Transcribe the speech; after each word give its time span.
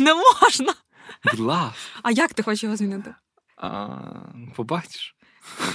Не 0.00 0.14
можна. 0.14 0.74
Будь 1.24 1.38
ласка. 1.40 1.78
А 2.02 2.10
як 2.10 2.34
ти 2.34 2.42
хочеш 2.42 2.62
його 2.62 2.76
змінити? 2.76 3.14
А, 3.56 3.88
побачиш. 4.56 5.14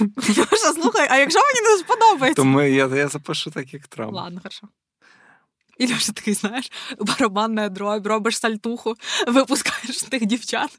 Льоша, 0.16 0.72
слухай, 0.72 1.08
а 1.10 1.16
якщо 1.16 1.38
мені 1.38 1.70
не 1.70 1.78
сподобається? 1.78 2.42
То 2.42 2.44
ми, 2.44 2.70
я, 2.70 2.86
я 2.86 3.08
запишу 3.08 3.50
так, 3.50 3.74
як 3.74 3.88
треба. 3.88 4.12
Ладно, 4.12 4.40
хорошо. 4.42 4.68
І 5.78 5.92
Льоша 5.92 6.12
такий, 6.12 6.34
знаєш, 6.34 6.72
барабанна 7.00 7.68
дробь, 7.68 8.06
робиш 8.06 8.38
сальтуху, 8.38 8.94
випускаєш 9.26 10.02
тих 10.02 10.26
дівчат. 10.26 10.78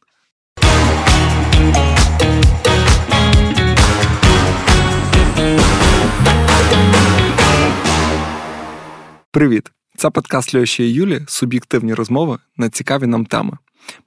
Привіт! 9.31 9.71
Це 9.99 10.09
подкаст 10.09 10.55
Льоші 10.55 10.83
і 10.83 10.93
Юлі 10.93 11.21
Суб'єктивні 11.27 11.93
розмови 11.93 12.37
на 12.57 12.69
цікаві 12.69 13.07
нам 13.07 13.25
теми. 13.25 13.57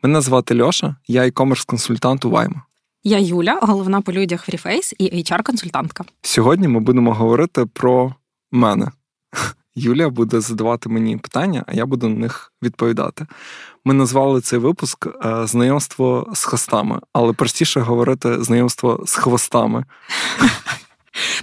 Мене 0.03 0.21
звати 0.21 0.63
Льоша, 0.63 0.97
я 1.07 1.23
e-commerce 1.23 1.67
консультант 1.67 2.25
у 2.25 2.31
Вайма. 2.31 2.63
Я 3.05 3.19
Юля, 3.19 3.59
головна 3.63 4.01
по 4.01 4.13
людях 4.13 4.45
Фріфейс 4.45 4.95
і 4.99 5.05
HR-консультантка. 5.05 6.05
Сьогодні 6.23 6.69
ми 6.69 6.81
будемо 6.81 7.15
говорити 7.15 7.67
про 7.67 8.15
мене. 8.51 8.91
Юля 9.75 10.09
буде 10.09 10.41
задавати 10.41 10.89
мені 10.89 11.17
питання, 11.17 11.65
а 11.67 11.75
я 11.75 11.87
буду 11.87 12.09
на 12.09 12.17
них 12.17 12.53
відповідати. 12.63 13.27
Ми 13.85 13.95
назвали 13.95 14.41
цей 14.41 14.59
випуск 14.59 15.07
е, 15.07 15.47
Знайомство 15.47 16.31
з 16.35 16.45
хостами, 16.45 17.01
але 17.13 17.33
простіше 17.33 17.81
говорити 17.81 18.45
знайомство 18.45 19.03
з 19.07 19.15
хвостами. 19.15 19.85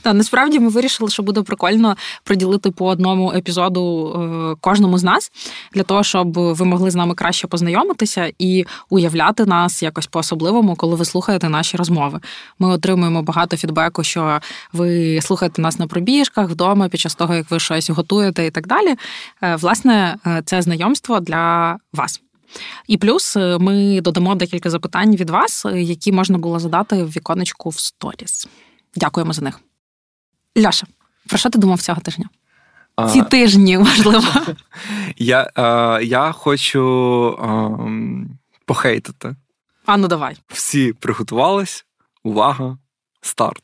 Та 0.02 0.13
насправді 0.13 0.59
ми 0.59 0.70
вирішили, 0.70 1.09
що 1.09 1.23
буде 1.23 1.41
прикольно 1.41 1.95
приділити 2.23 2.72
по 2.72 2.86
одному 2.86 3.31
епізоду 3.31 4.13
е, 4.13 4.55
кожному 4.62 4.98
з 4.98 5.03
нас 5.03 5.31
для 5.73 5.84
того, 5.84 6.03
щоб 6.03 6.34
ви 6.34 6.66
могли 6.66 6.91
з 6.91 6.95
нами 6.95 7.16
краще 7.16 7.48
познайомитися 7.48 8.31
і 8.40 8.66
уявляти 8.90 9.45
нас 9.45 9.84
якось 9.84 10.08
по-особливому, 10.08 10.76
коли 10.76 10.95
ви 10.95 11.05
слухаєте 11.05 11.50
наші 11.50 11.78
розмови. 11.78 12.19
Ми 12.59 12.69
отримуємо 12.69 13.22
багато 13.22 13.58
фідбеку, 13.58 14.03
що 14.03 14.39
ви 14.73 15.19
слухаєте 15.22 15.61
нас 15.61 15.80
на 15.80 15.88
пробіжках 15.88 16.50
вдома 16.50 16.89
під 16.89 17.00
час 17.00 17.16
того, 17.16 17.36
як 17.36 17.52
ви 17.52 17.59
щось 17.59 17.89
готуєте 17.89 18.45
і 18.45 18.52
так 18.52 18.67
далі. 18.67 18.95
Е, 19.41 19.56
власне, 19.56 20.16
е, 20.28 20.41
це 20.45 20.62
знайомство 20.62 21.19
для 21.19 21.78
вас. 21.94 22.22
І 22.88 22.97
плюс 22.97 23.36
ми 23.36 24.02
додамо 24.02 24.36
декілька 24.36 24.69
запитань 24.69 25.16
від 25.16 25.30
вас, 25.30 25.66
які 25.75 26.12
можна 26.12 26.38
було 26.38 26.59
задати 26.59 27.03
в 27.03 27.09
віконечку 27.09 27.69
в 27.69 27.80
сторіс. 27.80 28.47
Дякуємо 28.96 29.34
за 29.34 29.42
них. 29.42 29.60
Льоша, 30.58 30.88
про 31.28 31.38
що 31.38 31.50
ти 31.50 31.60
думав 31.60 31.82
цього 31.82 32.02
тижня? 32.02 32.30
А, 32.96 33.10
Ці 33.10 33.22
тижні, 33.22 33.78
можливо. 33.78 34.28
Я 35.18 35.52
е, 35.58 36.04
я 36.06 36.32
хочу 36.32 36.84
е, 37.30 37.70
похейтити. 38.66 39.36
А 39.86 39.98
ну 39.98 40.08
давай. 40.08 40.38
Всі 40.48 40.94
приготувались. 40.94 41.86
Увага, 42.24 42.78
старт. 43.22 43.64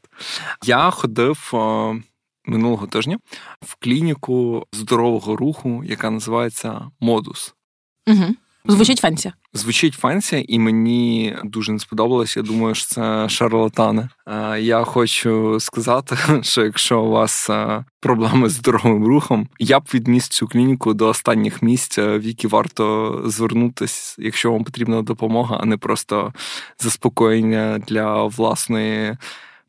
Я 0.64 0.90
ходив 0.90 1.52
е, 1.54 2.02
минулого 2.46 2.88
тижня 2.88 3.20
в 3.62 3.76
клініку 3.76 4.68
здорового 4.74 5.36
руху, 5.36 5.84
яка 5.86 6.10
називається 6.10 6.92
Модус. 7.00 7.56
Угу. 8.08 8.36
Звучить 8.68 9.00
fancy. 9.00 9.34
Звучить 9.54 9.94
fancy, 9.94 10.46
і 10.48 10.60
мені 10.60 11.36
дуже 11.44 11.72
не 11.72 11.80
сподобалось. 11.80 12.38
Я 12.38 12.44
думаю, 12.44 12.76
що 12.76 12.86
це 12.86 13.30
шарлатани. 13.30 14.10
Я 14.60 14.84
хочу 14.84 15.60
сказати, 15.60 16.18
що 16.42 16.64
якщо 16.64 17.02
у 17.02 17.10
вас 17.10 17.50
проблеми 18.00 18.50
з 18.50 18.52
здоровим 18.52 19.06
рухом, 19.08 19.48
я 19.60 19.80
б 19.80 19.84
відніс 19.94 20.28
цю 20.28 20.48
клініку 20.48 20.94
до 20.94 21.08
останніх 21.08 21.62
місць, 21.62 21.98
в 21.98 22.22
які 22.22 22.48
варто 22.48 23.22
звернутися, 23.26 24.16
якщо 24.20 24.52
вам 24.52 24.64
потрібна 24.64 25.02
допомога, 25.02 25.58
а 25.62 25.66
не 25.66 25.78
просто 25.78 26.34
заспокоєння 26.80 27.80
для 27.88 28.24
власної 28.24 29.18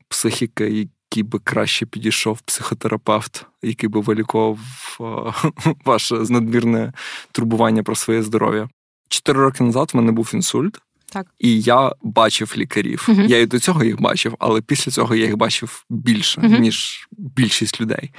психіки. 0.08 0.88
Який 1.14 1.22
би 1.22 1.38
краще 1.38 1.86
підійшов 1.86 2.40
психотерапевт, 2.40 3.46
який 3.62 3.88
би 3.88 4.00
вилікував 4.00 4.58
ваше 5.84 6.14
надмірне 6.14 6.92
турбування 7.32 7.82
про 7.82 7.94
своє 7.94 8.22
здоров'я. 8.22 8.68
Чотири 9.08 9.40
роки 9.40 9.64
назад 9.64 9.90
в 9.92 9.96
мене 9.96 10.12
був 10.12 10.30
інсульт, 10.34 10.78
так. 11.12 11.26
і 11.38 11.60
я 11.60 11.92
бачив 12.02 12.54
лікарів. 12.56 13.06
Uh-huh. 13.08 13.26
Я 13.26 13.40
і 13.40 13.46
до 13.46 13.58
цього 13.58 13.84
їх 13.84 14.00
бачив, 14.00 14.34
але 14.38 14.60
після 14.60 14.92
цього 14.92 15.14
я 15.14 15.24
їх 15.24 15.36
бачив 15.36 15.84
більше, 15.90 16.40
uh-huh. 16.40 16.58
ніж 16.58 17.08
більшість 17.12 17.80
людей. 17.80 18.10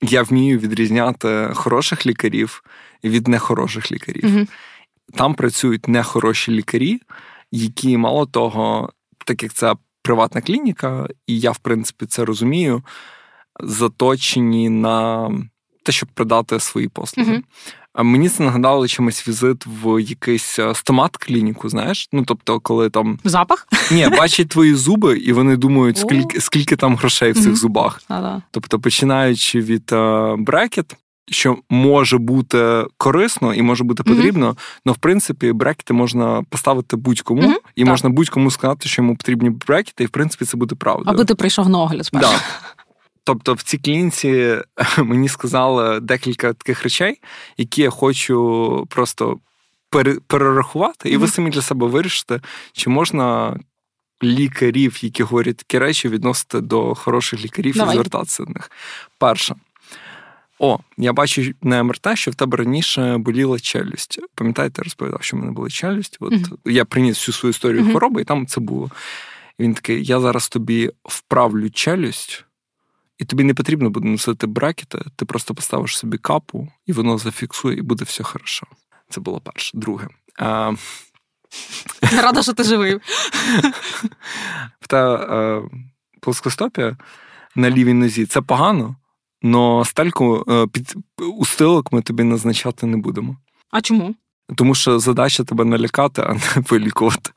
Я 0.00 0.22
вмію 0.22 0.58
відрізняти 0.58 1.50
хороших 1.54 2.06
лікарів 2.06 2.62
від 3.04 3.28
нехороших 3.28 3.92
лікарів. 3.92 4.24
Uh-huh. 4.24 4.48
Там 5.14 5.34
працюють 5.34 5.88
нехороші 5.88 6.52
лікарі, 6.52 7.00
які 7.52 7.96
мало 7.96 8.26
того, 8.26 8.92
так 9.26 9.42
як 9.42 9.52
це 9.52 9.74
приватна 10.02 10.40
клініка, 10.40 11.08
і 11.26 11.40
я, 11.40 11.50
в 11.50 11.58
принципі, 11.58 12.06
це 12.06 12.24
розумію, 12.24 12.82
заточені 13.60 14.68
на 14.68 15.30
те, 15.82 15.92
щоб 15.92 16.08
продати 16.14 16.60
свої 16.60 16.88
послуги. 16.88 17.42
Мені 17.94 18.28
це 18.28 18.42
нагадало 18.42 18.88
чимось 18.88 19.28
візит 19.28 19.64
в 19.66 20.02
якийсь 20.02 20.58
е, 20.58 20.74
стомат-клініку, 20.74 21.68
знаєш? 21.68 22.08
Ну 22.12 22.24
тобто, 22.26 22.60
коли 22.60 22.90
там 22.90 23.18
запах? 23.24 23.68
Ні, 23.90 24.08
бачать 24.08 24.48
твої 24.48 24.74
зуби, 24.74 25.18
і 25.18 25.32
вони 25.32 25.56
думають, 25.56 25.98
скільки 25.98 26.40
скільки 26.40 26.76
там 26.76 26.96
грошей 26.96 27.32
в 27.32 27.42
цих 27.42 27.56
зубах. 27.56 28.02
Тобто, 28.50 28.80
починаючи 28.80 29.60
від 29.60 29.92
е, 29.92 30.34
брекет, 30.38 30.96
що 31.30 31.58
може 31.70 32.18
бути 32.18 32.84
корисно 32.96 33.54
і 33.54 33.62
може 33.62 33.84
бути 33.84 34.02
потрібно, 34.02 34.56
але 34.86 34.92
в 34.92 34.96
принципі 34.96 35.52
брекети 35.52 35.94
можна 35.94 36.42
поставити 36.48 36.96
будь-кому, 36.96 37.42
mm-hmm. 37.42 37.56
і 37.74 37.80
так. 37.80 37.90
можна 37.90 38.10
будь-кому 38.10 38.50
сказати, 38.50 38.88
що 38.88 39.02
йому 39.02 39.16
потрібні 39.16 39.50
брекети, 39.50 40.04
і 40.04 40.06
в 40.06 40.10
принципі 40.10 40.44
це 40.44 40.56
буде 40.56 40.74
правдою. 40.74 41.14
Аби 41.14 41.24
ти 41.24 41.34
прийшов 41.34 41.68
на 41.68 41.78
огляд. 41.78 42.08
Да. 42.12 42.30
Тобто 43.24 43.54
в 43.54 43.62
цій 43.62 43.78
клінці 43.78 44.58
мені 44.98 45.28
сказали 45.28 46.00
декілька 46.00 46.52
таких 46.52 46.82
речей, 46.82 47.20
які 47.56 47.82
я 47.82 47.90
хочу 47.90 48.86
просто 48.90 49.38
перерахувати, 50.26 51.10
і 51.10 51.16
ви 51.16 51.28
самі 51.28 51.50
для 51.50 51.62
себе 51.62 51.86
вирішите, 51.86 52.40
чи 52.72 52.90
можна 52.90 53.58
лікарів, 54.22 54.98
які 55.04 55.22
говорять 55.22 55.56
такі 55.56 55.78
речі, 55.78 56.08
відносити 56.08 56.60
до 56.60 56.94
хороших 56.94 57.44
лікарів 57.44 57.74
Давай. 57.74 57.94
і 57.94 57.96
звертатися 57.96 58.44
до 58.44 58.52
них. 58.52 58.70
Перше. 59.18 59.54
О, 60.58 60.78
я 60.98 61.12
бачу 61.12 61.52
на 61.62 61.82
МРТ, 61.82 62.08
що 62.14 62.30
в 62.30 62.34
тебе 62.34 62.56
раніше 62.56 63.16
боліла 63.18 63.58
челюсть. 63.58 64.20
Пам'ятаєте, 64.34 64.80
я 64.80 64.84
розповідав, 64.84 65.22
що 65.22 65.36
в 65.36 65.40
мене 65.40 65.52
була 65.52 65.68
челюсть. 65.68 66.16
От 66.20 66.32
mm-hmm. 66.32 66.70
я 66.70 66.84
приніс 66.84 67.16
всю 67.16 67.34
свою 67.34 67.50
історію 67.50 67.82
mm-hmm. 67.82 67.90
хвороби, 67.90 68.22
і 68.22 68.24
там 68.24 68.46
це 68.46 68.60
було. 68.60 68.90
І 69.58 69.62
він 69.62 69.74
такий: 69.74 70.04
я 70.04 70.20
зараз 70.20 70.48
тобі 70.48 70.90
вправлю 71.04 71.70
челюсть. 71.70 72.44
І 73.22 73.24
тобі 73.24 73.44
не 73.44 73.54
потрібно 73.54 73.90
буде 73.90 74.08
носити 74.08 74.46
брекети, 74.46 74.98
ти 75.16 75.24
просто 75.24 75.54
поставиш 75.54 75.98
собі 75.98 76.18
капу, 76.18 76.68
і 76.86 76.92
воно 76.92 77.18
зафіксує, 77.18 77.76
і 77.78 77.82
буде 77.82 78.04
все 78.04 78.22
хорошо. 78.24 78.66
Це 79.10 79.20
було 79.20 79.40
перше. 79.40 79.70
Друге. 79.78 80.08
А... 80.38 80.72
Рада, 82.22 82.42
що 82.42 82.52
ти 82.52 82.64
живий. 82.64 82.94
В 82.94 83.00
Та 84.88 85.14
е, 85.14 85.62
плоскостопія 86.20 86.96
на 87.54 87.70
лівій 87.70 87.92
нозі 87.92 88.26
це 88.26 88.40
погано, 88.40 88.96
але 89.42 89.84
стельку 89.84 90.44
е, 90.48 90.66
під 90.66 90.94
устилок 91.38 91.92
ми 91.92 92.02
тобі 92.02 92.22
назначати 92.22 92.86
не 92.86 92.96
будемо. 92.96 93.36
А 93.70 93.80
чому? 93.80 94.14
Тому 94.56 94.74
що 94.74 94.98
задача 94.98 95.44
тебе 95.44 95.64
налякати, 95.64 96.22
а 96.22 96.32
не 96.32 96.40
вилікувати. 96.70 97.30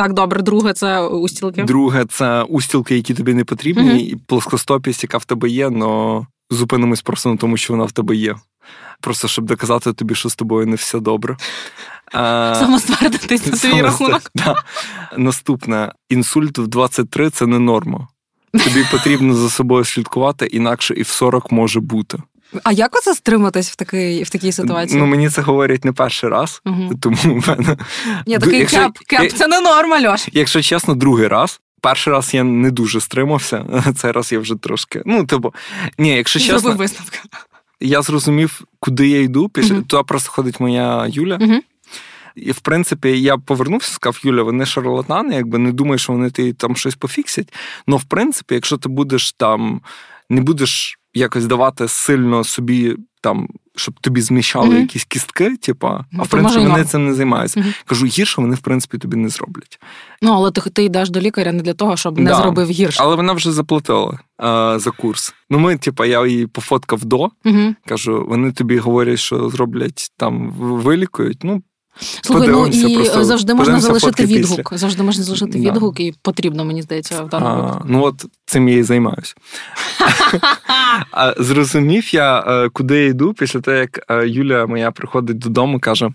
Так, 0.00 0.12
добре, 0.12 0.42
друге 0.42 0.72
це 0.72 1.00
устілки. 1.00 1.62
Друге, 1.62 2.04
це 2.04 2.42
устілки, 2.42 2.96
які 2.96 3.14
тобі 3.14 3.34
не 3.34 3.44
потрібні, 3.44 3.90
mm-hmm. 3.90 4.12
і 4.12 4.16
плоскостопість, 4.26 5.02
яка 5.02 5.18
в 5.18 5.24
тебе 5.24 5.48
є, 5.48 5.66
але 5.66 6.26
зупинимось 6.50 7.02
просто 7.02 7.30
на 7.30 7.36
тому, 7.36 7.56
що 7.56 7.72
вона 7.72 7.84
в 7.84 7.92
тебе 7.92 8.16
є. 8.16 8.36
Просто 9.00 9.28
щоб 9.28 9.44
доказати 9.44 9.92
тобі, 9.92 10.14
що 10.14 10.28
з 10.28 10.34
тобою 10.34 10.66
не 10.66 10.76
все 10.76 11.00
добре. 11.00 11.36
Самоствердитись 12.12 13.46
на 13.46 13.56
свій 13.56 13.82
рахунок. 13.82 14.22
Да. 14.34 14.54
Наступне 15.16 15.92
інсульт 16.08 16.58
в 16.58 16.66
23 16.66 17.30
це 17.30 17.46
не 17.46 17.58
норма. 17.58 18.08
Тобі 18.52 18.84
потрібно 18.90 19.34
за 19.34 19.50
собою 19.50 19.84
слідкувати, 19.84 20.46
інакше 20.46 20.94
і 20.94 21.02
в 21.02 21.08
40 21.08 21.52
може 21.52 21.80
бути. 21.80 22.18
А 22.64 22.72
як 22.72 22.96
оце 22.96 23.14
стриматись 23.14 23.70
в 23.70 23.76
такій 23.76 24.22
в 24.22 24.30
такій 24.30 24.52
ситуації? 24.52 25.00
Ну 25.00 25.06
мені 25.06 25.28
це 25.28 25.42
говорять 25.42 25.84
не 25.84 25.92
перший 25.92 26.30
раз, 26.30 26.62
угу. 26.66 26.90
тому 27.00 27.16
в 27.40 27.48
мене 27.48 27.76
Ні, 28.26 28.38
такий 28.38 28.58
якщо... 28.58 28.78
кеп, 28.78 28.98
кеп, 28.98 29.32
це 29.32 29.48
не 29.48 29.60
норма, 29.60 30.00
Льош. 30.00 30.28
Якщо 30.32 30.62
чесно, 30.62 30.94
другий 30.94 31.28
раз. 31.28 31.60
Перший 31.80 32.12
раз 32.12 32.34
я 32.34 32.44
не 32.44 32.70
дуже 32.70 33.00
стримався, 33.00 33.64
цей 33.96 34.12
раз 34.12 34.32
я 34.32 34.38
вже 34.38 34.54
трошки. 34.54 35.02
Ну, 35.06 35.26
типу, 35.26 35.54
ні, 35.98 36.16
якщо 36.16 36.40
чесно, 36.40 36.58
Зробив 36.58 36.78
висновка. 36.78 37.18
Я 37.80 38.02
зрозумів, 38.02 38.62
куди 38.80 39.08
я 39.08 39.20
йду. 39.20 39.48
Після 39.48 39.74
uh 39.74 39.86
туди 39.86 40.02
просто 40.02 40.30
ходить 40.30 40.60
моя 40.60 41.06
Юля. 41.08 41.36
uh 41.36 41.60
І 42.34 42.52
в 42.52 42.60
принципі 42.60 43.20
я 43.20 43.36
повернувся, 43.36 43.92
сказав, 43.92 44.20
Юля, 44.22 44.42
вони 44.42 44.66
шарлатани, 44.66 45.34
якби 45.34 45.58
не 45.58 45.72
думаю, 45.72 45.98
що 45.98 46.12
вони 46.12 46.30
ти 46.30 46.52
там 46.52 46.76
щось 46.76 46.94
пофіксять. 46.94 47.52
Ну, 47.86 47.96
в 47.96 48.04
принципі, 48.04 48.54
якщо 48.54 48.76
ти 48.76 48.88
будеш 48.88 49.32
там, 49.32 49.80
не 50.30 50.40
будеш 50.40 50.99
якось 51.14 51.46
давати 51.46 51.88
сильно 51.88 52.44
собі 52.44 52.96
там 53.20 53.48
щоб 53.76 54.00
тобі 54.00 54.20
зміщали 54.20 54.68
mm-hmm. 54.68 54.80
якісь 54.80 55.04
кістки, 55.04 55.56
типа, 55.56 56.04
а 56.18 56.22
в 56.22 56.28
принципі 56.28 56.66
вони 56.66 56.84
цим 56.84 57.06
не 57.06 57.14
займаються. 57.14 57.60
Mm-hmm. 57.60 57.82
Кажу, 57.86 58.06
гірше 58.06 58.40
вони 58.40 58.54
в 58.54 58.58
принципі 58.58 58.98
тобі 58.98 59.16
не 59.16 59.28
зроблять. 59.28 59.80
Ну 60.22 60.32
але 60.32 60.50
ти 60.50 60.60
ти 60.60 60.84
йдеш 60.84 61.10
до 61.10 61.20
лікаря 61.20 61.52
не 61.52 61.62
для 61.62 61.74
того, 61.74 61.96
щоб 61.96 62.18
не 62.18 62.30
да. 62.30 62.36
зробив 62.36 62.70
гірше. 62.70 63.02
Але 63.02 63.16
вона 63.16 63.32
вже 63.32 63.52
заплатила 63.52 64.18
а, 64.38 64.78
за 64.78 64.90
курс. 64.90 65.34
Ну 65.50 65.58
ми, 65.58 65.76
типа, 65.76 66.06
я 66.06 66.26
її 66.26 66.46
пофоткав 66.46 67.04
до. 67.04 67.28
Mm-hmm. 67.44 67.74
Кажу, 67.86 68.26
вони 68.28 68.52
тобі 68.52 68.78
говорять, 68.78 69.18
що 69.18 69.50
зроблять 69.50 70.12
там 70.16 70.50
вилікують. 70.50 71.44
Ну 71.44 71.62
Слухай, 72.00 72.48
ну 72.48 72.66
і 72.66 72.94
просто, 72.94 73.24
завжди 73.24 73.54
можна 73.54 73.80
залишити 73.80 74.26
відгук. 74.26 74.70
Після. 74.70 74.78
Завжди 74.78 75.02
можна 75.02 75.24
залишити 75.24 75.58
да. 75.58 75.70
відгук, 75.70 76.00
і 76.00 76.14
потрібно, 76.22 76.64
мені 76.64 76.82
здається, 76.82 77.22
в 77.22 77.28
даному 77.28 77.62
випадку. 77.62 77.84
Ну 77.88 78.04
от 78.04 78.24
цим 78.46 78.68
я 78.68 78.76
і 78.76 78.82
займаюся. 78.82 79.34
Зрозумів 81.38 82.14
я, 82.14 82.40
е, 82.40 82.68
куди 82.68 82.96
я 82.96 83.06
йду 83.06 83.34
після 83.34 83.60
того, 83.60 83.76
як 83.76 84.10
е, 84.10 84.28
Юля 84.28 84.66
моя 84.66 84.90
приходить 84.90 85.38
додому, 85.38 85.80
каже. 85.80 86.10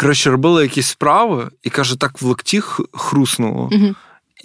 Коротше, 0.00 0.30
робила 0.30 0.62
якісь 0.62 0.86
справи, 0.86 1.48
і 1.62 1.70
каже, 1.70 1.98
так 1.98 2.22
в 2.22 2.26
локті 2.26 2.60
хруснуло. 2.92 3.70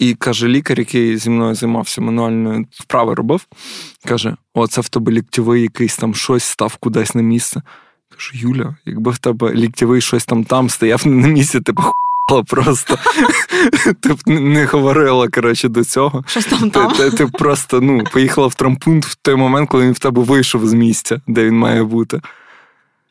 І 0.00 0.14
каже, 0.14 0.48
лікар, 0.48 0.78
який 0.78 1.16
зі 1.16 1.30
мною 1.30 1.54
займався 1.54 2.00
мануальною 2.00 2.66
вправи 2.70 3.14
робив, 3.14 3.46
каже: 4.04 4.36
О, 4.54 4.66
це 4.66 4.80
в 4.80 4.88
тебе 4.88 5.12
ліктєвий 5.12 5.62
якийсь 5.62 5.96
там 5.96 6.14
щось 6.14 6.44
став 6.44 6.76
кудись 6.76 7.14
на 7.14 7.22
місце. 7.22 7.62
Кажу, 8.30 8.48
Юля, 8.48 8.74
якби 8.86 9.10
в 9.10 9.18
тебе 9.18 9.54
ліктєвий 9.54 10.00
щось 10.00 10.24
там 10.24 10.44
там 10.44 10.70
стояв 10.70 11.06
не 11.06 11.26
на 11.26 11.28
місці, 11.28 11.60
ти 11.60 11.72
похуяла 11.72 12.44
просто. 12.48 12.98
Ти 14.00 14.12
б 14.12 14.18
не 14.26 14.64
говорила 14.64 15.28
коротше, 15.28 15.68
до 15.68 15.84
цього. 15.84 16.24
Щось 16.26 16.46
там 16.46 16.70
там. 16.70 16.92
Ти, 16.92 17.10
ти 17.10 17.26
просто 17.26 17.80
ну, 17.80 18.04
поїхала 18.12 18.46
в 18.46 18.54
трампунт 18.54 19.06
в 19.06 19.14
той 19.14 19.34
момент, 19.34 19.68
коли 19.70 19.84
він 19.84 19.92
в 19.92 19.98
тебе 19.98 20.22
вийшов 20.22 20.66
з 20.66 20.72
місця, 20.72 21.20
де 21.26 21.44
він 21.44 21.58
має 21.58 21.84
бути. 21.84 22.20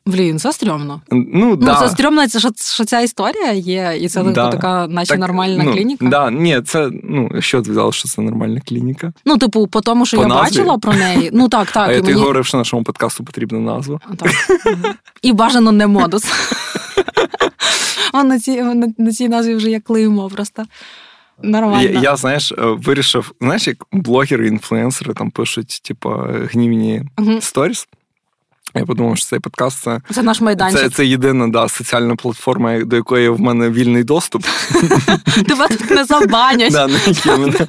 Блін, 0.06 0.39
це 0.39 0.53
стрьомно. 0.53 1.01
Ну, 1.12 1.57
ну 1.62 1.75
це 1.80 1.89
стрьомно, 1.89 2.27
це 2.27 2.39
що, 2.39 2.86
ця 2.86 3.00
історія 3.00 3.51
є, 3.51 3.98
і 4.00 4.09
це 4.09 4.24
да. 4.24 4.50
така, 4.50 4.88
наче 4.88 5.09
так, 5.09 5.19
нормальна 5.19 5.63
ну, 5.63 5.74
клініка. 5.74 6.06
Да, 6.06 6.31
Ні, 6.31 6.62
це 6.65 6.89
ну 7.03 7.30
що 7.39 7.62
ти 7.62 7.71
взяла, 7.71 7.92
що 7.92 8.09
це 8.09 8.21
нормальна 8.21 8.62
клініка? 8.68 9.13
Ну, 9.25 9.38
типу, 9.38 9.68
по 9.68 9.81
тому, 9.81 10.06
що 10.06 10.18
по 10.18 10.24
я 10.24 10.30
назві? 10.30 10.44
бачила 10.44 10.77
про 10.77 10.94
неї. 10.94 11.30
Ну 11.33 11.50
так, 11.50 11.71
так. 11.71 11.89
А 11.89 11.92
і 11.92 11.95
я 11.95 12.01
мені... 12.01 12.13
ти 12.13 12.19
говорив, 12.19 12.45
що 12.45 12.57
нашому 12.57 12.83
подкасту 12.83 13.24
потрібна 13.24 13.59
назва. 13.59 14.00
Так. 14.18 14.31
І 15.21 15.33
бажано 15.33 15.71
не 15.71 15.88
модус. 15.88 16.24
на 18.24 18.39
цій 18.39 18.62
на 18.98 19.12
цій 19.12 19.30
назві 19.30 19.56
вже 19.56 19.69
як 19.69 19.83
клеймо 19.83 20.30
просто. 20.30 20.63
Нормально. 21.44 21.89
Я, 21.89 22.00
я 22.00 22.15
знаєш, 22.15 22.51
е, 22.51 22.56
вирішив, 22.57 23.31
знаєш, 23.42 23.68
як 23.68 23.77
блогери, 23.92 24.48
інфлюенсери 24.48 25.13
там 25.13 25.31
пишуть, 25.31 25.81
типу, 25.83 26.09
гнівні 26.51 27.03
сторіс. 27.39 27.88
Uh-huh. 27.92 28.00
Я 28.76 28.86
подумав, 28.86 29.18
що 29.18 29.26
цей 29.26 29.40
подкаст 29.40 29.84
це 29.84 30.02
це 30.12 30.24
наш 30.24 30.42
майданчик. 30.42 30.80
Це 30.80 30.90
це 30.90 31.06
єдина 31.06 31.48
да, 31.48 31.68
соціальна 31.68 32.16
платформа, 32.16 32.80
до 32.80 32.96
якої 32.96 33.30
в 33.30 33.40
мене 33.40 33.70
вільний 33.70 34.04
доступ. 34.04 34.44
Тебе 35.48 35.68
тут 35.68 35.90
не 35.92 36.06
забанять. 36.06 36.74
Да, 36.74 36.90
мене 37.38 37.68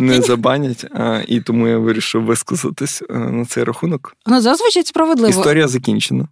не 0.00 0.22
забанять. 0.22 0.86
І 1.28 1.40
тому 1.40 1.68
я 1.68 1.78
вирішив 1.78 2.24
висказатись 2.24 3.02
е, 3.10 3.14
на 3.18 3.44
цей 3.44 3.64
рахунок. 3.64 4.16
Ну, 4.26 4.40
зазвичай 4.40 4.84
справедливо. 4.84 5.30
Історія 5.30 5.68
закінчена. 5.68 6.28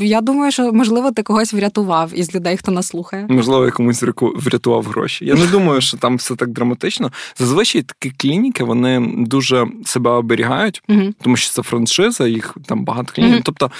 Я 0.00 0.20
думаю, 0.20 0.52
що 0.52 0.72
можливо 0.72 1.12
ти 1.12 1.22
когось 1.22 1.52
врятував 1.52 2.10
із 2.14 2.34
людей, 2.34 2.56
хто 2.56 2.72
нас 2.72 2.86
слухає. 2.86 3.26
Можливо, 3.30 3.64
я 3.64 3.70
комусь 3.70 4.02
врятував 4.20 4.84
гроші. 4.84 5.24
Я 5.24 5.34
не 5.34 5.46
думаю, 5.52 5.80
що 5.80 5.96
там 5.96 6.16
все 6.16 6.36
так 6.36 6.48
драматично. 6.48 7.12
Зазвичай 7.38 7.82
такі 7.82 8.10
клініки 8.16 8.64
вони 8.64 9.08
дуже 9.18 9.66
себе 9.84 10.10
оберігають, 10.10 10.82
uh 10.88 11.12
тому 11.22 11.36
що 11.36 11.50
це 11.50 11.62
франшиза, 11.62 12.28
їх 12.28 12.56
там 12.66 12.84
багато 12.84 13.12
клінік. 13.14 13.38
uh 13.38 13.42
Тобто. 13.44 13.70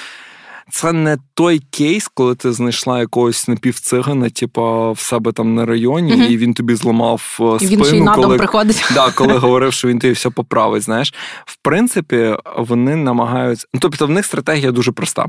Це 0.70 0.93
не 0.93 1.19
той 1.35 1.62
кейс, 1.70 2.11
коли 2.14 2.35
ти 2.35 2.52
знайшла 2.52 3.00
якогось 3.00 3.49
напівцигана, 3.49 4.31
типу, 4.31 4.93
в 4.93 4.99
себе 4.99 5.32
там 5.32 5.55
на 5.55 5.67
районі, 5.67 6.12
uh-huh. 6.12 6.29
і 6.29 6.37
він 6.37 6.55
тобі 6.55 6.75
зламав 6.75 7.38
е, 7.41 7.67
спину, 7.67 7.85
він 7.85 7.85
ще 7.85 8.14
коли 8.14 8.37
приходить. 8.37 8.85
Да, 8.94 9.11
коли 9.11 9.32
говорив, 9.38 9.73
що 9.73 9.88
він 9.88 9.99
тобі 9.99 10.12
все 10.12 10.31
поправить. 10.31 10.82
Знаєш, 10.82 11.14
в 11.44 11.56
принципі, 11.62 12.37
вони 12.56 12.96
намагаються. 12.96 13.67
Ну, 13.75 13.81
тобто, 13.81 14.06
в 14.06 14.11
них 14.11 14.26
стратегія 14.26 14.73
дуже 14.73 14.93
проста. 14.93 15.26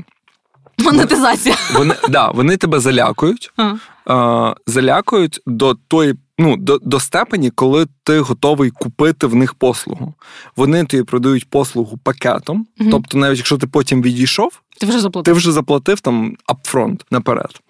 Монетизація. 0.78 1.56
Вони 1.74 1.94
да, 2.08 2.30
вони 2.30 2.56
тебе 2.56 2.80
залякують, 2.80 3.52
а. 4.06 4.54
залякують 4.66 5.40
до 5.46 5.74
той, 5.88 6.14
ну, 6.38 6.56
до 6.56 6.78
до 6.78 7.00
степені, 7.00 7.50
коли 7.50 7.86
ти 8.04 8.20
готовий 8.20 8.70
купити 8.70 9.26
в 9.26 9.34
них 9.34 9.54
послугу. 9.54 10.14
Вони 10.56 10.84
тобі 10.84 11.02
продають 11.02 11.50
послугу 11.50 11.98
пакетом. 12.02 12.66
Угу. 12.80 12.90
Тобто, 12.90 13.18
навіть 13.18 13.38
якщо 13.38 13.58
ти 13.58 13.66
потім 13.66 14.02
відійшов, 14.02 14.60
ти 14.80 14.86
вже 14.86 15.00
заплатив 15.00 15.34
ти 15.34 15.38
вже 15.38 15.52
заплатив 15.52 16.00
там 16.00 16.36
апфронт 16.46 17.04
наперед. 17.10 17.60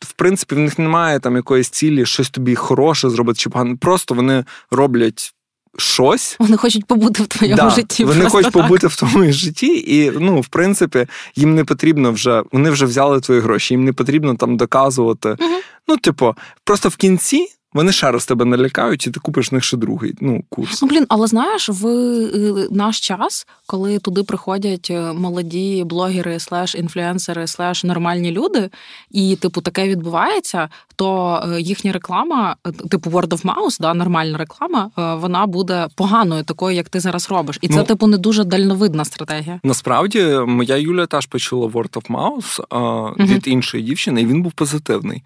В 0.00 0.12
принципі, 0.12 0.54
в 0.54 0.58
них 0.58 0.78
немає 0.78 1.20
там 1.20 1.36
якоїсь 1.36 1.68
цілі, 1.68 2.06
щось 2.06 2.30
тобі 2.30 2.54
хороше 2.54 3.10
зробити 3.10 3.38
чи 3.38 3.50
погано. 3.50 3.76
Просто 3.76 4.14
вони 4.14 4.44
роблять 4.70 5.34
щось. 5.78 6.36
Вони 6.38 6.56
хочуть 6.56 6.84
побути 6.84 7.22
в 7.22 7.26
твоєму 7.26 7.56
да, 7.56 7.70
житті. 7.70 8.04
Вони 8.04 8.24
хочуть 8.24 8.52
так. 8.52 8.62
побути 8.62 8.86
в 8.86 8.96
твоєму 8.96 9.32
житті, 9.32 9.84
і 9.86 10.10
ну, 10.10 10.40
в 10.40 10.46
принципі, 10.46 11.06
їм 11.36 11.54
не 11.54 11.64
потрібно 11.64 12.12
вже, 12.12 12.42
вони 12.52 12.70
вже 12.70 12.86
взяли 12.86 13.20
твої 13.20 13.40
гроші, 13.40 13.74
їм 13.74 13.84
не 13.84 13.92
потрібно 13.92 14.34
там 14.34 14.56
доказувати. 14.56 15.28
Угу. 15.28 15.50
Ну, 15.88 15.96
типу, 15.96 16.34
просто 16.64 16.88
в 16.88 16.96
кінці 16.96 17.55
вони 17.76 17.92
ще 17.92 18.10
раз 18.10 18.26
тебе 18.26 18.44
налякають, 18.44 19.06
і 19.06 19.10
ти 19.10 19.20
купиш 19.20 19.52
в 19.52 19.54
них 19.54 19.64
ще 19.64 19.76
другий 19.76 20.14
ну, 20.20 20.44
курс. 20.48 20.82
Ну, 20.82 20.88
блін, 20.88 21.06
але 21.08 21.26
знаєш, 21.26 21.68
в 21.68 21.86
е, 21.86 22.68
наш 22.70 23.00
час, 23.00 23.46
коли 23.66 23.98
туди 23.98 24.22
приходять 24.22 24.88
е, 24.90 25.12
молоді 25.12 25.84
блогери, 25.86 26.38
слеш 26.38 26.74
інфлюенсери, 26.74 27.46
слеш 27.46 27.84
нормальні 27.84 28.30
люди, 28.30 28.70
і 29.10 29.36
типу 29.36 29.60
таке 29.60 29.88
відбувається, 29.88 30.68
то 30.96 31.40
е, 31.44 31.60
їхня 31.60 31.92
реклама, 31.92 32.56
типу 32.90 33.10
Word 33.10 33.28
of 33.28 33.42
Mouse, 33.42 33.80
да, 33.80 33.94
нормальна 33.94 34.38
реклама, 34.38 34.90
вона 35.20 35.46
буде 35.46 35.88
поганою, 35.94 36.44
такою, 36.44 36.76
як 36.76 36.88
ти 36.88 37.00
зараз 37.00 37.30
робиш. 37.30 37.58
І 37.60 37.68
це, 37.68 37.76
ну, 37.76 37.84
типу, 37.84 38.06
не 38.06 38.18
дуже 38.18 38.44
дальновидна 38.44 39.04
стратегія. 39.04 39.60
Насправді, 39.64 40.22
моя 40.46 40.76
Юля 40.76 41.06
теж 41.06 41.26
почула 41.26 41.66
Word 41.66 41.90
of 41.90 42.10
Mouse 42.10 42.60
а, 42.70 43.24
від 43.24 43.48
іншої 43.48 43.82
дівчини, 43.82 44.22
і 44.22 44.26
він 44.26 44.42
був 44.42 44.52
позитивний. 44.52 45.22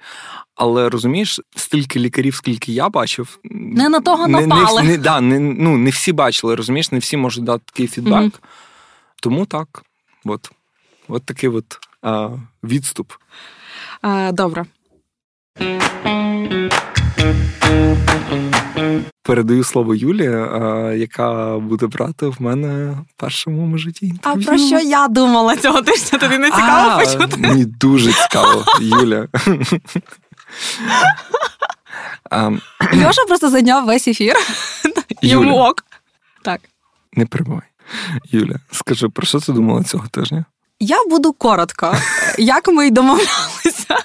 Але 0.60 0.88
розумієш, 0.88 1.40
стільки 1.56 1.98
лікарів, 1.98 2.34
скільки 2.34 2.72
я 2.72 2.88
бачив, 2.88 3.38
не 3.44 3.88
на 3.88 4.00
того 4.00 4.28
напали. 4.28 4.82
Не, 4.82 4.88
не, 4.88 4.98
да, 4.98 5.20
не, 5.20 5.38
ну, 5.38 5.76
не 5.76 5.90
всі 5.90 6.12
бачили, 6.12 6.54
розумієш, 6.54 6.92
не 6.92 6.98
всі 6.98 7.16
можуть 7.16 7.44
дати 7.44 7.62
такий 7.66 7.86
фідбек. 7.86 8.22
mm 8.22 8.32
Тому 9.22 9.46
так, 9.46 9.82
от, 10.24 10.50
от 11.08 11.24
такий 11.24 11.48
от 11.48 11.78
а, 12.02 12.28
відступ. 12.64 13.12
А, 14.02 14.32
Добре. 14.32 14.64
Передаю 19.22 19.64
слово 19.64 19.94
Юлі, 19.94 20.24
яка 21.00 21.58
буде 21.58 21.86
брати 21.86 22.26
в 22.26 22.36
мене 22.43 22.90
в 22.90 23.20
першому 23.20 23.79
житті. 23.79 24.06
інтерв'ю. 24.06 24.43
А 24.43 24.46
про 24.46 24.58
що 24.58 24.79
я 24.79 25.08
думала 25.08 25.56
цього 25.56 25.82
тижня? 25.82 26.19
Тобі 26.19 26.38
не 26.38 26.50
цікаво 26.50 27.00
почути? 27.05 27.36
Мені 27.36 27.64
дуже 27.64 28.12
цікаво, 28.12 28.64
Юля. 28.81 29.29
Льоша 32.94 33.24
просто 33.28 33.50
зайняв 33.50 33.86
весь 33.86 34.08
ефір. 34.08 34.36
Йому 35.22 35.58
ок. 35.58 35.84
Так. 36.42 36.60
Не 37.12 37.26
перебувай. 37.26 37.62
Юля, 38.30 38.56
скажи, 38.70 39.08
про 39.08 39.26
що 39.26 39.40
ти 39.40 39.52
думала 39.52 39.82
цього 39.84 40.08
тижня? 40.08 40.44
Я 40.80 41.04
буду 41.10 41.32
коротко. 41.32 41.94
Як 42.38 42.69
ми 42.69 42.86
й 42.86 42.90
домовлялися. 42.90 43.96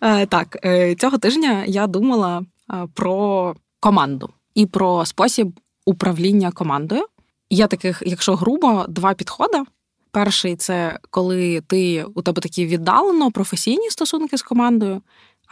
Е, 0.00 0.26
так, 0.26 0.58
е, 0.64 0.94
цього 0.94 1.18
тижня 1.18 1.64
я 1.66 1.86
думала 1.86 2.42
е, 2.72 2.86
про 2.94 3.54
команду 3.80 4.30
і 4.54 4.66
про 4.66 5.06
спосіб 5.06 5.60
управління 5.86 6.50
командою. 6.50 7.06
Є 7.50 7.66
таких, 7.66 8.02
якщо 8.06 8.36
грубо, 8.36 8.84
два 8.88 9.14
підходи. 9.14 9.62
Перший 10.10 10.56
це 10.56 10.98
коли 11.10 11.60
ти 11.60 12.04
у 12.14 12.22
тебе 12.22 12.42
такі 12.42 12.66
віддалено 12.66 13.30
професійні 13.30 13.90
стосунки 13.90 14.38
з 14.38 14.42
командою. 14.42 15.02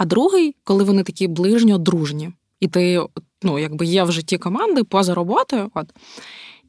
А 0.01 0.05
другий, 0.05 0.57
коли 0.65 0.85
вони 0.85 1.03
такі 1.03 1.29
ближньо 1.29 1.79
дружні, 1.79 2.33
і 2.61 2.69
ти 2.69 3.07
ну, 3.43 3.59
якби 3.59 3.87
є 3.87 4.05
в 4.05 4.13
житті 4.13 4.39
команди 4.39 4.85
поза 4.85 5.15
роботою. 5.15 5.71
От. 5.75 5.87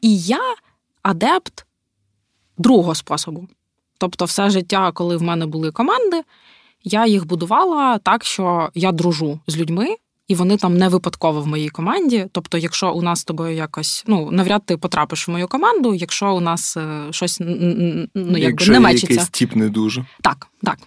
І 0.01 0.17
я 0.19 0.55
адепт 1.01 1.65
другого 2.57 2.95
способу. 2.95 3.47
Тобто, 3.97 4.25
все 4.25 4.49
життя, 4.49 4.91
коли 4.91 5.17
в 5.17 5.21
мене 5.21 5.45
були 5.45 5.71
команди, 5.71 6.23
я 6.83 7.07
їх 7.07 7.25
будувала 7.25 7.97
так, 7.97 8.25
що 8.25 8.69
я 8.73 8.91
дружу 8.91 9.39
з 9.47 9.57
людьми, 9.57 9.95
і 10.31 10.35
вони 10.35 10.57
там 10.57 10.77
не 10.77 10.89
випадково 10.89 11.41
в 11.41 11.47
моїй 11.47 11.69
команді. 11.69 12.27
Тобто, 12.31 12.57
якщо 12.57 12.93
у 12.93 13.01
нас 13.01 13.19
з 13.19 13.23
тобою 13.23 13.55
якось 13.55 14.03
ну 14.07 14.31
навряд 14.31 14.65
ти 14.65 14.77
потрапиш 14.77 15.27
в 15.27 15.31
мою 15.31 15.47
команду, 15.47 15.93
якщо 15.93 16.35
у 16.35 16.39
нас 16.39 16.77
е, 16.77 17.07
щось 17.11 17.37
ну, 17.39 18.07
якби 18.15 18.39
якщо 18.39 18.71
не 18.71 18.79
мечиться. 18.79 19.13
якийсь 19.13 19.29
тіп 19.29 19.55
не 19.55 19.69
дуже. 19.69 20.05
Так, 20.21 20.47
так. 20.63 20.77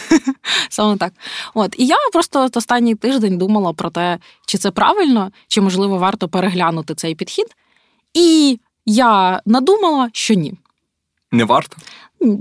Саме 0.70 0.96
так. 0.96 1.12
От 1.54 1.74
і 1.78 1.86
я 1.86 1.96
просто 2.12 2.48
останній 2.54 2.94
тиждень 2.94 3.38
думала 3.38 3.72
про 3.72 3.90
те, 3.90 4.18
чи 4.46 4.58
це 4.58 4.70
правильно, 4.70 5.30
чи 5.48 5.60
можливо 5.60 5.98
варто 5.98 6.28
переглянути 6.28 6.94
цей 6.94 7.14
підхід. 7.14 7.46
І 8.14 8.58
я 8.86 9.42
надумала, 9.46 10.10
що 10.12 10.34
ні. 10.34 10.54
Не 11.32 11.44
варто? 11.44 11.76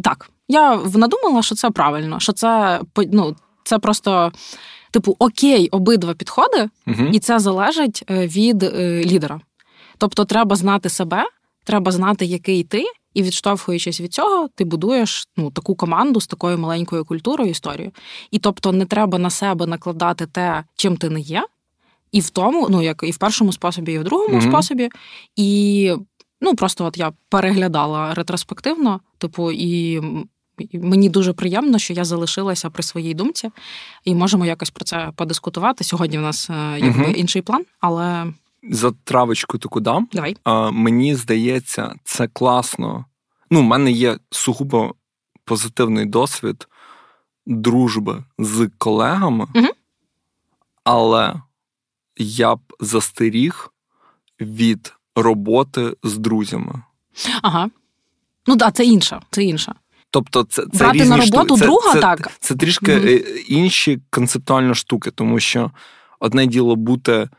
Так. 0.03 0.29
Я 0.47 0.75
надумала, 0.95 1.41
що 1.41 1.55
це 1.55 1.69
правильно, 1.71 2.19
що 2.19 2.33
це 2.33 2.81
ну, 3.11 3.35
це 3.63 3.79
просто. 3.79 4.31
Типу, 4.91 5.15
окей, 5.19 5.69
обидва 5.69 6.13
підходи, 6.13 6.69
угу. 6.87 7.03
і 7.11 7.19
це 7.19 7.39
залежить 7.39 8.03
е, 8.09 8.27
від 8.27 8.63
е, 8.63 9.03
лідера. 9.05 9.41
Тобто, 9.97 10.25
треба 10.25 10.55
знати 10.55 10.89
себе, 10.89 11.23
треба 11.63 11.91
знати, 11.91 12.25
який 12.25 12.63
ти, 12.63 12.85
і 13.13 13.23
відштовхуючись 13.23 14.01
від 14.01 14.13
цього, 14.13 14.49
ти 14.55 14.63
будуєш 14.63 15.27
ну, 15.37 15.51
таку 15.51 15.75
команду 15.75 16.21
з 16.21 16.27
такою 16.27 16.57
маленькою 16.57 17.05
культурою, 17.05 17.49
історією. 17.49 17.91
І 18.31 18.39
тобто, 18.39 18.71
не 18.71 18.85
треба 18.85 19.17
на 19.17 19.29
себе 19.29 19.65
накладати 19.65 20.25
те, 20.25 20.63
чим 20.75 20.97
ти 20.97 21.09
не 21.09 21.19
є, 21.19 21.47
і 22.11 22.19
в 22.19 22.29
тому, 22.29 22.67
ну 22.69 22.81
як 22.81 23.03
і 23.03 23.11
в 23.11 23.17
першому 23.17 23.53
способі, 23.53 23.93
і 23.93 23.99
в 23.99 24.03
другому 24.03 24.37
mm 24.37 24.49
способі. 24.49 24.89
І 25.35 25.93
ну 26.41 26.55
просто 26.55 26.85
от 26.85 26.97
я 26.97 27.11
переглядала 27.29 28.13
ретроспективно, 28.13 28.99
типу, 29.17 29.51
і. 29.51 30.01
Мені 30.73 31.09
дуже 31.09 31.33
приємно, 31.33 31.79
що 31.79 31.93
я 31.93 32.05
залишилася 32.05 32.69
при 32.69 32.83
своїй 32.83 33.13
думці, 33.13 33.49
і 34.05 34.15
можемо 34.15 34.45
якось 34.45 34.69
про 34.69 34.85
це 34.85 35.11
подискутувати. 35.15 35.83
Сьогодні 35.83 36.17
в 36.17 36.21
нас 36.21 36.49
е, 36.49 36.79
якби 36.79 37.03
uh 37.03 37.13
інший 37.13 37.41
план, 37.41 37.65
але 37.79 38.33
за 38.69 38.91
травочку 39.03 39.57
таку 39.57 39.79
дам. 39.79 40.07
Давай. 40.13 40.37
А, 40.43 40.71
Мені 40.71 41.15
здається, 41.15 41.95
це 42.03 42.27
класно. 42.27 43.05
Ну, 43.51 43.59
в 43.61 43.63
мене 43.63 43.91
є 43.91 44.17
сугубо 44.31 44.95
позитивний 45.45 46.05
досвід 46.05 46.67
дружби 47.45 48.23
з 48.39 48.69
колегами, 48.77 49.47
угу. 49.55 49.67
але 50.83 51.33
я 52.17 52.55
б 52.55 52.59
застеріг 52.79 53.73
від 54.39 54.93
роботи 55.15 55.95
з 56.03 56.17
друзями. 56.17 56.81
Ага. 57.41 57.69
Ну 58.47 58.57
так, 58.57 58.75
це 58.75 58.85
інша, 58.85 59.21
це 59.31 59.43
інша. 59.43 59.75
Тобто, 60.11 60.43
це 60.43 60.63
це 60.73 60.77
Брати 60.77 60.97
різні 60.97 61.09
на 61.09 61.17
роботу 61.17 61.57
штуки. 61.57 61.65
друга, 61.65 61.93
це, 61.93 61.99
так. 61.99 62.21
Це, 62.21 62.31
це 62.39 62.55
трішки 62.55 62.97
mm 62.97 63.27
інші 63.47 63.99
концептуальні 64.09 64.75
штуки, 64.75 65.11
тому 65.11 65.39
що 65.39 65.71
одне 66.19 66.45
діло 66.45 66.75
бути 66.75 67.29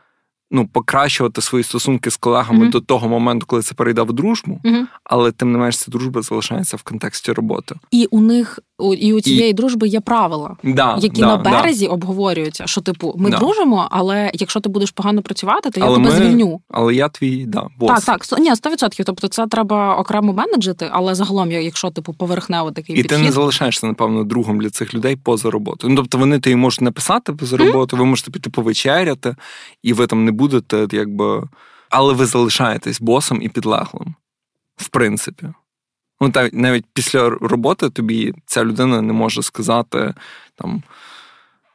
ну, 0.51 0.67
покращувати 0.67 1.41
свої 1.41 1.63
стосунки 1.63 2.11
з 2.11 2.17
колегами 2.17 2.65
mm-hmm. 2.65 2.71
до 2.71 2.81
того 2.81 3.09
моменту, 3.09 3.45
коли 3.45 3.61
це 3.61 3.75
перейде 3.75 4.01
в 4.01 4.13
дружбу, 4.13 4.61
mm-hmm. 4.63 4.85
але 5.03 5.31
тим 5.31 5.51
не 5.51 5.57
менш 5.57 5.77
ця 5.77 5.91
дружба 5.91 6.21
залишається 6.21 6.77
в 6.77 6.81
контексті 6.81 7.31
роботи. 7.31 7.75
І 7.91 8.07
у 8.11 8.21
них 8.21 8.59
і 8.79 9.13
у 9.13 9.21
цієї 9.21 9.49
і... 9.49 9.53
дружби 9.53 9.87
є 9.87 9.99
правила, 9.99 10.55
да, 10.63 10.97
які 11.01 11.21
да, 11.21 11.27
на 11.27 11.37
березі 11.37 11.85
да. 11.85 11.91
обговорюються. 11.91 12.67
Що 12.67 12.81
типу, 12.81 13.13
ми 13.17 13.29
дружимо, 13.29 13.87
але 13.91 14.31
якщо 14.33 14.59
ти 14.59 14.69
будеш 14.69 14.91
погано 14.91 15.21
працювати, 15.21 15.69
то 15.69 15.79
я 15.79 15.85
тебе 15.85 15.99
ми... 15.99 16.11
звільню. 16.11 16.61
Але 16.69 16.95
я 16.95 17.09
твій 17.09 17.45
да, 17.45 17.67
бос. 17.79 18.05
Так, 18.05 18.25
так, 18.25 18.39
ні, 18.39 18.51
100%. 18.51 19.03
Тобто 19.05 19.27
це 19.27 19.47
треба 19.47 19.95
окремо 19.95 20.33
менеджити, 20.33 20.89
але 20.91 21.15
загалом, 21.15 21.51
якщо 21.51 21.89
типу 21.89 22.13
поверхнево 22.13 22.71
такий 22.71 22.95
і 22.95 23.01
підхід... 23.01 23.17
ти 23.17 23.25
не 23.25 23.31
залишаєшся, 23.31 23.87
напевно, 23.87 24.23
другом 24.23 24.59
для 24.59 24.69
цих 24.69 24.93
людей 24.93 25.15
поза 25.15 25.49
роботою. 25.49 25.93
Ну 25.93 26.01
тобто 26.01 26.17
вони 26.17 26.39
тобі 26.39 26.55
можуть 26.55 26.81
написати 26.81 27.33
поза 27.33 27.57
роботу, 27.57 27.95
mm-hmm. 27.95 27.99
ви 27.99 28.05
можете 28.05 28.31
піти 28.31 28.49
повечеряти, 28.49 29.35
і 29.83 29.93
ви 29.93 30.07
там 30.07 30.25
не 30.25 30.31
будете, 30.31 30.87
якби. 30.91 31.43
Але 31.89 32.13
ви 32.13 32.25
залишаєтесь 32.25 33.01
босом 33.01 33.41
і 33.41 33.49
підлеглим. 33.49 34.15
В 34.77 34.87
принципі. 34.87 35.47
Ну, 36.21 36.31
та 36.31 36.49
навіть 36.53 36.85
після 36.93 37.29
роботи 37.29 37.89
тобі 37.89 38.33
ця 38.45 38.63
людина 38.63 39.01
не 39.01 39.13
може 39.13 39.43
сказати 39.43 40.13
там 40.55 40.83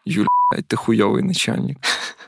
Юля, 0.05 0.27
ти 0.67 0.77
хуйовий 0.77 1.23
начальник. 1.23 1.79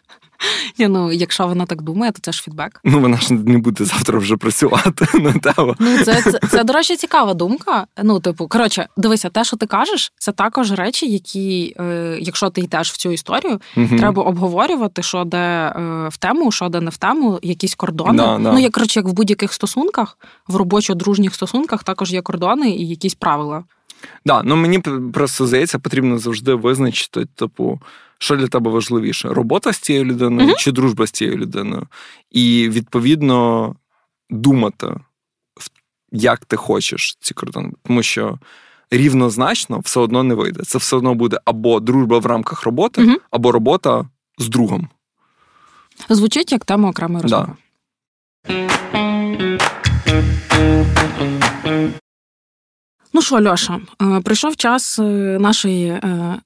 Ні, 0.79 0.89
ну 0.89 1.13
якщо 1.13 1.47
вона 1.47 1.67
так 1.67 1.83
думає, 1.83 2.13
то 2.13 2.19
це 2.23 2.33
ж 2.33 2.43
фідбек. 2.43 2.81
Ну 2.85 3.01
вона 3.01 3.17
ж 3.17 3.35
не 3.35 3.59
буде 3.59 3.85
завтра 3.85 4.19
вже 4.19 4.37
працювати 4.37 5.07
на 5.19 5.33
тебе. 5.33 5.75
Ну 5.79 5.99
це, 6.05 6.23
це, 6.23 6.41
це, 6.51 6.65
до 6.65 6.73
речі, 6.73 6.97
цікава 6.97 7.35
думка. 7.35 7.87
Ну, 8.03 8.21
типу, 8.21 8.49
коротше, 8.49 8.87
дивися, 8.97 9.29
те, 9.29 9.45
що 9.45 9.57
ти 9.57 9.67
кажеш, 9.67 10.13
це 10.19 10.33
також 10.33 10.73
речі, 10.73 11.13
які, 11.13 11.77
е, 11.81 12.19
якщо 12.21 12.51
ти 12.51 12.61
йдеш 12.61 12.93
в 12.93 12.97
цю 12.97 13.11
історію, 13.11 13.61
угу. 13.77 13.97
треба 13.99 14.23
обговорювати, 14.23 15.03
що 15.03 15.25
де 15.25 15.39
е, 15.39 16.09
в 16.09 16.17
тему, 16.17 16.53
що 16.53 16.69
де 16.69 16.81
не 16.81 16.91
в 16.91 16.97
тему, 16.97 17.39
якісь 17.43 17.75
кордони. 17.75 18.19
Да, 18.19 18.39
да. 18.39 18.53
Ну, 18.53 18.59
як 18.59 18.73
коротше, 18.73 19.01
як 19.01 19.09
в 19.09 19.13
будь-яких 19.13 19.53
стосунках, 19.53 20.19
в 20.49 20.57
робочо-дружніх 20.57 21.35
стосунках 21.35 21.85
також 21.85 22.13
є 22.13 22.23
кордони 22.23 22.71
і 22.71 22.89
якісь 22.89 23.15
правила. 23.15 23.65
Да, 24.27 24.43
ну 24.43 24.57
мені 24.57 24.79
просто 25.13 25.47
здається, 25.47 25.79
потрібно 25.79 26.19
завжди 26.19 26.55
визначити, 26.55 27.27
типу. 27.35 27.81
Що 28.19 28.37
для 28.37 28.47
тебе 28.47 28.71
важливіше? 28.71 29.29
Робота 29.29 29.73
з 29.73 29.79
цією 29.79 30.05
людиною 30.05 30.49
uh-huh. 30.49 30.59
чи 30.59 30.73
дружба 30.73 31.07
з 31.07 31.11
цією 31.11 31.37
людиною? 31.37 31.87
І 32.31 32.69
відповідно 32.69 33.75
думати, 34.31 34.95
як 36.13 36.45
ти 36.45 36.57
хочеш 36.57 37.17
ці 37.21 37.35
кордони. 37.35 37.73
Тому 37.83 38.03
що 38.03 38.39
рівнозначно 38.91 39.79
все 39.79 40.01
одно 40.01 40.23
не 40.23 40.35
вийде. 40.35 40.63
Це 40.63 40.79
все 40.79 40.97
одно 40.97 41.15
буде 41.15 41.39
або 41.45 41.81
дружба 41.81 42.19
в 42.19 42.27
рамках 42.27 42.63
роботи, 42.63 43.03
uh-huh. 43.03 43.17
або 43.31 43.53
робота 43.53 44.09
з 44.39 44.49
другом. 44.49 44.89
Звучить 46.09 46.53
як 46.53 46.65
тема 46.65 46.91
окремої 46.91 47.23
розмови. 47.23 47.47
Да. 47.47 47.57
Ну 53.17 53.23
що, 53.23 53.43
Льоша, 53.43 53.81
е, 54.03 54.21
прийшов 54.21 54.57
час 54.57 54.99
е, 54.99 55.03
нашої 55.41 55.87
е, 55.87 56.41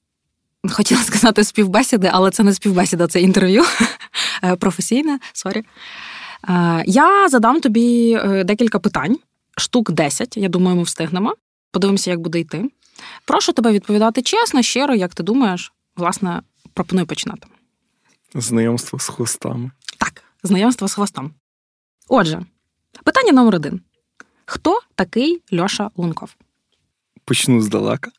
хотіла 0.69 1.03
сказати 1.03 1.43
співбесіди, 1.43 2.09
але 2.13 2.31
це 2.31 2.43
не 2.43 2.53
співбесіда, 2.53 3.07
це 3.07 3.21
інтерв'ю 3.21 3.63
е, 4.43 4.55
професійне. 4.55 5.19
Sorry. 5.33 5.63
Е, 6.49 6.83
я 6.87 7.29
задам 7.29 7.61
тобі 7.61 8.13
е, 8.23 8.43
декілька 8.43 8.79
питань, 8.79 9.17
штук 9.57 9.91
10, 9.91 10.37
Я 10.37 10.49
думаю, 10.49 10.77
ми 10.77 10.83
встигнемо. 10.83 11.35
Подивимося, 11.71 12.09
як 12.09 12.19
буде 12.19 12.39
йти. 12.39 12.69
Прошу 13.25 13.53
тебе 13.53 13.71
відповідати 13.71 14.21
чесно, 14.21 14.61
щиро, 14.61 14.95
як 14.95 15.15
ти 15.15 15.23
думаєш, 15.23 15.73
власне, 15.95 16.41
пропоную 16.73 17.07
починати. 17.07 17.47
Знайомство 18.35 18.99
з 18.99 19.07
хвостами. 19.07 19.71
Так, 19.99 20.23
знайомство 20.43 20.87
з 20.87 20.93
хвостом. 20.93 21.33
Отже, 22.07 22.45
питання 23.03 23.31
номер 23.31 23.55
один: 23.55 23.81
хто 24.45 24.79
такий 24.95 25.41
Льоша 25.53 25.89
Лунков? 25.95 26.29
Почну 27.31 27.61
здалека. 27.61 28.11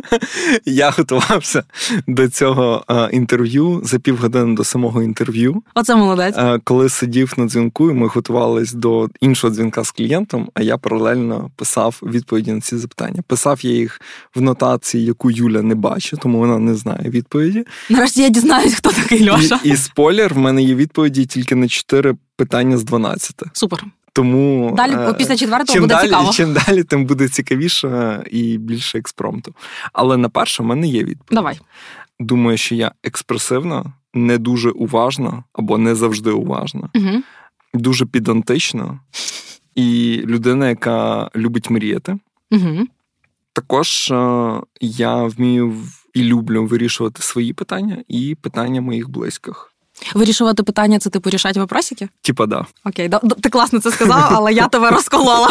Я 0.64 0.90
готувався 0.90 1.64
до 2.06 2.28
цього 2.28 2.84
е, 2.90 3.08
інтерв'ю 3.12 3.80
за 3.84 3.98
півгодини 3.98 4.56
до 4.56 4.64
самого 4.64 5.02
інтерв'ю. 5.02 5.62
Оце 5.74 5.96
молодець. 5.96 6.34
Е, 6.38 6.60
коли 6.64 6.88
сидів 6.88 7.32
на 7.36 7.46
дзвінку, 7.46 7.90
і 7.90 7.94
ми 7.94 8.06
готувалися 8.06 8.76
до 8.76 9.08
іншого 9.20 9.54
дзвінка 9.54 9.84
з 9.84 9.90
клієнтом, 9.90 10.50
а 10.54 10.62
я 10.62 10.78
паралельно 10.78 11.50
писав 11.56 12.00
відповіді 12.02 12.52
на 12.52 12.60
ці 12.60 12.76
запитання. 12.76 13.22
Писав 13.26 13.58
я 13.62 13.70
їх 13.70 14.00
в 14.34 14.40
нотації, 14.40 15.04
яку 15.04 15.30
Юля 15.30 15.62
не 15.62 15.74
бачить, 15.74 16.20
тому 16.20 16.38
вона 16.38 16.58
не 16.58 16.74
знає 16.74 17.10
відповіді. 17.10 17.64
Нарешті 17.90 18.22
я 18.22 18.28
дізнаюсь, 18.28 18.74
хто 18.74 18.90
такий 18.90 19.30
Льоша. 19.30 19.60
І, 19.64 19.68
і 19.68 19.76
спойлер, 19.76 20.34
в 20.34 20.38
мене 20.38 20.62
є 20.62 20.74
відповіді 20.74 21.26
тільки 21.26 21.54
на 21.54 21.68
чотири 21.68 22.16
питання 22.36 22.78
з 22.78 22.84
12. 22.84 23.42
Супер. 23.52 23.84
Тому 24.20 24.74
далі 24.76 24.92
е, 24.92 25.12
після 25.12 25.36
четвертого 25.36 25.74
чим 25.74 25.82
буде 25.82 25.94
далі, 25.94 26.06
цікаво. 26.06 26.32
Чим 26.32 26.54
далі, 26.54 26.84
тим 26.84 27.04
буде 27.04 27.28
цікавіше 27.28 28.22
і 28.30 28.58
більше 28.58 28.98
експромту. 28.98 29.54
Але 29.92 30.16
на 30.16 30.28
перше 30.28 30.62
в 30.62 30.66
мене 30.66 30.86
є 30.86 30.98
відповідь. 30.98 31.28
Давай. 31.30 31.60
Думаю, 32.18 32.58
що 32.58 32.74
я 32.74 32.92
експресивна, 33.04 33.84
не 34.14 34.38
дуже 34.38 34.70
уважна 34.70 35.44
або 35.52 35.78
не 35.78 35.94
завжди 35.94 36.30
уважна, 36.30 36.88
угу. 36.94 37.22
дуже 37.74 38.06
підантична 38.06 39.00
і 39.74 40.20
людина, 40.26 40.68
яка 40.68 41.30
любить 41.36 41.70
мріяти. 41.70 42.18
Угу. 42.50 42.86
Також 43.52 44.10
е, 44.10 44.60
я 44.80 45.22
вмію 45.22 45.76
і 46.14 46.22
люблю 46.22 46.66
вирішувати 46.66 47.22
свої 47.22 47.52
питання 47.52 48.04
і 48.08 48.36
питання 48.42 48.80
моїх 48.80 49.08
близьких. 49.08 49.69
Вирішувати 50.14 50.62
питання 50.62 50.98
це 50.98 51.10
типу 51.10 51.30
рішати 51.30 51.60
вопросики? 51.60 52.08
Типа, 52.22 52.46
да. 52.46 52.66
Окей, 52.84 53.10
ти 53.40 53.48
класно 53.48 53.80
це 53.80 53.90
сказав, 53.90 54.28
але 54.30 54.52
я 54.52 54.68
тебе 54.68 54.90
розколола. 54.90 55.50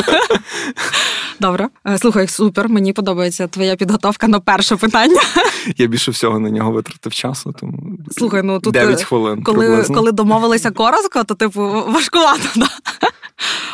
Добре. 1.39 1.69
Е, 1.87 1.97
слухай, 1.97 2.27
супер, 2.27 2.69
мені 2.69 2.93
подобається 2.93 3.47
твоя 3.47 3.75
підготовка 3.75 4.27
на 4.27 4.39
перше 4.39 4.75
питання. 4.75 5.21
Я 5.77 5.87
більше 5.87 6.11
всього 6.11 6.39
на 6.39 6.49
нього 6.49 6.71
витратив 6.71 7.13
часу, 7.13 7.55
тому 7.59 7.97
Слухай, 8.11 8.43
ну 8.43 8.59
тут 8.59 8.73
9 8.73 9.03
хвилин. 9.03 9.43
Коли 9.43 9.83
коли 9.83 10.11
домовилися 10.11 10.71
коротко, 10.71 11.23
то 11.23 11.35
типу 11.35 11.61
важкувато. 11.87 12.43
Да? 12.55 12.67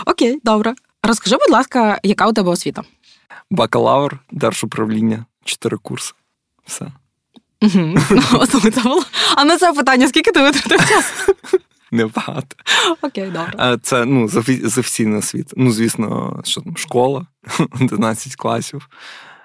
Окей, 0.06 0.40
добре. 0.44 0.74
Розкажи, 1.04 1.36
будь 1.36 1.54
ласка, 1.54 2.00
яка 2.04 2.28
у 2.28 2.34
тебе 2.34 2.50
освіта? 2.50 2.84
Бакалавр, 3.52 4.20
держуправління, 4.32 5.26
чотири 5.44 5.78
курси. 5.78 6.14
Все. 6.66 6.92
А 9.36 9.46
на 9.46 9.58
це 9.58 9.74
питання, 9.74 10.08
скільки 10.08 10.32
ти 10.32 10.42
витратив 10.42 10.90
часу? 10.90 11.36
Небагато. 11.92 12.56
Окей, 13.02 13.32
добре. 13.32 13.78
Це 13.82 14.06
ну, 14.06 14.28
з 14.28 14.78
офіційний 14.78 15.22
світ. 15.22 15.54
Ну, 15.58 15.72
звісно, 15.72 16.42
що 16.44 16.62
там 16.62 16.78
школа, 16.78 17.26
11 17.82 18.36
класів. 18.36 18.90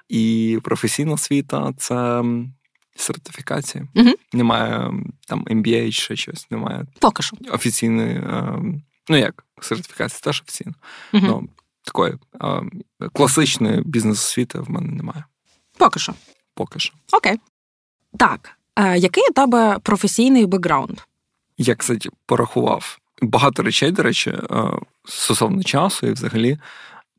І 0.09 0.59
професійна 0.63 1.13
освіта 1.13 1.73
це 1.77 2.23
сертифікація. 2.95 3.87
Угу. 3.95 4.09
Немає 4.33 4.91
там 5.27 5.43
MBA 5.43 5.85
чи 5.85 5.91
ще 5.91 6.15
щось. 6.15 6.51
Немає 6.51 6.85
Поки 6.99 7.23
що. 7.23 7.37
офіційної. 7.51 8.23
Ну 9.09 9.17
як, 9.17 9.45
сертифікація 9.61 10.19
теж 10.23 10.41
офіційна. 10.41 10.73
Угу. 11.13 11.25
Ну, 11.27 11.49
такої 11.83 12.13
е, 12.43 12.61
класичної 13.13 13.81
бізнес-освіти 13.85 14.59
в 14.59 14.71
мене 14.71 14.91
немає. 14.91 15.23
Поки 15.77 15.99
що. 15.99 16.13
Поки 16.55 16.79
що. 16.79 16.93
Окей. 17.11 17.39
Так. 18.17 18.51
Е, 18.75 18.97
який 18.97 19.23
у 19.29 19.33
тебе 19.33 19.79
професійний 19.83 20.45
бекграунд? 20.45 20.97
Я, 21.57 21.75
кстати, 21.75 22.09
порахував 22.25 22.99
багато 23.21 23.63
речей, 23.63 23.91
до 23.91 24.03
речі, 24.03 24.29
е, 24.29 24.63
стосовно 25.05 25.63
часу 25.63 26.07
і 26.07 26.11
взагалі. 26.11 26.57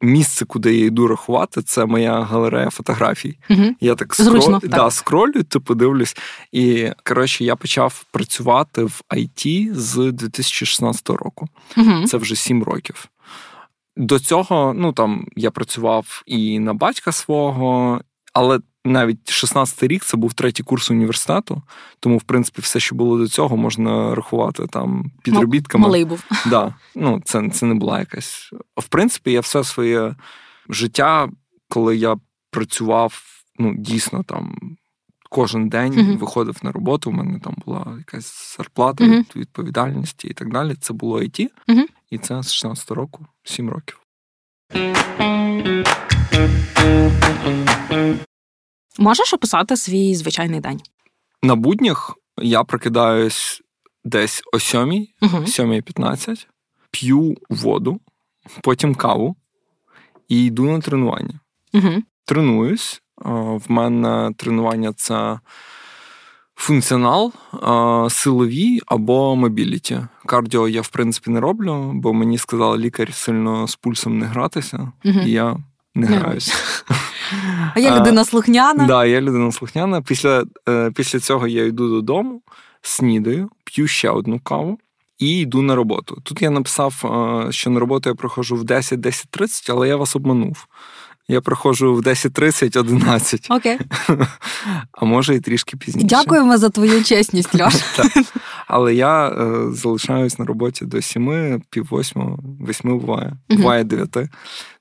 Місце, 0.05 0.45
куди 0.45 0.77
я 0.77 0.87
йду 0.87 1.07
рахувати, 1.07 1.63
це 1.63 1.87
моя 1.87 2.21
галерея 2.21 2.71
фотографій. 2.71 3.39
Угу. 3.51 3.63
Я 3.81 3.95
так, 3.95 4.15
Зручно, 4.15 4.43
скроль, 4.43 4.61
так. 4.61 4.71
Да, 4.71 4.91
скролю, 4.91 5.43
типу 5.43 5.75
дивлюсь. 5.75 6.17
І 6.53 6.91
коротше, 7.05 7.45
я 7.45 7.57
почав 7.57 8.05
працювати 8.11 8.85
в 8.85 9.03
IT 9.11 9.75
з 9.75 10.13
2016 10.13 11.11
року. 11.11 11.49
Угу. 11.77 12.07
Це 12.07 12.17
вже 12.17 12.37
сім 12.37 12.63
років. 12.63 13.09
До 13.97 14.19
цього, 14.19 14.73
ну 14.77 14.93
там 14.93 15.27
я 15.37 15.51
працював 15.51 16.23
і 16.27 16.59
на 16.59 16.75
батька 16.75 17.13
свого, 17.13 18.01
але 18.33 18.61
навіть 18.85 19.31
16-й 19.31 19.87
рік 19.87 20.05
це 20.05 20.17
був 20.17 20.35
третій 20.35 20.63
курс 20.63 20.91
університету. 20.91 21.63
Тому, 22.01 22.17
в 22.19 22.23
принципі, 22.23 22.61
все, 22.63 22.81
що 22.81 22.95
було 22.95 23.19
до 23.19 23.29
цього, 23.29 23.57
можна 23.57 24.15
рахувати 24.15 24.67
там 24.67 25.11
підробітками. 25.23 25.83
Малий 25.83 26.05
був. 26.05 26.25
Да. 26.51 26.75
Ну, 26.95 27.23
це, 27.25 27.49
це 27.51 27.67
не 27.67 27.75
була 27.75 27.99
якась. 27.99 28.51
В 28.77 28.89
принципі, 28.89 29.33
я 29.33 29.41
все 29.41 29.65
своє 29.65 30.15
життя, 30.69 31.29
коли 31.69 31.97
я 31.97 32.17
працював, 32.51 33.23
ну, 33.59 33.75
дійсно 33.79 34.23
там. 34.23 34.57
Кожен 35.35 35.69
день 35.69 35.93
Мгм. 35.93 36.17
виходив 36.17 36.57
на 36.63 36.73
роботу. 36.73 37.11
У 37.11 37.13
мене 37.13 37.41
там 37.41 37.57
була 37.67 37.95
якась 37.99 38.57
зарплата, 38.57 39.05
Мгм. 39.05 39.25
відповідальності 39.37 40.29
і 40.29 40.33
так 40.35 40.53
далі. 40.53 40.75
Це 40.81 40.93
було 40.95 41.21
IT. 41.21 41.49
Мгм. 41.69 41.87
І 42.11 42.19
це 42.19 42.43
з 42.43 42.53
16 42.53 42.91
року, 42.91 43.27
7 43.45 43.71
років. 43.71 43.99
Можеш 48.99 49.35
описати 49.35 49.77
свій 49.77 50.15
звичайний 50.15 50.61
день? 50.61 50.81
На 51.43 51.55
буднях 51.55 52.15
я 52.39 52.65
прокидаюсь 52.65 53.63
десь 54.05 54.43
о 54.53 54.59
7, 54.59 55.07
Угу. 55.23 55.37
7.15, 55.37 56.47
п'ю 56.91 57.37
воду, 57.51 58.01
потім 58.63 58.95
каву 58.95 59.37
і 60.29 60.45
йду 60.45 60.65
на 60.65 60.81
тренування. 60.81 61.41
Угу. 61.75 62.03
Тренуюсь. 62.25 63.03
В 63.25 63.63
мене 63.69 64.33
тренування 64.37 64.93
це 64.93 65.41
функціонал, 66.55 67.33
силові 68.11 68.81
або 68.87 69.37
мобіліті. 69.37 70.01
Кардіо 70.27 70.69
я, 70.69 70.81
в 70.81 70.89
принципі, 70.89 71.31
не 71.31 71.41
роблю, 71.41 71.91
бо 71.95 72.13
мені 72.13 72.39
сказали 72.39 72.79
лікар 72.79 73.15
сильно 73.15 73.69
з 73.69 73.77
пульсом 73.77 74.19
не 74.19 74.27
гратися, 74.27 74.93
Угу. 75.05 75.19
і 75.21 75.31
я 75.31 75.57
не 75.95 76.07
граюся. 76.07 76.53
А 77.75 77.81
я 77.81 77.99
людина 77.99 78.25
слухняна. 78.25 78.87
Да, 78.87 79.05
я 79.05 79.21
людина 79.21 79.53
слухняна. 79.53 80.03
Після, 80.03 80.45
е, 80.69 80.91
після 80.91 81.21
цього 81.21 81.47
я 81.47 81.65
йду 81.65 81.89
додому, 81.89 82.43
снідаю, 82.83 83.51
п'ю 83.65 83.89
ще 83.89 84.11
одну 84.11 84.41
каву 84.41 84.79
і 85.19 85.39
йду 85.39 85.63
на 85.63 85.75
роботу. 85.75 86.21
Тут 86.23 86.43
я 86.43 86.51
написав, 86.51 87.03
е, 87.49 87.53
що 87.53 87.71
на 87.71 87.81
роботу 87.81 88.09
я 88.09 88.15
прохожу 88.15 88.57
в 88.57 88.65
10-10.30, 88.65 89.71
але 89.71 89.89
я 89.89 89.97
вас 89.97 90.17
обманув. 90.17 90.67
Я 91.29 91.41
приходжу 91.41 91.95
в 91.95 92.01
10.30, 92.01 92.79
11, 92.79 93.47
Окей. 93.51 93.79
а 94.93 95.05
може 95.05 95.35
і 95.35 95.41
трішки 95.41 95.77
пізніше. 95.77 96.07
Дякуємо 96.07 96.59
за 96.59 96.69
твою 96.69 97.05
чесність, 97.05 97.61
Льош. 97.61 97.75
Але 98.67 98.95
я 98.95 99.29
е, 99.29 99.73
залишаюсь 99.73 100.39
на 100.39 100.45
роботі 100.45 100.85
до 100.85 101.03
7, 101.03 101.63
пів 101.71 101.87
восьмого, 101.91 102.39
восьми 102.61 102.99
буває, 102.99 103.37
буває 103.49 103.85
9. 103.85 104.17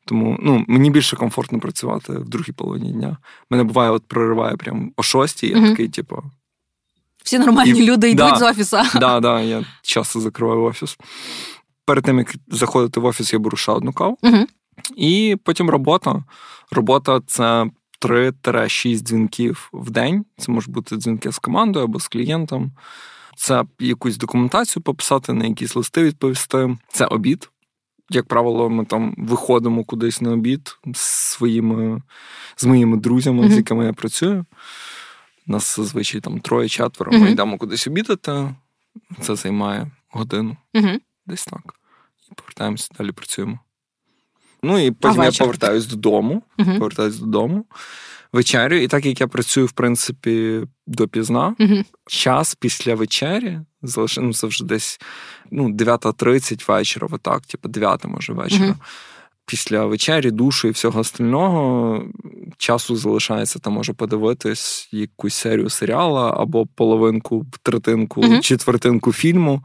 Тому 0.06 0.38
ну, 0.42 0.66
мені 0.68 0.90
більше 0.90 1.16
комфортно 1.16 1.60
працювати 1.60 2.14
в 2.14 2.30
другій 2.30 2.52
половині 2.52 2.92
дня. 2.94 3.18
Мене 3.50 3.64
буває, 3.64 3.92
от 3.92 4.08
прориває 4.08 4.58
прям 4.58 4.92
о 4.98 5.04
6, 5.04 5.44
я 5.44 5.70
такий, 5.70 5.90
типу, 5.90 6.24
Всі 7.24 7.40
нормальні 7.40 7.80
І- 7.80 7.86
люди 7.86 8.14
да. 8.14 8.28
йдуть 8.28 8.40
з 8.40 8.42
офіса. 8.42 8.90
да, 9.00 9.20
да, 9.20 9.42
я 9.42 9.66
часто 9.82 10.20
закриваю 10.20 10.64
офіс. 10.64 10.98
Перед 11.86 12.04
тим, 12.04 12.18
як 12.18 12.36
заходити 12.48 13.00
в 13.00 13.06
офіс, 13.06 13.34
я 13.34 13.40
беру 13.40 13.58
ще 13.58 13.72
одну 13.72 13.94
каву. 13.94 14.18
І 14.96 15.38
потім 15.44 15.70
робота. 15.70 16.24
Робота 16.72 17.22
це 17.28 17.66
3-6 18.02 18.96
дзвінків 19.00 19.70
в 19.74 19.90
день. 19.92 20.26
Це 20.38 20.52
може 20.52 20.72
бути 20.72 20.96
дзвінки 20.96 21.32
з 21.32 21.40
командою 21.40 21.86
або 21.86 22.00
з 22.00 22.08
клієнтом. 22.08 22.72
Це 23.36 23.64
якусь 23.80 24.18
документацію 24.18 24.84
пописати, 24.84 25.34
на 25.34 25.46
якісь 25.46 25.76
листи 25.76 26.04
відповісти. 26.04 26.78
Це 26.88 27.06
обід. 27.06 27.50
Як 28.10 28.28
правило, 28.28 28.70
ми 28.70 28.86
там 28.86 29.14
виходимо 29.18 29.84
кудись 29.84 30.22
на 30.22 30.32
обід 30.32 30.78
з 30.94 31.00
своїми 31.32 32.02
з 32.56 32.66
моїми 32.66 32.98
друзями, 32.98 33.42
Мгм. 33.42 33.52
з 33.52 33.58
якими 33.58 33.86
я 33.86 33.94
працюю. 33.94 34.46
Нас 35.48 35.76
зазвичай 35.76 36.22
там 36.22 36.40
троє-четверо. 36.40 37.12
Ми 37.12 37.32
йдемо 37.32 37.58
кудись 37.58 37.88
обідати. 37.88 38.56
Це 39.22 39.36
займає 39.36 39.92
годину, 40.10 40.58
Угу. 40.74 40.88
десь 41.26 41.46
так. 41.46 41.76
І 42.32 42.34
повертаємося, 42.36 42.90
далі 42.98 43.12
працюємо. 43.12 43.60
Ну 44.64 44.80
і 44.86 44.92
потім 44.92 45.24
я 45.24 45.32
повертаюсь 45.32 45.86
додому 45.86 46.44
Угу. 46.60 46.72
повертаюсь 46.74 47.18
додому, 47.18 47.66
вечерю. 48.34 48.76
І 48.78 48.88
так 48.88 49.06
як 49.06 49.22
я 49.22 49.28
працюю, 49.28 49.66
в 49.68 49.72
принципі, 49.72 50.62
допізна, 50.88 51.56
Угу. 51.60 51.84
час 52.08 52.56
після 52.56 52.96
вечері 52.96 53.60
залишив, 53.82 54.24
ну, 54.24 54.34
це 54.34 54.48
вже 54.48 54.66
десь 54.66 55.00
ну, 55.52 55.70
9.30 55.70 56.68
вечора, 56.68 57.08
отак, 57.12 57.42
типу 57.46 57.70
9 57.70 58.06
може 58.06 58.34
вечора. 58.34 58.66
Мгм. 58.66 58.76
Після 59.46 59.86
вечері, 59.86 60.32
душу 60.32 60.68
і 60.68 60.72
всього 60.72 61.00
остального 61.00 62.04
часу 62.58 62.96
залишається 62.96 63.60
там, 63.60 63.74
може 63.74 63.94
подивитись 63.94 64.90
якусь 64.92 65.34
серію 65.34 65.70
серіала 65.70 66.34
або 66.38 66.66
половинку, 66.66 67.46
третинку, 67.64 68.40
четвертинку 68.42 69.14
фільму. 69.14 69.62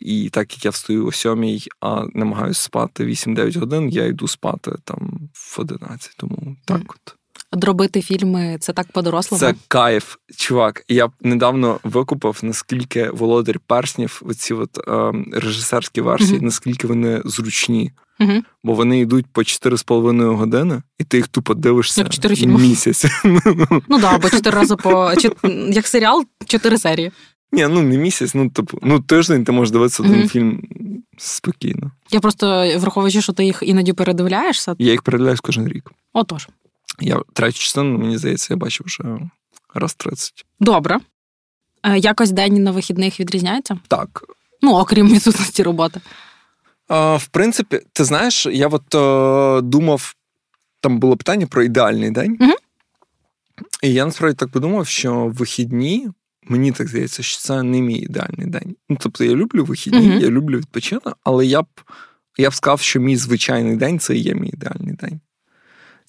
І 0.00 0.28
так 0.32 0.52
як 0.54 0.64
я 0.64 0.70
встаю 0.70 1.06
о 1.06 1.12
сьомій, 1.12 1.62
а 1.80 2.04
намагаюся 2.14 2.62
спати 2.62 3.04
8-9 3.04 3.58
годин, 3.60 3.88
я 3.88 4.04
йду 4.06 4.28
спати 4.28 4.72
там 4.84 5.28
в 5.32 5.60
11. 5.60 6.14
Тому 6.16 6.56
так 6.64 6.80
от. 6.88 7.14
Дробити 7.52 8.02
фільми 8.02 8.56
це 8.60 8.72
так 8.72 8.92
по-дорослому. 8.92 9.40
Це 9.40 9.54
кайф, 9.68 10.16
чувак. 10.36 10.84
Я 10.88 11.08
недавно 11.20 11.80
викупив, 11.84 12.38
наскільки 12.42 13.10
володар 13.10 13.58
перснів, 13.66 14.22
оці 14.24 14.54
от 14.54 14.78
е, 14.88 15.12
режисерські 15.32 16.00
версії, 16.00 16.36
Мгм. 16.36 16.44
наскільки 16.44 16.86
вони 16.86 17.22
зручні. 17.24 17.92
Угу. 18.20 18.32
Бо 18.64 18.74
вони 18.74 19.00
йдуть 19.00 19.26
по 19.32 19.40
4,5 19.42 20.36
години, 20.36 20.82
і 20.98 21.04
ти 21.04 21.16
їх 21.16 21.28
тупо 21.28 21.54
дивишся 21.54 22.00
Як 22.00 22.10
чотири 22.10 22.36
фільми. 22.36 22.60
місяць. 22.60 23.04
Ну 23.88 23.98
да, 24.00 24.18
бо 24.18 24.30
чотири 24.30 24.56
рази 24.56 24.76
по 24.76 25.12
як 25.68 25.86
серіал, 25.86 26.24
чотири 26.46 26.78
серії. 26.78 27.12
Ні, 27.56 27.66
ну 27.66 27.82
не 27.82 27.98
місяць, 27.98 28.34
ну 28.34 28.50
типу, 28.50 28.78
ну 28.82 29.00
тиждень 29.00 29.44
ти 29.44 29.52
можеш 29.52 29.72
дивитися 29.72 30.02
один 30.02 30.28
фільм 30.28 30.62
спокійно. 31.18 31.90
Я 32.10 32.20
просто 32.20 32.78
враховуючи, 32.78 33.22
що 33.22 33.32
ти 33.32 33.44
їх 33.44 33.62
іноді 33.62 33.92
передивляєшся. 33.92 34.74
Я 34.78 34.90
їх 34.92 35.02
передивляюсь 35.02 35.40
кожен 35.40 35.68
рік. 35.68 35.90
Отож. 36.12 36.48
Я 37.00 37.20
третю 37.32 37.58
частину, 37.58 37.98
мені 37.98 38.18
здається, 38.18 38.54
я 38.54 38.56
бачив 38.56 38.86
вже 38.86 39.04
раз 39.74 39.94
30. 39.94 40.44
Добре. 40.60 40.98
Е, 41.82 41.98
Якось 41.98 42.30
день 42.30 42.62
на 42.62 42.70
вихідних 42.70 43.20
відрізняється? 43.20 43.78
Так. 43.88 44.24
Ну, 44.62 44.74
окрім 44.74 45.08
відсутності 45.08 45.62
роботи. 45.62 46.00
А, 46.88 47.16
в 47.16 47.26
принципі, 47.26 47.80
ти 47.92 48.04
знаєш, 48.04 48.46
я 48.46 48.68
от 48.68 48.94
е, 48.94 49.60
думав, 49.62 50.14
там 50.80 50.98
було 50.98 51.16
питання 51.16 51.46
про 51.46 51.62
ідеальний 51.62 52.10
день. 52.10 52.36
Мгм. 52.40 52.54
І 53.82 53.92
я 53.92 54.04
насправді 54.04 54.36
так 54.36 54.48
подумав, 54.48 54.86
що 54.86 55.32
вихідні, 55.34 56.08
мені 56.48 56.72
так 56.72 56.88
здається, 56.88 57.22
що 57.22 57.40
це 57.40 57.62
не 57.62 57.80
мій 57.80 57.98
ідеальний 57.98 58.46
день. 58.46 58.76
Ну, 58.88 58.96
тобто 59.00 59.24
я 59.24 59.34
люблю 59.34 59.64
вихідні, 59.64 60.08
Мгм. 60.08 60.20
я 60.20 60.30
люблю 60.30 60.58
відпочити, 60.58 61.10
але 61.24 61.46
я 61.46 61.62
б, 61.62 61.66
я 62.38 62.50
б 62.50 62.54
сказав, 62.54 62.80
що 62.80 63.00
мій 63.00 63.16
звичайний 63.16 63.76
день 63.76 63.98
це 63.98 64.16
і 64.16 64.20
є 64.20 64.34
мій 64.34 64.48
ідеальний 64.48 64.94
день. 64.94 65.20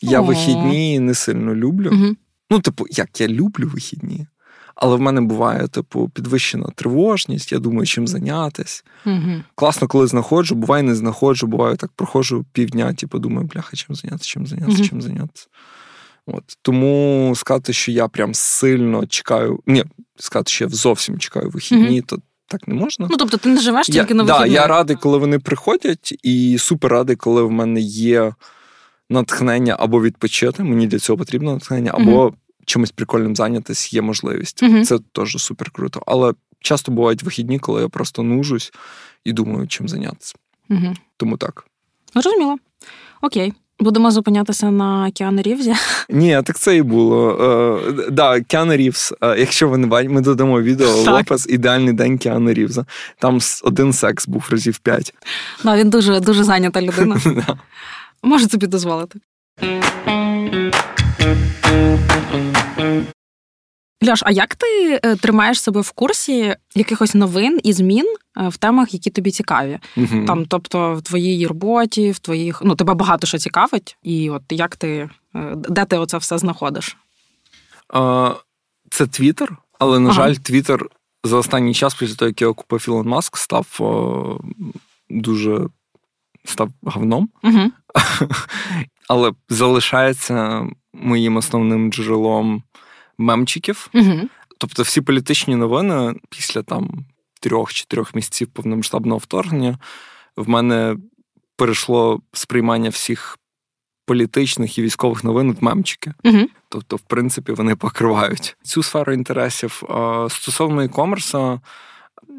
Я 0.01 0.21
О. 0.21 0.23
вихідні 0.23 0.99
не 0.99 1.13
сильно 1.13 1.55
люблю. 1.55 1.89
Угу. 1.93 2.15
Ну, 2.49 2.59
типу, 2.59 2.85
як 2.89 3.21
я 3.21 3.27
люблю 3.27 3.67
вихідні, 3.73 4.27
але 4.75 4.95
в 4.95 5.01
мене 5.01 5.21
буває, 5.21 5.67
типу, 5.67 6.09
підвищена 6.09 6.69
тривожність, 6.75 7.51
я 7.51 7.59
думаю, 7.59 7.85
чим 7.85 8.07
зайнятись. 8.07 8.85
Угу. 9.05 9.43
Класно, 9.55 9.87
коли 9.87 10.07
знаходжу, 10.07 10.55
буває, 10.55 10.83
не 10.83 10.95
знаходжу, 10.95 11.47
буває 11.47 11.75
так 11.75 11.91
проходжу 11.95 12.45
півдня, 12.51 12.93
типу, 12.93 13.19
думаю, 13.19 13.47
бляха, 13.47 13.75
чим 13.77 13.95
зайнятися, 13.95 14.29
чим 14.29 14.47
зайнятися, 14.47 14.83
чим 14.83 15.01
зайнятися. 15.01 15.47
От. 16.27 16.43
Тому 16.61 17.33
сказати, 17.35 17.73
що 17.73 17.91
я 17.91 18.07
прям 18.07 18.33
сильно 18.33 19.05
чекаю, 19.05 19.59
ні, 19.65 19.83
сказати, 20.15 20.51
що 20.51 20.63
я 20.63 20.69
зовсім 20.69 21.19
чекаю 21.19 21.49
вихідні, 21.49 22.01
то 22.01 22.17
так 22.47 22.67
не 22.67 22.73
можна. 22.73 23.07
Ну, 23.11 23.17
тобто 23.17 23.37
ти 23.37 23.49
не 23.49 23.61
живеш 23.61 23.89
я, 23.89 23.93
тільки 24.01 24.13
на 24.13 24.23
да, 24.23 24.33
вихідних. 24.33 24.61
я 24.61 24.67
радий, 24.67 24.95
коли 24.95 25.17
вони 25.17 25.39
приходять, 25.39 26.15
і 26.23 26.57
супер 26.59 26.91
радий, 26.91 27.15
коли 27.15 27.41
в 27.41 27.51
мене 27.51 27.79
є 27.79 28.33
натхнення 29.09 29.75
або 29.79 30.01
відпочити. 30.01 30.63
Мені 30.63 30.87
для 30.87 30.99
цього 30.99 31.17
потрібно 31.17 31.53
натхнення, 31.53 31.91
або 31.93 32.33
чимось 32.65 32.91
прикольним 32.91 33.35
зайнятися 33.35 33.89
є 33.91 34.01
можливість. 34.01 34.63
Мгм. 34.63 34.83
Це 34.83 34.99
теж 35.11 35.35
супер 35.37 35.71
круто. 35.71 36.03
Але 36.07 36.33
часто 36.59 36.91
бувають 36.91 37.23
вихідні, 37.23 37.59
коли 37.59 37.81
я 37.81 37.87
просто 37.89 38.23
нужусь 38.23 38.73
і 39.23 39.33
думаю, 39.33 39.67
чим 39.67 39.87
зайнятися. 39.87 40.35
Тому 41.17 41.37
так. 41.37 41.67
Зрозуміло. 42.13 42.57
Окей. 43.21 43.53
Будемо 43.79 44.11
зупинятися 44.11 44.71
на 44.71 45.11
Кіану 45.11 45.41
Рівзі. 45.41 45.73
Ні, 46.09 46.41
так 46.45 46.59
це 46.59 46.77
і 46.77 46.81
було. 46.81 47.31
Е, 47.87 47.93
да, 48.11 48.41
Кіану 48.41 48.75
Рівз. 48.75 49.13
Е, 49.21 49.39
якщо 49.39 49.69
ви 49.69 49.77
не 49.77 49.87
бачите, 49.87 50.13
ми 50.13 50.21
додамо 50.21 50.61
відео 50.61 50.87
Лопес 50.87 51.45
ідеальний 51.49 51.93
день 51.93 52.17
Кіану 52.17 52.53
Рівза. 52.53 52.85
Там 53.19 53.39
один 53.63 53.93
секс 53.93 54.27
був 54.27 54.47
разів 54.51 54.77
п'ять. 54.77 55.13
Да, 55.63 55.77
він 55.77 55.89
дуже 55.89 56.19
дуже 56.19 56.43
зайнята 56.43 56.81
людина. 56.81 57.17
Може 58.23 58.49
собі 58.49 58.67
дозволити. 58.67 59.19
Льош, 64.03 64.23
а 64.25 64.31
як 64.31 64.55
ти 64.55 64.99
е, 65.03 65.15
тримаєш 65.15 65.61
себе 65.61 65.81
в 65.81 65.91
курсі 65.91 66.55
якихось 66.75 67.15
новин 67.15 67.59
і 67.63 67.73
змін 67.73 68.15
е, 68.37 68.47
в 68.47 68.57
темах, 68.57 68.93
які 68.93 69.09
тобі 69.09 69.31
цікаві? 69.31 69.79
Угу. 69.97 70.25
Там, 70.27 70.45
тобто, 70.45 70.95
в 70.95 71.01
твоїй 71.01 71.47
роботі, 71.47 72.11
в 72.11 72.19
твоїх 72.19 72.61
ну 72.63 72.75
тебе 72.75 72.93
багато 72.93 73.27
що 73.27 73.37
цікавить, 73.37 73.97
і 74.03 74.29
от 74.29 74.43
як 74.49 74.75
ти 74.75 75.09
е, 75.35 75.53
де 75.55 75.85
ти 75.85 75.97
оце 75.97 76.17
все 76.17 76.37
знаходиш? 76.37 76.97
А, 77.93 78.33
Це 78.89 79.07
Твіттер, 79.07 79.57
але 79.79 79.99
на 79.99 80.09
ага. 80.09 80.21
жаль, 80.21 80.33
Твіттер 80.33 80.89
за 81.23 81.37
останній 81.37 81.73
час, 81.73 81.95
після 81.95 82.15
того, 82.15 82.29
як 82.29 82.41
його 82.41 82.53
купив 82.53 82.85
Ілон 82.87 83.07
Маск, 83.07 83.37
став 83.37 83.77
о, 83.79 84.39
дуже 85.09 85.67
став 86.45 86.69
говном. 86.83 87.29
Угу. 87.43 87.71
Але 89.09 89.31
залишається 89.49 90.67
моїм 90.93 91.37
основним 91.37 91.91
джерелом 91.91 92.63
мемчиків. 93.17 93.89
Угу. 93.93 94.21
Тобто, 94.57 94.83
всі 94.83 95.01
політичні 95.01 95.55
новини 95.55 96.15
після 96.29 96.63
там 96.63 97.05
трьох-чотирьох 97.41 98.15
місяців 98.15 98.47
повномасштабного 98.47 99.17
вторгнення 99.17 99.79
в 100.35 100.49
мене 100.49 100.97
перейшло 101.55 102.21
сприймання 102.33 102.89
всіх 102.89 103.37
політичних 104.05 104.77
і 104.77 104.81
військових 104.81 105.23
новин 105.23 105.51
в 105.51 105.63
мемчики. 105.63 106.13
Угу. 106.23 106.47
Тобто, 106.69 106.95
в 106.95 107.01
принципі, 107.01 107.51
вони 107.51 107.75
покривають 107.75 108.57
цю 108.63 108.83
сферу 108.83 109.13
інтересів. 109.13 109.83
Стосовно 110.29 110.81
e-commerce, 110.81 111.59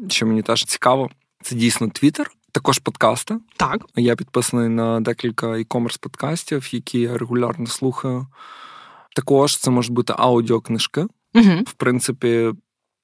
що 0.09 0.25
мені 0.25 0.41
теж 0.41 0.65
цікаво, 0.65 1.09
це 1.41 1.55
дійсно 1.55 1.89
Твіттер. 1.89 2.31
Також 2.51 2.79
подкасти. 2.79 3.37
Так. 3.57 3.85
Я 3.95 4.15
підписаний 4.15 4.69
на 4.69 5.01
декілька 5.01 5.47
e-commerce 5.47 5.99
подкастів, 5.99 6.73
які 6.73 6.99
я 6.99 7.17
регулярно 7.17 7.67
слухаю. 7.67 8.27
Також 9.19 9.57
це 9.57 9.71
можуть 9.71 9.91
бути 9.91 10.13
аудіокнижки. 10.17 11.01
Угу. 11.35 11.63
В 11.67 11.73
принципі, 11.73 12.51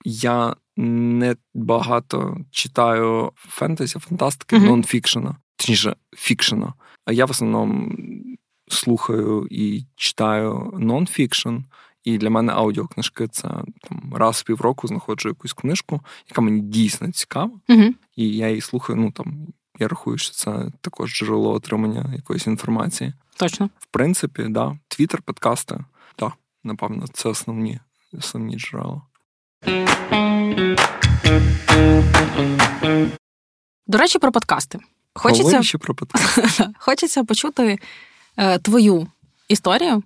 я 0.05 0.55
не 0.77 1.35
багато 1.53 2.37
читаю 2.51 3.31
фентезі, 3.35 3.99
фантастики, 3.99 4.55
угу. 4.55 4.65
нонфікшена, 4.65 5.35
точніше, 5.55 5.95
фікшена. 6.17 6.73
А 7.05 7.11
я 7.11 7.25
в 7.25 7.31
основному 7.31 7.95
слухаю 8.67 9.47
і 9.51 9.85
читаю 9.95 10.73
нонфікшн. 10.79 11.55
І 12.03 12.17
для 12.17 12.29
мене 12.29 12.53
аудіокнижки 12.53 13.27
це 13.27 13.49
там 13.81 14.13
раз 14.15 14.35
в 14.35 14.43
півроку 14.43 14.87
знаходжу 14.87 15.29
якусь 15.29 15.53
книжку, 15.53 16.01
яка 16.29 16.41
мені 16.41 16.61
дійсно 16.61 17.11
цікава, 17.11 17.51
угу. 17.69 17.93
і 18.15 18.29
я 18.29 18.49
її 18.49 18.61
слухаю. 18.61 18.99
Ну 18.99 19.11
там 19.11 19.47
я 19.79 19.87
рахую, 19.87 20.17
що 20.17 20.33
це 20.33 20.71
також 20.81 21.13
джерело 21.13 21.51
отримання 21.51 22.13
якоїсь 22.15 22.47
інформації. 22.47 23.13
Точно, 23.37 23.69
в 23.79 23.85
принципі, 23.85 24.45
да. 24.49 24.77
Твіттер, 24.87 25.21
подкасти, 25.21 25.79
так, 26.15 26.33
напевно, 26.63 27.05
це 27.13 27.29
основні, 27.29 27.79
основні 28.13 28.57
джерела. 28.57 29.01
До 33.87 33.97
речі, 33.97 34.19
про 34.19 34.31
подкасти. 34.31 34.79
Хочеться 35.13 35.77
про 35.77 35.95
подкасти. 35.95 36.67
Хочеться 36.79 37.23
почути 37.23 37.79
е, 38.37 38.59
твою 38.59 39.07
історію 39.47 40.03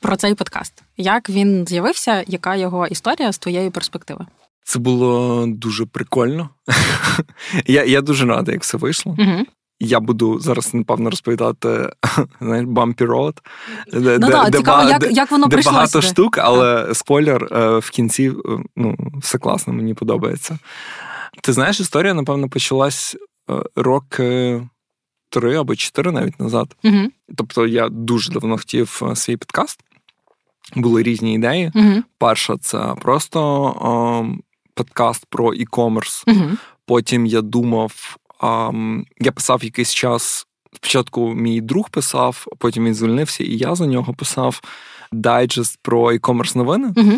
про 0.00 0.16
цей 0.16 0.34
подкаст. 0.34 0.82
Як 0.96 1.30
він 1.30 1.66
з'явився, 1.66 2.24
яка 2.26 2.56
його 2.56 2.86
історія 2.86 3.32
з 3.32 3.38
твоєї 3.38 3.70
перспективи? 3.70 4.26
Це 4.64 4.78
було 4.78 5.44
дуже 5.46 5.86
прикольно. 5.86 6.50
Я 7.66 7.84
я 7.84 8.00
дуже 8.00 8.26
радий, 8.26 8.52
як 8.52 8.62
все 8.62 8.76
вийшло. 8.76 9.16
Угу. 9.18 9.46
Я 9.80 10.00
буду 10.00 10.40
зараз, 10.40 10.74
напевно, 10.74 11.10
розповідати 11.10 11.90
знаєш, 12.40 12.66
Bumpy 12.66 13.06
Road, 13.06 13.38
де, 13.92 14.18
ну, 14.18 14.28
де, 14.50 14.58
цікаво, 14.58 14.84
де, 14.84 14.90
як, 14.90 15.16
як 15.16 15.30
воно 15.30 15.46
де 15.46 15.62
багато 15.62 15.88
сюди. 15.88 16.06
штук, 16.06 16.38
але 16.38 16.84
так. 16.84 16.96
спойлер 16.96 17.48
е, 17.52 17.78
в 17.78 17.90
кінці 17.90 18.28
е, 18.28 18.58
ну, 18.76 18.96
все 19.20 19.38
класно, 19.38 19.72
мені 19.72 19.94
подобається. 19.94 20.58
Ти 21.42 21.52
знаєш, 21.52 21.80
історія, 21.80 22.14
напевно, 22.14 22.48
почалась 22.48 23.16
е, 23.50 23.62
роки 23.76 24.62
три 25.30 25.56
або 25.56 25.76
чотири 25.76 26.12
навіть 26.12 26.40
назад. 26.40 26.76
Угу. 26.84 27.08
Тобто 27.36 27.66
я 27.66 27.88
дуже 27.88 28.32
давно 28.32 28.56
хотів 28.56 29.02
свій 29.14 29.36
підкаст. 29.36 29.80
Були 30.76 31.02
різні 31.02 31.34
ідеї. 31.34 31.72
Угу. 31.74 32.02
Перша 32.18 32.56
це 32.56 32.94
просто 33.02 33.40
о, 33.80 34.26
подкаст 34.74 35.26
про 35.28 35.52
e-commerce. 35.52 36.24
Угу. 36.26 36.50
Потім 36.86 37.26
я 37.26 37.40
думав, 37.40 38.16
я 39.20 39.32
писав 39.32 39.64
якийсь 39.64 39.94
час. 39.94 40.46
Спочатку 40.76 41.34
мій 41.34 41.60
друг 41.60 41.90
писав, 41.90 42.46
потім 42.58 42.84
він 42.84 42.94
звільнився, 42.94 43.44
і 43.44 43.56
я 43.56 43.74
за 43.74 43.86
нього 43.86 44.14
писав 44.14 44.60
дайджест 45.12 45.78
про 45.82 46.12
e-commerce 46.12 46.56
новини 46.56 46.92
угу. 46.96 47.12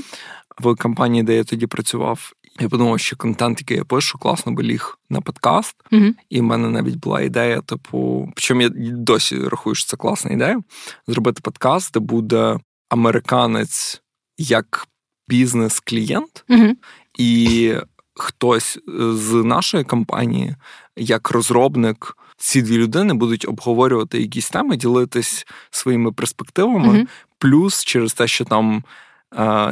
в 0.59 0.77
компанії, 0.77 1.23
де 1.23 1.37
я 1.37 1.45
тоді 1.45 1.67
працював. 1.67 2.33
Я 2.61 2.69
подумав, 2.69 3.01
що 3.01 3.17
контент, 3.17 3.61
який 3.61 3.77
я 3.77 3.85
пишу, 3.85 4.19
класно 4.19 4.53
би 4.53 4.63
ліг 4.63 4.99
на 5.11 5.21
подкаст. 5.21 5.77
uh 5.93 6.15
І 6.31 6.41
в 6.41 6.43
мене 6.43 6.69
навіть 6.69 6.97
була 6.97 7.21
ідея, 7.21 7.61
типу, 7.61 8.29
причому 8.35 8.63
я 8.63 8.69
досі 8.79 9.39
рахую, 9.39 9.75
що 9.75 9.87
це 9.87 9.97
класна 9.97 10.31
ідея, 10.31 10.63
зробити 11.07 11.41
подкаст, 11.43 11.93
де 11.93 12.01
буде 12.01 12.59
американець 12.89 14.03
як 14.39 14.89
бізнес-клієнт, 15.29 16.45
uh 16.49 16.75
і 17.19 17.75
хтось 18.19 18.79
з 18.99 19.33
нашої 19.33 19.85
компанії, 19.85 20.57
як 20.97 21.31
розробник. 21.31 22.17
Ці 22.41 22.63
дві 22.63 22.79
людини 22.79 23.15
будуть 23.15 23.49
обговорювати 23.49 24.21
якісь 24.21 24.51
теми, 24.51 24.77
ділитись 24.77 25.47
своїми 25.71 26.13
перспективами, 26.13 26.89
uh 26.89 27.07
плюс 27.41 27.85
через 27.85 28.15
те, 28.15 28.27
що 28.27 28.45
там 28.45 28.85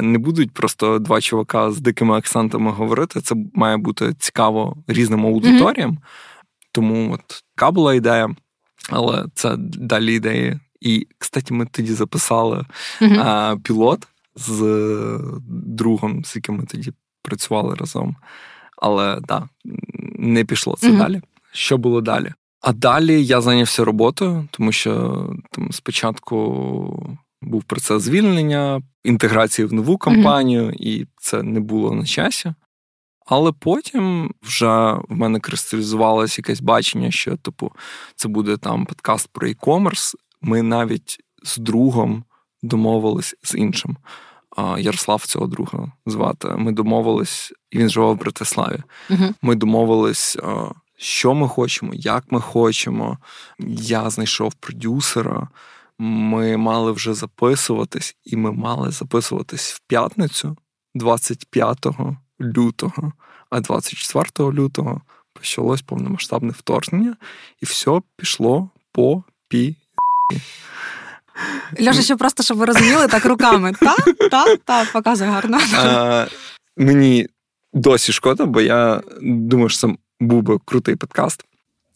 не 0.01 0.17
будуть 0.17 0.51
просто 0.51 0.99
два 0.99 1.21
чувака 1.21 1.71
з 1.71 1.79
дикими 1.79 2.17
акцентами 2.17 2.71
говорити. 2.71 3.21
Це 3.21 3.35
має 3.53 3.77
бути 3.77 4.13
цікаво 4.19 4.77
різним 4.87 5.25
аудиторіям. 5.25 5.91
Mm-hmm. 5.91 6.67
Тому 6.71 7.13
от 7.13 7.43
така 7.55 7.71
була 7.71 7.93
ідея, 7.93 8.35
але 8.89 9.25
це 9.33 9.55
далі 9.57 10.15
ідеї. 10.15 10.59
І, 10.81 11.07
кстати, 11.17 11.53
ми 11.53 11.65
тоді 11.65 11.93
записали 11.93 12.65
mm-hmm. 13.01 13.19
а, 13.19 13.57
пілот 13.63 14.07
з 14.35 14.61
другом, 15.47 16.25
з 16.25 16.35
яким 16.35 16.55
ми 16.55 16.65
тоді 16.65 16.93
працювали 17.27 17.75
разом. 17.75 18.15
Але 18.77 19.19
так, 19.27 19.43
не 20.19 20.45
пішло 20.45 20.75
це 20.79 20.89
mm-hmm. 20.89 20.97
далі. 20.97 21.21
Що 21.51 21.77
було 21.77 22.01
далі? 22.01 22.33
А 22.61 22.73
далі 22.73 23.25
я 23.25 23.41
зайнявся 23.41 23.85
роботою, 23.85 24.47
тому 24.51 24.71
що 24.71 25.23
там 25.51 25.71
спочатку 25.71 27.17
був 27.41 27.63
процес 27.63 28.03
звільнення, 28.03 28.81
інтеграції 29.03 29.65
в 29.65 29.73
нову 29.73 29.97
компанію, 29.97 30.63
mm-hmm. 30.63 30.75
і 30.79 31.07
це 31.17 31.43
не 31.43 31.59
було 31.59 31.93
на 31.93 32.05
часі. 32.05 32.53
Але 33.25 33.51
потім 33.51 34.33
вже 34.41 34.93
в 34.93 35.05
мене 35.09 35.39
кристалізувалося 35.39 36.35
якесь 36.39 36.61
бачення, 36.61 37.11
що 37.11 37.37
типу 37.37 37.71
це 38.15 38.27
буде 38.27 38.57
там 38.57 38.85
подкаст 38.85 39.29
про 39.31 39.47
e-commerce. 39.47 40.15
Ми 40.41 40.61
навіть 40.61 41.17
з 41.43 41.57
другом 41.57 42.23
домовились 42.63 43.35
з 43.43 43.55
іншим. 43.55 43.97
Ярослав 44.77 45.25
цього 45.25 45.47
друга 45.47 45.91
звати. 46.05 46.47
Ми 46.47 46.71
домовились, 46.71 47.53
і 47.71 47.77
він 47.77 47.89
живе 47.89 48.11
в 48.11 48.17
Братиславі. 48.17 48.83
Uh-huh. 49.09 49.33
Ми 49.41 49.55
домовились, 49.55 50.37
що 50.97 51.33
ми 51.33 51.47
хочемо, 51.47 51.91
як 51.93 52.23
ми 52.31 52.41
хочемо. 52.41 53.17
Я 53.79 54.09
знайшов 54.09 54.53
продюсера 54.53 55.47
ми 55.99 56.57
мали 56.57 56.91
вже 56.91 57.13
записуватись, 57.13 58.15
і 58.25 58.35
ми 58.35 58.51
мали 58.51 58.91
записуватись 58.91 59.71
в 59.71 59.79
п'ятницю, 59.87 60.57
25 60.95 61.85
лютого, 62.41 63.13
а 63.49 63.59
24 63.59 64.51
лютого 64.51 65.01
почалось 65.33 65.81
повномасштабне 65.81 66.51
вторгнення, 66.51 67.15
і 67.61 67.65
все 67.65 68.01
пішло 68.17 68.69
по 68.91 69.23
пі. 69.47 69.75
Льоша, 71.81 72.01
ще 72.01 72.15
просто, 72.15 72.43
щоб 72.43 72.57
ви 72.57 72.65
розуміли, 72.65 73.07
так 73.07 73.25
руками. 73.25 73.73
Та, 73.79 73.95
та, 74.31 74.55
та, 74.55 74.85
показує 74.93 75.29
гарно. 75.29 75.57
А, 75.75 76.25
Мені 76.77 77.27
досі 77.73 78.11
шкода, 78.11 78.45
бо 78.45 78.61
я 78.61 79.01
думаю, 79.21 79.69
що 79.69 79.87
це 79.87 79.95
був 80.19 80.41
би 80.43 80.59
крутий 80.65 80.95
подкаст. 80.95 81.45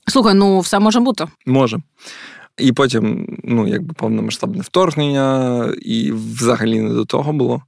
Слухай, 0.07 0.33
ну 0.33 0.59
все 0.59 0.79
може 0.79 0.99
бути. 0.99 1.27
Може. 1.45 1.79
І 2.57 2.71
потім, 2.71 3.37
ну, 3.43 3.67
якби 3.67 3.93
повномасштабне 3.93 4.61
вторгнення, 4.61 5.65
і 5.81 6.11
взагалі 6.11 6.79
не 6.79 6.93
до 6.93 7.05
того 7.05 7.33
було. 7.33 7.61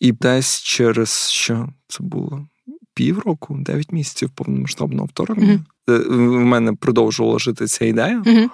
І 0.00 0.12
десь 0.12 0.62
через 0.62 1.30
що 1.30 1.68
це 1.88 2.04
було 2.04 2.46
півроку, 2.94 3.56
дев'ять 3.60 3.92
місяців 3.92 4.30
повномасштабного 4.30 5.06
вторгнення. 5.06 5.60
Mm-hmm. 5.86 6.08
В 6.08 6.44
мене 6.44 6.72
продовжувала 6.72 7.38
жити 7.38 7.66
ця 7.66 7.84
ідея. 7.84 8.22
Mm-hmm. 8.26 8.48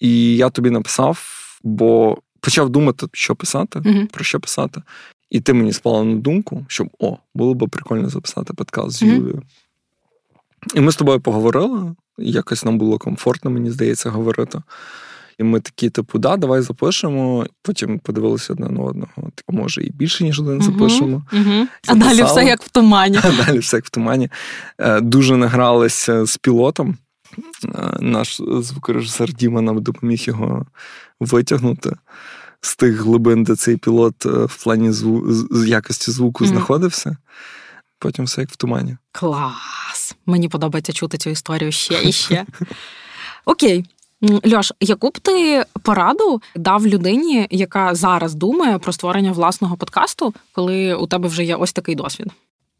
І 0.00 0.36
я 0.36 0.50
тобі 0.50 0.70
написав, 0.70 1.39
бо 1.62 2.18
почав 2.40 2.70
думати, 2.70 3.06
що 3.12 3.34
писати, 3.34 3.80
Мгм. 3.84 4.06
про 4.06 4.24
що 4.24 4.40
писати. 4.40 4.82
І 5.30 5.40
ти 5.40 5.52
мені 5.52 5.72
спала 5.72 6.04
на 6.04 6.16
думку, 6.16 6.64
що 6.68 6.86
о, 6.98 7.16
було 7.34 7.54
б 7.54 7.68
прикольно 7.68 8.08
записати 8.08 8.54
подкаст 8.54 8.90
з 8.90 9.02
Мгм. 9.02 9.14
Юлією. 9.14 9.42
І 10.74 10.80
ми 10.80 10.92
з 10.92 10.96
тобою 10.96 11.20
поговорили. 11.20 11.94
Якось 12.18 12.64
нам 12.64 12.78
було 12.78 12.98
комфортно, 12.98 13.50
мені 13.50 13.70
здається, 13.70 14.10
говорити. 14.10 14.62
І 15.38 15.42
ми 15.42 15.60
такі, 15.60 15.90
типу, 15.90 16.18
да, 16.18 16.36
давай 16.36 16.62
запишемо. 16.62 17.46
Потім 17.62 17.98
подивилися 17.98 18.52
одне 18.52 18.68
на 18.68 18.80
одного. 18.80 19.30
Типу, 19.34 19.52
може, 19.52 19.82
і 19.82 19.90
більше, 19.92 20.24
ніж 20.24 20.40
один 20.40 20.62
запишемо. 20.62 21.22
Угу. 21.32 21.66
А 21.86 21.94
далі 21.94 22.22
все 22.22 22.44
як 22.44 22.62
в 22.62 22.68
тумані. 22.68 23.18
А 23.22 23.44
далі 23.44 23.58
все 23.58 23.76
як 23.76 23.86
в 23.86 23.90
тумані. 23.90 24.28
Дуже 25.00 25.36
награлися 25.36 26.24
з 26.24 26.36
пілотом. 26.36 26.96
Е, 27.64 27.96
Наш 28.00 28.40
звукорежисер 28.60 29.32
Діма 29.32 29.60
нам 29.60 29.82
допоміг 29.82 30.22
його 30.26 30.66
витягнути 31.20 31.96
з 32.60 32.76
тих 32.76 33.00
глибин, 33.00 33.44
де 33.44 33.56
цей 33.56 33.76
пілот 33.76 34.26
е, 34.26 34.28
в 34.30 34.62
плані 34.64 34.92
зву... 34.92 35.32
з- 35.32 35.66
якості 35.68 36.10
звуку 36.10 36.44
Мгм. 36.44 36.52
знаходився. 36.54 37.16
Потім 37.98 38.24
все 38.24 38.40
як 38.40 38.50
в 38.50 38.56
тумані. 38.56 38.96
Клас! 39.12 40.16
Мені 40.26 40.48
подобається 40.48 40.92
чути 40.92 41.18
цю 41.18 41.30
історію 41.30 41.72
ще 41.72 42.02
і 42.08 42.12
ще. 42.12 42.46
Окей. 43.44 43.84
Льош, 44.54 44.72
яку 44.80 45.08
б 45.10 45.18
ти 45.18 45.64
пораду 45.82 46.42
дав 46.56 46.86
людині, 46.86 47.46
яка 47.50 47.94
зараз 47.94 48.34
думає 48.34 48.78
про 48.78 48.92
створення 48.92 49.32
власного 49.32 49.76
подкасту, 49.76 50.34
коли 50.52 50.94
у 50.94 51.06
тебе 51.06 51.28
вже 51.28 51.44
є 51.44 51.56
ось 51.56 51.72
такий 51.72 51.94
досвід 51.94 52.26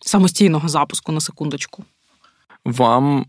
самостійного 0.00 0.68
запуску 0.68 1.12
на 1.12 1.20
секундочку? 1.20 1.84
Вам 2.64 3.26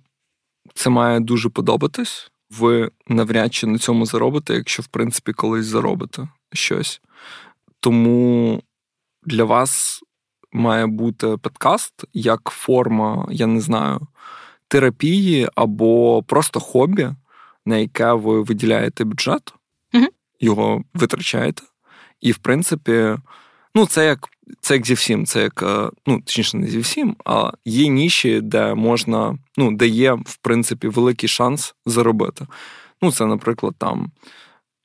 це 0.74 0.90
має 0.90 1.20
дуже 1.20 1.50
подобатись. 1.50 2.32
Ви 2.60 2.92
навряд 3.08 3.54
чи 3.54 3.68
на 3.68 3.78
цьому 3.78 4.06
заробите, 4.06 4.54
якщо, 4.54 4.84
в 4.84 4.88
принципі, 4.88 5.34
колись 5.34 5.66
заробите 5.66 6.28
щось. 6.54 7.02
Тому 7.80 8.64
для 9.24 9.44
вас 9.44 10.02
має 10.52 10.88
бути 10.88 11.38
подкаст 11.38 11.94
як 12.14 12.50
форма, 12.50 13.28
я 13.32 13.48
не 13.48 13.62
знаю, 13.62 14.00
терапії 14.68 15.50
або 15.56 16.24
просто 16.24 16.60
хобі, 16.60 17.10
на 17.66 17.78
яке 17.78 18.14
ви 18.14 18.42
виділяєте 18.42 19.04
бюджет, 19.04 19.54
Мгм. 19.94 20.08
його 20.40 20.84
витрачаєте. 20.94 21.64
І, 22.22 22.32
в 22.32 22.38
принципі, 22.38 23.16
ну, 23.76 23.86
це 23.86 24.06
як 24.06 24.30
це 24.62 24.74
як 24.74 24.86
зі 24.86 24.94
всім, 24.94 25.26
це 25.26 25.42
як, 25.42 25.64
е, 25.64 25.90
ну, 26.06 26.22
точніше, 26.22 26.58
не 26.58 26.68
зі 26.68 26.80
всім, 26.80 27.16
а 27.26 27.52
є 27.66 27.88
ніші, 27.88 28.42
де 28.42 28.74
можна, 28.74 29.38
ну, 29.58 29.72
де 29.72 29.88
є, 29.88 30.14
в 30.14 30.38
принципі, 30.42 30.88
великий 30.88 31.30
шанс 31.30 31.76
заробити. 31.86 32.48
Ну, 33.02 33.12
це, 33.12 33.26
наприклад, 33.26 33.76
там 33.78 34.12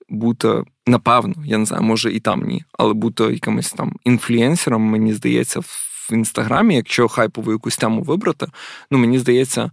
бути, 0.08 0.64
напевно, 0.86 1.34
я 1.44 1.58
не 1.58 1.64
знаю, 1.64 1.82
може 1.82 2.12
і 2.12 2.20
там 2.20 2.42
ні, 2.42 2.64
але 2.72 2.94
бути 2.94 3.24
якимось 3.24 3.72
там 3.72 3.96
інфлюенсером, 4.04 4.82
мені 4.82 5.12
здається, 5.12 5.60
в 5.60 6.10
інстаграмі, 6.12 6.74
якщо 6.74 7.08
хайпову 7.08 7.52
якусь 7.52 7.76
тему 7.76 8.02
вибрати, 8.02 8.46
ну, 8.90 8.98
мені 8.98 9.18
здається, 9.18 9.70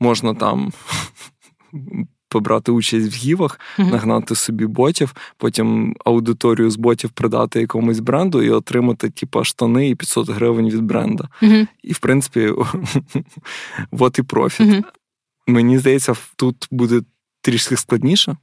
можна 0.00 0.34
там. 0.34 0.72
Побрати 2.34 2.72
участь 2.72 3.12
в 3.12 3.16
гівах, 3.16 3.60
Мгм. 3.78 3.90
нагнати 3.90 4.34
собі 4.34 4.66
ботів, 4.66 5.14
потім 5.36 5.96
аудиторію 6.04 6.70
з 6.70 6.76
ботів 6.76 7.10
продати 7.10 7.60
якомусь 7.60 7.98
бренду 8.00 8.42
і 8.42 8.50
отримати, 8.50 9.10
типа, 9.10 9.44
штани 9.44 9.88
і 9.88 9.94
500 9.94 10.30
гривень 10.30 10.70
від 10.70 10.82
бренда. 10.82 11.28
Мгм. 11.42 11.68
І, 11.82 11.92
в 11.92 11.98
принципі, 11.98 12.52
от 13.90 14.18
і 14.18 14.22
профіт. 14.22 14.84
Мені 15.46 15.78
здається, 15.78 16.14
тут 16.36 16.68
буде 16.70 17.02
трішки 17.42 17.76
складніше. 17.76 18.36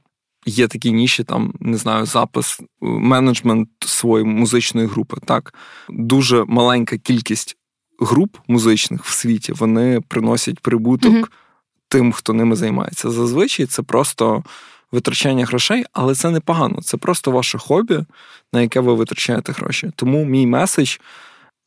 Є 0.46 0.68
такі 0.68 0.92
ніші, 0.92 1.24
там, 1.24 1.54
не 1.60 1.76
знаю, 1.76 2.06
запис, 2.06 2.60
е, 2.60 2.64
менеджмент 2.80 3.68
своєї 3.80 4.30
музичної 4.30 4.86
групи. 4.86 5.16
Так, 5.24 5.54
дуже 5.88 6.44
маленька 6.44 6.98
кількість 6.98 7.56
груп 8.00 8.36
музичних 8.48 9.04
в 9.04 9.12
світі 9.12 9.52
вони 9.52 10.00
приносять 10.08 10.60
прибуток 10.60 11.12
Мгм. 11.12 11.24
Тим, 11.92 12.12
хто 12.12 12.32
ними 12.32 12.56
займається. 12.56 13.10
Зазвичай 13.10 13.66
це 13.66 13.82
просто 13.82 14.44
витрачання 14.92 15.44
грошей, 15.44 15.84
але 15.92 16.14
це 16.14 16.30
непогано. 16.30 16.82
Це 16.82 16.96
просто 16.96 17.30
ваше 17.30 17.58
хобі, 17.58 18.00
на 18.52 18.60
яке 18.62 18.80
ви 18.80 18.94
витрачаєте 18.94 19.52
гроші. 19.52 19.90
Тому 19.96 20.24
мій 20.24 20.46
меседж 20.46 20.96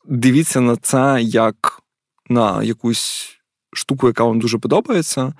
дивіться 0.04 0.60
на 0.60 0.76
це 0.76 1.18
як 1.22 1.82
на 2.28 2.62
якусь 2.62 3.36
штуку, 3.72 4.06
яка 4.06 4.24
вам 4.24 4.40
дуже 4.40 4.58
подобається, 4.58 5.34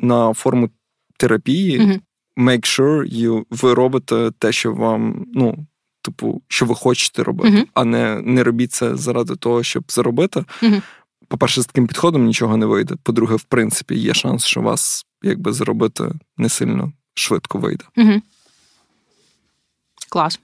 на 0.00 0.34
форму 0.34 0.70
терапії. 1.18 1.80
Мгм. 1.80 2.00
Make 2.48 2.80
sure 2.80 3.14
you, 3.14 3.44
ви 3.50 3.74
робите 3.74 4.30
те, 4.38 4.52
що 4.52 4.72
вам, 4.72 5.26
ну, 5.34 5.66
типу, 6.02 6.42
що 6.48 6.66
ви 6.66 6.74
хочете 6.74 7.22
робити, 7.22 7.50
Мгм. 7.50 7.66
а 7.74 7.84
не, 7.84 8.20
не 8.22 8.44
робіть 8.44 8.72
це 8.72 8.96
заради 8.96 9.36
того, 9.36 9.62
щоб 9.62 9.84
заробити. 9.88 10.44
Мгм. 10.62 10.82
По-перше, 11.28 11.62
з 11.62 11.66
таким 11.66 11.86
підходом 11.86 12.24
нічого 12.24 12.56
не 12.56 12.66
вийде. 12.66 12.94
По-друге, 13.02 13.36
в 13.36 13.42
принципі, 13.42 13.94
є 13.94 14.14
шанс, 14.14 14.44
що 14.44 14.60
вас 14.60 15.06
якби 15.22 15.52
заробити 15.52 16.12
не 16.36 16.48
сильно 16.48 16.92
швидко 17.14 17.58
вийде. 17.58 17.84
Мгм. 17.96 18.22
Клас. 20.08 20.40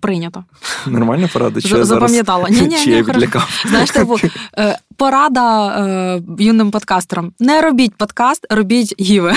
Прийнято. 0.00 0.44
Нормальна 0.86 1.28
порада? 1.32 1.60
Чи 1.60 1.68
я 1.68 1.84
запам'ятала. 1.84 2.48
Чи 2.84 2.90
я 2.90 3.02
відлякав? 3.02 3.62
Знаєш, 3.68 3.90
типу, 3.90 4.16
е, 4.58 4.78
порада 4.96 5.68
е, 5.86 6.22
юним 6.38 6.70
подкастерам: 6.70 7.32
не 7.38 7.60
робіть 7.62 7.94
подкаст, 7.94 8.46
робіть 8.50 8.94
гіви. 9.00 9.34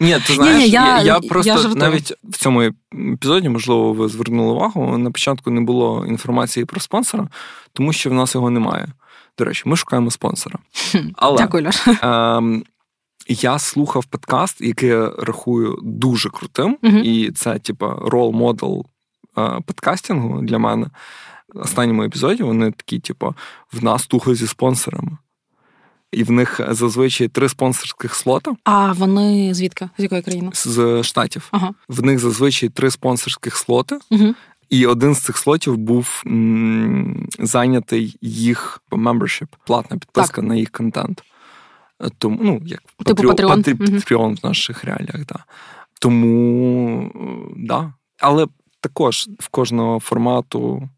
Ні, 0.00 0.16
ти 0.26 0.34
знаєш, 0.34 0.56
Ні-ні, 0.56 0.68
я, 0.70 0.86
я- 0.86 0.98
я 1.02 1.02
я 1.22 1.28
просто 1.28 1.52
жартую. 1.52 1.74
навіть 1.76 2.12
в 2.24 2.36
цьому 2.38 2.72
епізоді, 3.12 3.48
можливо, 3.48 3.92
ви 3.92 4.08
звернули 4.08 4.52
увагу. 4.52 4.98
На 4.98 5.10
початку 5.10 5.50
не 5.50 5.60
було 5.60 6.06
інформації 6.08 6.64
про 6.66 6.80
спонсора, 6.80 7.28
тому 7.72 7.92
що 7.92 8.10
в 8.10 8.14
нас 8.14 8.34
його 8.34 8.50
немає. 8.50 8.88
До 9.38 9.44
речі, 9.44 9.62
ми 9.66 9.76
шукаємо 9.76 10.10
спонсора. 10.10 10.58
Але 11.16 11.38
Дякую, 11.38 11.66
Льош. 11.66 11.88
ем, 12.02 12.64
я 13.28 13.58
слухав 13.58 14.04
подкаст, 14.04 14.60
який 14.60 14.88
я 14.88 15.10
рахую 15.18 15.78
дуже 15.82 16.30
крутим, 16.30 16.78
Мгм. 16.82 16.98
і 17.04 17.30
це, 17.30 17.58
типа, 17.58 17.94
рол-модел 18.02 18.86
е, 19.38 19.60
подкастингу 19.66 20.42
для 20.42 20.58
мене. 20.58 20.86
В 21.54 21.60
останньому 21.60 22.02
епізоді 22.02 22.42
вони 22.42 22.70
такі, 22.70 22.98
типу, 22.98 23.34
в 23.72 23.84
нас 23.84 24.06
тухли 24.06 24.34
зі 24.34 24.46
спонсорами. 24.46 25.18
І 26.12 26.24
в 26.24 26.30
них 26.30 26.60
зазвичай 26.68 27.28
три 27.28 27.48
спонсорських 27.48 28.14
слота 28.14 28.54
А 28.64 28.92
вони 28.92 29.54
звідки? 29.54 29.88
З 29.98 30.02
якої 30.02 30.22
країни? 30.22 30.50
з 30.54 31.02
штатів. 31.02 31.48
Ага. 31.50 31.74
В 31.88 32.02
них 32.02 32.18
зазвичай 32.18 32.68
три 32.68 32.90
спонсорських 32.90 33.56
слоти, 33.56 33.98
Угу. 34.10 34.34
І 34.72 34.86
один 34.86 35.14
з 35.14 35.20
цих 35.20 35.36
слотів 35.38 35.76
був 35.76 36.22
м, 36.26 37.26
зайнятий 37.38 38.16
їх 38.20 38.82
membership, 38.90 39.46
платна 39.66 39.96
підписка 39.98 40.42
на 40.42 40.54
їх 40.56 40.70
контент. 40.70 41.22
Е, 42.02 42.08
Тому, 42.18 42.38
ну, 42.42 42.60
як 42.66 42.80
Типу 42.82 43.22
патрі- 43.32 43.46
Мгм. 44.18 44.34
В 44.34 44.46
наших 44.46 44.84
реаліях, 44.84 45.26
да. 45.26 45.44
Тому, 46.00 47.10
е, 47.14 47.54
да. 47.56 47.92
Але 48.20 48.46
також 48.80 49.28
в 49.38 49.48
кожного 49.48 50.00
формату 50.00 50.88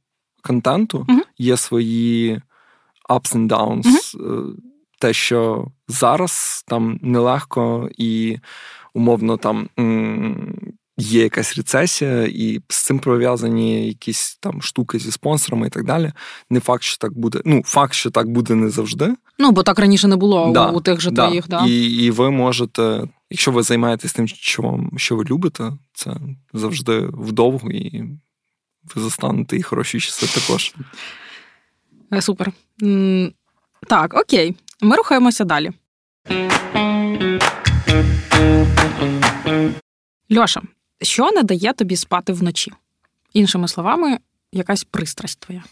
контенту 0.43 1.05
Мгм. 1.09 1.23
є 1.39 1.57
свої 1.57 2.41
ups 3.11 3.37
and 3.37 3.49
downs. 3.49 4.17
Е, 4.21 4.55
Те, 4.99 5.13
що 5.13 5.67
зараз 5.89 6.65
там 6.67 6.99
нелегко 7.03 7.89
і 7.99 8.39
умовно 8.95 9.37
там 9.37 9.69
є 10.97 11.23
якась 11.23 11.57
рецесія, 11.57 12.23
і 12.23 12.61
з 12.69 12.85
цим 12.85 12.99
пов'язані 12.99 13.87
якісь 13.87 14.39
там 14.41 14.63
штуки 14.63 14.99
зі 14.99 15.13
спонсорами 15.13 15.67
і 15.67 15.71
так 15.71 15.85
далі. 15.85 16.13
Не 16.51 16.61
факт, 16.61 16.83
що 16.83 16.99
так 16.99 17.19
буде. 17.19 17.41
Ну, 17.45 17.63
факт, 17.65 17.95
що 17.95 18.11
так 18.11 18.29
буде 18.29 18.55
не 18.55 18.71
завжди. 18.71 19.15
Ну, 19.39 19.51
бо 19.51 19.63
так 19.63 19.79
раніше 19.79 20.09
не 20.09 20.17
було 20.17 20.51
Да, 20.55 20.71
у, 20.71 20.77
у 20.77 20.81
тих 20.81 21.01
же 21.01 21.11
да. 21.11 21.27
твоїх, 21.27 21.49
да. 21.49 21.65
І, 21.67 21.85
і 21.85 22.11
ви 22.11 22.31
можете, 22.31 23.09
якщо 23.31 23.51
ви 23.51 23.63
займаєтесь 23.63 24.13
тим, 24.13 24.29
що 24.29 24.63
вам 24.63 24.91
що 24.97 25.17
ви 25.17 25.25
любите, 25.25 25.73
це 25.93 26.17
завжди 26.53 27.09
вдовго, 27.13 27.71
і 27.71 28.05
ви 28.95 29.03
застанете 29.03 29.57
і 29.57 29.63
хороші 29.63 30.01
часи 30.01 30.41
також. 30.41 30.75
Е, 32.13 32.23
Супер. 32.23 32.53
Так, 33.89 34.15
окей. 34.15 34.57
Ми 34.81 34.97
рухаємося 34.97 35.45
далі. 35.45 35.73
Льоша, 40.37 40.63
що 41.03 41.31
не 41.31 41.43
дає 41.43 41.73
тобі 41.73 41.97
спати 41.97 42.33
вночі? 42.33 42.73
Іншими 43.33 43.69
словами, 43.69 44.19
якась 44.53 44.85
пристрасть 44.85 45.41
твоя. 45.41 45.65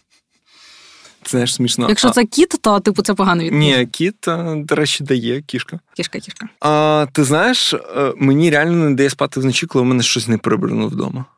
Це 1.23 1.31
знаєш, 1.31 1.55
смішно. 1.55 1.89
Якщо 1.89 2.09
А, 2.09 2.11
це 2.11 2.25
кіт, 2.25 2.55
то 2.61 2.81
типу 2.81 3.03
це 3.03 3.15
погано 3.15 3.43
відповідь. 3.43 3.79
Ні, 3.79 3.87
кіт, 3.87 4.29
е, 4.29 4.55
до 4.57 4.75
речі, 4.75 5.05
дає 5.05 5.43
кішка. 5.43 5.81
Кішка, 5.97 6.19
кішка. 6.19 6.49
А 6.61 7.07
ти 7.13 7.25
знаєш, 7.25 7.75
е, 7.75 8.13
мені 8.17 8.51
реально 8.51 8.89
не 8.91 8.97
дає 8.97 9.11
спати 9.11 9.41
вночі, 9.41 9.67
коли 9.67 9.83
в 9.85 9.87
мене 9.87 10.03
щось 10.03 10.29
не 10.29 10.39
прибрано 10.39 10.87
вдома. 10.87 11.25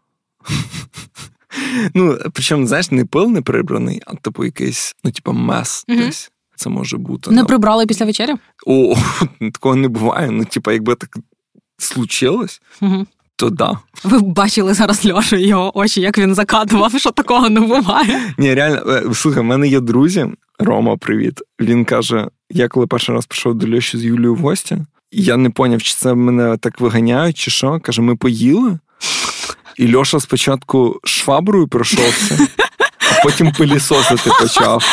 Ну, 1.95 2.19
причому, 2.33 2.67
знаєш, 2.67 2.91
не 2.91 3.05
пил 3.05 3.31
не 3.31 3.43
прибраний, 3.43 4.03
а 4.07 4.15
типу 4.15 4.45
якийсь, 4.45 4.97
ну, 5.05 5.11
типу, 5.11 5.33
мес 5.33 5.85
десь. 5.89 6.31
Це 6.57 6.71
може 6.71 6.97
бути. 6.97 7.31
Не 7.31 7.41
ну, 7.41 7.47
прибрали 7.47 7.87
після 7.87 8.07
вечері? 8.07 8.35
О, 8.67 8.97
такого 9.53 9.75
не 9.75 9.89
буває. 9.89 10.31
Ну, 10.31 10.45
типу, 10.45 10.71
якби 10.71 10.95
так 10.95 11.17
случилось, 11.79 12.63
Угу. 12.81 13.07
То 13.37 13.51
да. 13.51 13.79
Ви 14.05 14.19
бачили 14.19 14.75
зараз 14.75 15.07
Льошу 15.07 15.37
його 15.37 15.79
очі, 15.79 16.01
як 16.01 16.19
він 16.19 16.35
закатував, 16.35 16.93
що 17.01 17.11
такого 17.11 17.49
не 17.49 17.61
буває. 17.61 18.35
Ні, 18.39 18.55
реально, 18.55 18.93
е, 18.93 19.15
слухай, 19.15 19.43
в 19.43 19.47
мене 19.47 19.69
є 19.69 19.81
друзі, 19.81 20.27
Рома, 20.59 20.97
привіт. 20.97 21.41
Він 21.61 21.85
каже: 21.85 22.29
я 22.51 22.69
коли 22.69 22.87
перший 22.87 23.15
раз 23.15 23.27
прийшов 23.27 23.55
до 23.55 23.77
Льоші 23.77 23.99
з 23.99 24.05
Юлією 24.05 24.35
в 24.35 24.39
гості, 24.39 24.79
я 25.13 25.37
не 25.37 25.51
поняв, 25.51 25.83
чи 25.83 25.95
це 25.95 26.15
мене 26.15 26.57
так 26.57 26.81
виганяють, 26.81 27.39
чи 27.39 27.51
що. 27.51 27.81
Каже, 27.81 28.03
ми 28.03 28.17
поїли. 28.17 28.79
І 29.77 29.95
Льоша 29.95 30.21
спочатку 30.21 31.01
шваброю 31.05 31.69
пройшовся, 31.69 32.39
а 33.11 33.23
потім 33.25 33.53
пилісосити 33.53 34.31
почав. 34.41 34.85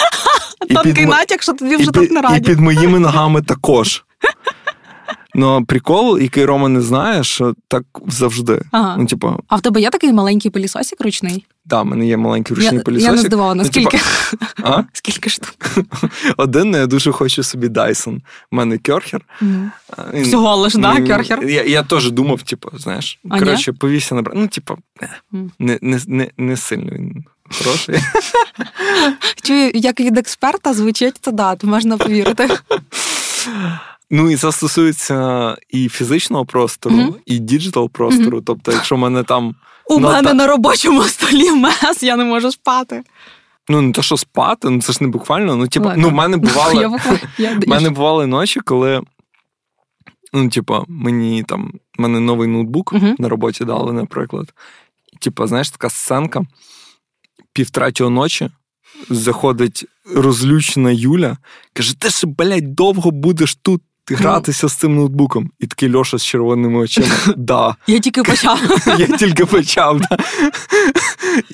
Тонкий 0.69 1.06
натяк, 1.06 1.43
що 1.43 1.54
тобі 1.54 1.75
вже 1.75 1.91
тут 1.91 2.12
не 2.12 2.38
і 2.38 2.41
під 2.41 2.60
моїми 2.60 2.99
ногами 2.99 3.41
також. 3.41 4.04
Ну, 5.36 5.65
прикол, 5.65 6.19
який 6.19 6.45
Рома 6.45 6.67
не 6.69 6.82
знає, 6.82 7.24
що 7.24 7.54
так 7.67 7.84
завжди. 8.08 8.62
Ага. 8.71 8.95
Ну, 9.00 9.06
типу, 9.06 9.39
А 9.47 9.56
в 9.56 9.62
тебе 9.62 9.82
є 9.82 9.89
такий 9.89 10.13
маленький 10.13 10.52
пилісосик 10.52 11.02
ручний? 11.02 11.45
да, 11.65 11.82
в 11.82 11.86
мене 11.86 12.08
є 12.08 12.17
маленький 12.17 12.56
ручний 12.58 12.78
я, 12.78 12.84
пилісосик. 12.84 13.10
я 13.12 13.15
не 13.15 13.21
здивована, 13.28 13.63
Ну, 13.63 13.69
типу, 13.69 13.89
скільки? 13.89 14.06
А? 14.63 14.84
скільки 14.93 15.30
штук? 15.30 15.56
Один, 16.38 16.74
я 16.74 16.88
дуже 16.88 17.12
хочу 17.12 17.43
собі 17.43 17.67
Dyson. 17.67 18.19
У 18.52 18.56
мене 18.56 18.78
кьорхер. 18.78 19.21
Він- 19.41 20.24
Всього 20.24 20.56
лиш, 20.56 20.74
да, 20.76 21.02
кьорхер? 21.02 21.43
Я, 21.43 21.63
я 21.63 21.84
теж 21.84 22.12
думав, 22.12 22.41
типу, 22.41 22.69
знаєш, 22.78 23.19
А, 23.30 23.39
коротше, 23.39 23.74
повівся 23.74 24.15
на 24.15 24.24
Ну, 24.34 24.47
типу, 24.47 24.78
е, 25.02 25.10
не, 25.60 25.80
не, 25.82 26.00
не, 26.08 26.32
не 26.38 26.58
сильно 26.58 26.91
він 26.91 27.24
хороший. 27.58 27.95
Чую, 29.43 29.71
як 29.74 30.00
від 30.00 30.17
експерта 30.17 30.74
звучить, 30.74 31.17
то 31.21 31.32
да, 31.32 31.58
можна 31.63 31.97
повірити. 31.97 32.50
Ну 34.13 34.32
і 34.32 34.36
це 34.36 34.52
стосується 34.52 35.58
і 35.69 35.89
фізичного 35.89 36.45
простору, 36.45 36.95
Мгм. 36.95 37.15
і 37.26 37.39
digital 37.39 37.89
простору. 37.89 38.41
Тобто, 38.41 38.71
якщо 38.71 38.95
в 38.95 39.00
мене 39.00 39.24
там, 39.24 39.56
У 39.89 40.00
Ну, 40.00 40.10
мене 40.10 40.28
та- 40.28 40.34
на 40.34 40.47
робочому 40.47 41.04
столі 41.08 41.52
mess, 41.52 42.04
я 42.04 42.15
не 42.15 42.24
можу 42.26 42.52
спати. 42.52 43.04
ну 43.69 43.82
не 43.82 43.91
то, 43.93 44.02
що 44.02 44.17
спати, 44.17 44.69
ну 44.69 44.82
це 44.82 44.93
ж 44.93 44.97
не 45.02 45.08
буквально. 45.08 45.56
Ну, 45.56 45.67
типу, 45.67 45.86
Ладно. 45.86 46.02
ну, 46.04 46.10
в 46.10 46.13
мене 46.13 46.38
бували, 46.47 46.88
в 47.39 47.67
мене 47.67 47.89
бували 47.89 48.28
ночі, 48.28 48.60
коли. 48.60 49.02
Ну, 50.34 50.50
типу, 50.50 50.86
мені 50.88 51.43
там 51.43 51.74
мене 51.97 52.19
новий 52.19 52.47
ноутбук 52.47 52.93
Мгм. 52.93 53.15
на 53.19 53.30
роботі 53.30 53.65
дали, 53.65 53.93
наприклад. 53.93 54.54
І, 55.13 55.17
типу, 55.17 55.47
знаєш, 55.47 55.69
така 55.69 55.89
сценка 55.89 56.41
півтретього 57.54 58.10
ночі 58.10 58.50
заходить 59.10 59.86
розлючена 60.15 60.91
Юля, 60.91 61.38
каже: 61.74 62.00
ти 62.00 62.10
ще, 62.10 62.28
блядь, 62.28 62.76
довго 62.76 63.12
будеш 63.12 63.56
тут. 63.56 63.82
Гратися 64.15 64.69
з 64.69 64.74
цим 64.74 64.95
ноутбуком. 64.95 65.52
І 65.60 65.67
такий 65.67 65.95
Льоша 65.95 66.17
з 66.17 66.26
червоними 66.26 66.80
очима. 66.80 67.08
Да. 67.38 67.76
Я 67.88 68.00
тільки 68.00 68.24
почав. 68.24 68.60
Я 68.97 69.08
тільки 69.08 69.45
почав. 69.45 70.00
Да. 70.00 70.17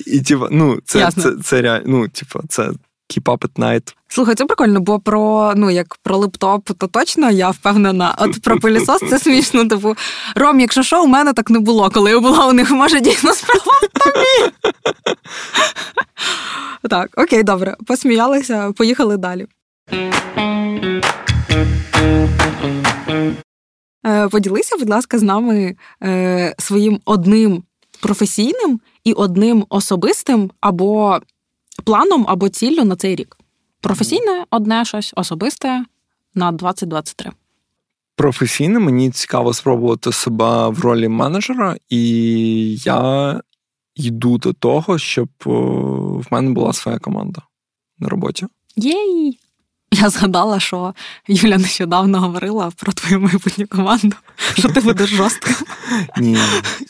І 0.06 0.20
типу, 0.20 0.46
ну, 0.50 0.78
це, 0.84 1.10
це, 1.10 1.32
це 1.44 1.62
реально, 1.62 1.84
ну, 1.86 2.08
типу, 2.08 2.40
це 2.48 2.70
keep 3.08 3.22
up 3.22 3.38
at 3.38 3.52
night. 3.56 3.94
Слухай, 4.08 4.34
це 4.34 4.44
прикольно, 4.44 4.80
бо 4.80 4.98
про 5.00 5.52
ну 5.56 5.70
як 5.70 5.96
про 6.02 6.16
лептоп, 6.16 6.70
то 6.78 6.86
точно 6.86 7.30
я 7.30 7.50
впевнена. 7.50 8.14
От 8.18 8.42
про 8.42 8.60
пилісос 8.60 9.00
це 9.10 9.18
смішно. 9.18 9.64
Типу, 9.64 9.96
Ром, 10.34 10.60
якщо 10.60 10.82
що, 10.82 11.04
у 11.04 11.06
мене 11.06 11.32
так 11.32 11.50
не 11.50 11.58
було. 11.58 11.90
Коли 11.90 12.10
я 12.10 12.20
була 12.20 12.46
у 12.46 12.52
них, 12.52 12.70
може 12.70 13.00
дійсно 13.00 13.32
справа 13.32 13.72
в 13.82 13.98
тобі. 13.98 14.52
Так, 16.90 17.10
окей, 17.16 17.42
добре, 17.42 17.76
посміялися, 17.86 18.72
поїхали 18.76 19.16
далі. 19.16 19.46
Е, 24.06 24.28
Поділися, 24.28 24.76
будь 24.76 24.88
ласка, 24.90 25.18
з 25.18 25.22
нами 25.22 25.76
е, 26.02 26.54
своїм 26.58 27.00
одним 27.04 27.62
професійним 28.02 28.80
і 29.04 29.12
одним 29.12 29.66
особистим 29.68 30.50
або 30.60 31.18
планом, 31.84 32.24
або 32.28 32.48
ціллю 32.48 32.84
на 32.84 32.96
цей 32.96 33.16
рік. 33.16 33.36
Професійне 33.80 34.44
одне 34.50 34.84
щось, 34.84 35.12
особисте 35.16 35.84
на 36.34 36.52
2023. 36.52 37.30
Професійно 38.16 38.80
мені 38.80 39.10
цікаво 39.10 39.54
спробувати 39.54 40.12
себе 40.12 40.68
в 40.68 40.80
ролі 40.80 41.08
менеджера, 41.08 41.76
і 41.88 42.76
я 42.76 43.40
йду 43.94 44.38
до 44.38 44.52
того, 44.52 44.98
щоб 44.98 45.28
в 45.44 46.26
мене 46.30 46.50
була 46.50 46.72
своя 46.72 46.98
команда 46.98 47.42
на 47.98 48.08
роботі. 48.08 48.46
Єй! 48.76 49.38
Я 49.92 50.10
згадала, 50.10 50.60
що 50.60 50.94
Юля 51.28 51.58
нещодавно 51.58 52.20
говорила 52.20 52.70
про 52.76 52.92
твою 52.92 53.20
майбутню 53.20 53.66
команду, 53.66 54.16
що 54.58 54.68
ти 54.68 54.80
будеш 54.80 55.10
жорстким. 55.10 55.54
Ні, 56.16 56.38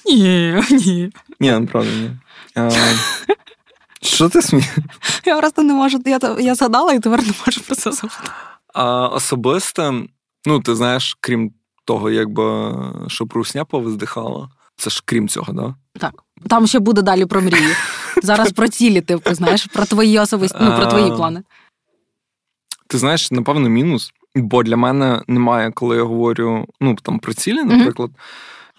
Ні, 0.07 0.63
ні. 0.71 1.11
ні, 1.41 1.51
насправді 1.53 1.91
ні. 1.91 2.11
А, 2.55 2.71
що 4.03 4.29
ти 4.29 4.43
смієш? 4.43 4.69
Я 5.25 5.37
просто 5.41 5.63
не 5.63 5.75
можу. 5.75 5.99
Я, 6.07 6.19
я 6.41 6.55
згадала 6.55 6.93
і 6.93 6.99
тепер 7.01 7.23
не 7.23 7.33
можу 7.47 7.61
про 7.61 7.77
це 7.77 7.93
забути. 7.93 8.31
А 8.75 9.07
особисте, 9.09 9.93
ну, 10.47 10.61
ти 10.61 10.75
знаєш, 10.75 11.17
крім 11.21 11.53
того, 11.85 12.11
якби 12.11 12.75
щоб 13.09 13.33
русня 13.33 13.65
повиздихала, 13.65 14.49
це 14.77 14.91
ж 14.91 15.03
крім 15.05 15.29
цього, 15.29 15.53
да? 15.53 15.75
Так. 16.01 16.13
Там 16.49 16.67
ще 16.67 16.79
буде 16.79 17.03
далі 17.03 17.27
про 17.27 17.41
мрії. 17.43 17.75
Зараз 18.23 18.53
про 18.53 18.69
цілі, 18.69 19.01
типу, 19.01 19.35
знаєш, 19.35 19.67
про 19.67 19.85
твої 19.85 20.19
особисті, 20.19 20.59
ну, 20.61 20.77
про 20.77 20.87
твої 20.87 21.11
плани. 21.11 21.43
Ти 22.89 22.99
знаєш, 22.99 23.31
напевно, 23.31 23.69
мінус, 23.69 24.13
бо 24.35 24.63
для 24.63 24.77
мене 24.77 25.23
немає, 25.27 25.71
коли 25.71 25.97
я 25.97 26.03
говорю 26.03 26.67
ну, 26.81 26.97
там, 27.03 27.19
про 27.19 27.35
цілі, 27.35 27.65
наприклад. 27.65 28.11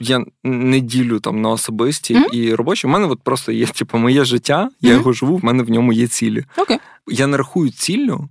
Я 0.02 0.26
не 0.44 0.80
ділю 0.80 1.20
там 1.20 1.42
на 1.42 1.50
особисті 1.50 2.14
Мгм. 2.16 2.26
і 2.34 2.54
робочі. 2.56 2.88
У 2.88 2.90
мене 2.90 3.06
от 3.06 3.22
просто 3.22 3.52
є 3.52 3.66
типу, 3.66 3.98
моє 3.98 4.26
життя, 4.26 4.70
я 4.82 4.90
Мгм. 4.90 5.00
його 5.00 5.14
живу, 5.14 5.38
в 5.38 5.46
мене 5.46 5.64
в 5.64 5.70
ньому 5.70 5.94
є 5.94 6.08
цілі. 6.08 6.46
Окей. 6.58 6.78
Я 7.08 7.28
не 7.28 7.38
рахую 7.38 7.72
ціллю 7.72 8.30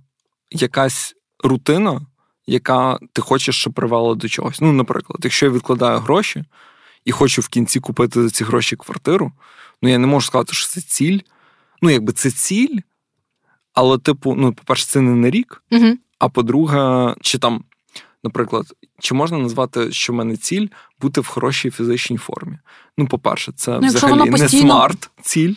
якась 0.51 1.15
рутина, 1.43 2.01
яка 2.47 2.99
ти 3.13 3.21
хочеш, 3.21 3.55
щоб 3.59 3.73
привела 3.73 4.15
до 4.15 4.27
чогось. 4.29 4.61
Ну, 4.61 4.71
наприклад, 4.73 5.19
якщо 5.23 5.45
я 5.45 5.51
відкладаю 5.51 5.99
гроші 5.99 6.43
і 7.05 7.11
хочу 7.11 7.41
в 7.41 7.47
кінці 7.47 7.79
купити 7.79 8.23
за 8.23 8.29
ці 8.29 8.43
гроші 8.43 8.75
квартиру, 8.75 9.31
ну 9.81 9.89
я 9.89 9.97
не 9.97 10.07
можу 10.07 10.27
сказати, 10.27 10.53
що 10.53 10.67
це 10.69 10.81
ціль. 10.81 11.19
Ну, 11.81 11.89
якби 11.89 12.13
це 12.13 12.31
ціль, 12.31 12.77
але, 13.79 13.97
типу, 13.97 14.35
ну, 14.35 14.53
по-перше, 14.53 14.85
це 14.85 15.01
не 15.01 15.15
на 15.15 15.29
рік. 15.29 15.63
Угу. 15.71 15.97
А 16.19 16.29
по-друге, 16.29 17.15
чи 17.21 17.37
там, 17.37 17.63
наприклад, 18.23 18.65
чи 18.99 19.13
можна 19.13 19.37
назвати, 19.37 19.91
що 19.91 20.13
в 20.13 20.15
мене 20.15 20.37
ціль 20.37 20.67
бути 21.01 21.21
в 21.21 21.27
хорошій 21.27 21.71
фізичній 21.71 22.17
формі? 22.17 22.57
Ну, 22.97 23.07
по-перше, 23.07 23.51
це 23.55 23.71
якщо 23.71 23.89
взагалі 23.89 24.19
вона 24.19 24.37
не 24.37 24.49
смарт 24.49 25.09
ціль. 25.21 25.53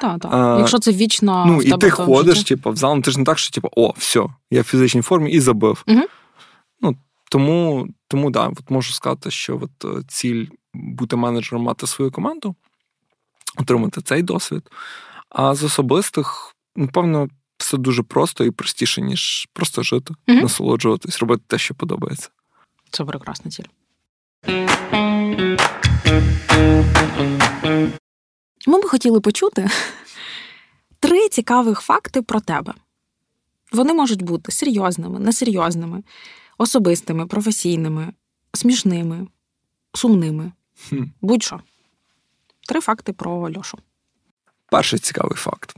Так, 0.00 0.20
так. 0.20 0.34
А, 0.34 0.56
Якщо 0.58 0.78
це 0.78 0.92
вічно. 0.92 1.44
ну, 1.46 1.62
і 1.62 1.72
ти 1.72 1.90
ходиш, 1.90 2.44
типу, 2.44 2.70
в 2.70 2.76
зал, 2.76 2.96
ну, 2.96 3.02
ти 3.02 3.10
ж 3.10 3.18
не 3.18 3.24
так, 3.24 3.38
що 3.38 3.50
типу, 3.50 3.68
о, 3.76 3.94
все, 3.96 4.26
я 4.50 4.60
в 4.60 4.64
фізичній 4.64 5.02
формі 5.02 5.30
і 5.30 5.40
забив. 5.40 5.84
Мгм. 5.86 6.04
Ну, 6.80 6.96
тому, 7.30 7.88
тому 8.08 8.30
да, 8.30 8.46
от 8.46 8.70
можу 8.70 8.92
сказати, 8.92 9.30
що 9.30 9.60
от 9.62 9.98
е, 9.98 10.02
ціль 10.08 10.46
бути 10.74 11.16
менеджером, 11.16 11.62
мати 11.62 11.86
свою 11.86 12.10
команду, 12.10 12.54
отримати 13.56 14.00
цей 14.00 14.22
досвід. 14.22 14.70
А 15.30 15.54
з 15.54 15.64
особистих, 15.64 16.54
напевно, 16.76 17.28
все 17.58 17.76
дуже 17.76 18.02
просто 18.02 18.44
і 18.44 18.50
простіше, 18.50 19.00
ніж 19.00 19.48
просто 19.52 19.82
жити, 19.82 20.14
Мгм. 20.26 20.38
насолоджуватись, 20.40 21.18
робити 21.18 21.42
те, 21.46 21.58
що 21.58 21.74
подобається. 21.74 22.28
Це 22.90 23.04
прекрасна 23.04 23.50
ціль. 23.50 23.64
Ми 28.66 28.80
би 28.82 28.88
хотіли 28.88 29.20
почути 29.20 29.68
три 31.00 31.28
цікавих 31.28 31.80
факти 31.80 32.22
про 32.22 32.40
тебе. 32.40 32.74
Вони 33.72 33.94
можуть 33.94 34.22
бути 34.22 34.52
серйозними, 34.52 35.18
несерйозними, 35.20 36.02
особистими, 36.58 37.26
професійними, 37.26 38.12
смішними, 38.54 39.26
сумними. 39.94 40.52
Хм. 40.88 41.02
Будь-що. 41.20 41.60
Три 42.68 42.80
факти 42.80 43.12
про 43.12 43.52
Льошу. 43.56 43.78
Перший 44.70 44.98
цікавий 44.98 45.36
факт. 45.36 45.74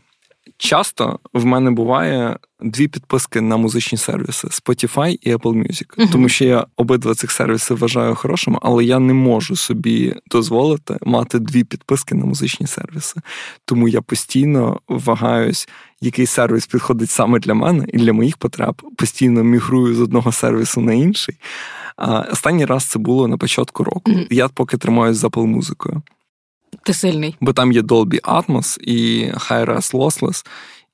Часто 0.57 1.19
в 1.33 1.45
мене 1.45 1.71
буває 1.71 2.39
дві 2.61 2.89
підписки 2.89 3.41
на 3.41 3.57
музичні 3.57 3.99
сервіси 3.99 4.49
Spotify 4.49 5.19
і 5.23 5.35
Apple 5.35 5.67
Music. 5.67 5.87
Мгм. 5.99 6.09
Тому 6.13 6.29
що 6.29 6.45
я 6.45 6.67
обидва 6.77 7.15
цих 7.15 7.31
сервіси 7.31 7.75
вважаю 7.75 8.15
хорошими, 8.15 8.59
але 8.63 8.85
я 8.85 8.99
не 8.99 9.15
можу 9.15 9.57
собі 9.57 10.15
дозволити 10.31 10.97
мати 11.03 11.39
дві 11.39 11.65
підписки 11.65 12.15
на 12.15 12.25
музичні 12.25 12.67
сервіси. 12.67 13.21
Тому 13.65 13.89
я 13.89 14.01
постійно 14.01 14.81
вагаюсь, 14.89 15.69
який 16.01 16.27
сервіс 16.27 16.67
підходить 16.67 17.11
саме 17.11 17.39
для 17.39 17.55
мене 17.55 17.87
і 17.89 17.99
для 17.99 18.13
моїх 18.13 18.37
потреб. 18.37 18.83
Постійно 18.97 19.45
мігрую 19.45 19.95
з 19.95 20.01
одного 20.01 20.33
сервісу 20.33 20.81
на 20.81 20.93
інший. 20.93 21.37
А 21.97 22.21
останній 22.21 22.65
раз 22.65 22.85
це 22.85 22.99
було 22.99 23.29
на 23.29 23.37
початку 23.37 23.85
року. 23.85 24.11
Мгм. 24.11 24.27
Я 24.31 24.49
поки 24.49 24.77
тримаюсь 24.77 25.17
з 25.17 25.25
Apple 25.25 25.47
музикою 25.47 26.03
Ти 26.83 26.95
сильний. 26.95 27.37
бо 27.41 27.53
там 27.53 27.73
є 27.73 27.81
Dolby 27.81 28.21
Atmos 28.21 28.81
і 28.81 29.27
Hi-Res 29.33 29.95
Lossless, 29.95 30.47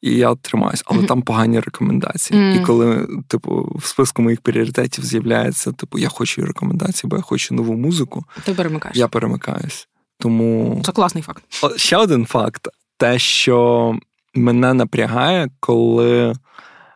І 0.02 0.14
я 0.14 0.34
тримаюсь, 0.34 0.82
але 0.86 1.00
mm-hmm. 1.00 1.06
там 1.06 1.22
погані 1.22 1.60
рекомендації. 1.60 2.40
Mm-hmm. 2.40 2.62
І 2.62 2.64
коли, 2.64 3.08
типу, 3.28 3.72
в 3.76 3.86
списку 3.86 4.22
моїх 4.22 4.40
пріоритетів 4.40 5.04
з'являється, 5.04 5.72
типу, 5.72 5.98
я 5.98 6.08
хочу 6.08 6.46
рекомендації, 6.46 7.08
бо 7.08 7.16
я 7.16 7.22
хочу 7.22 7.54
нову 7.54 7.74
музику. 7.74 8.24
Ти 8.44 8.54
перемикаєш. 8.54 8.96
Я 8.96 9.08
перемикаюсь. 9.08 9.88
Тому 10.18 10.80
це 10.84 10.92
класний 10.92 11.22
факт. 11.22 11.44
Ще 11.76 11.96
один 11.96 12.26
факт: 12.26 12.68
те, 12.96 13.18
що 13.18 13.98
мене 14.34 14.74
напрягає, 14.74 15.48
коли 15.60 16.34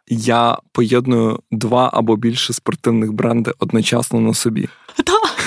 я 0.09 0.59
поєдную 0.73 1.41
два 1.51 1.91
або 1.93 2.17
більше 2.17 2.53
спортивних 2.53 3.13
бренди 3.13 3.53
одночасно 3.59 4.21
на 4.21 4.35
собі. 4.35 4.69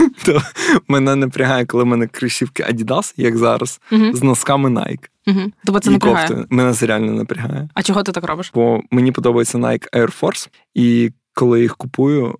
То 0.25 0.41
мене 0.87 1.15
напрягає, 1.15 1.65
коли 1.65 1.83
в 1.83 1.87
мене 1.87 2.07
кросівки 2.07 2.63
Adidas, 2.63 3.13
як 3.17 3.37
зараз, 3.37 3.81
з 3.91 4.23
носками 4.23 4.69
Nike. 4.69 5.09
Угу. 5.27 5.51
Тобто 5.65 5.79
це 5.79 5.89
і 5.89 5.93
напрягає? 5.93 6.27
кофти. 6.27 6.45
Мене 6.49 6.73
це 6.73 6.85
реально 6.85 7.11
напрягає. 7.11 7.69
А 7.73 7.83
чого 7.83 8.03
ти 8.03 8.11
так 8.11 8.23
робиш? 8.23 8.51
Бо 8.53 8.81
мені 8.91 9.11
подобається 9.11 9.57
Nike 9.57 9.89
Air 9.93 10.19
Force, 10.21 10.49
і 10.73 11.11
коли 11.33 11.61
їх 11.61 11.77
купую, 11.77 12.35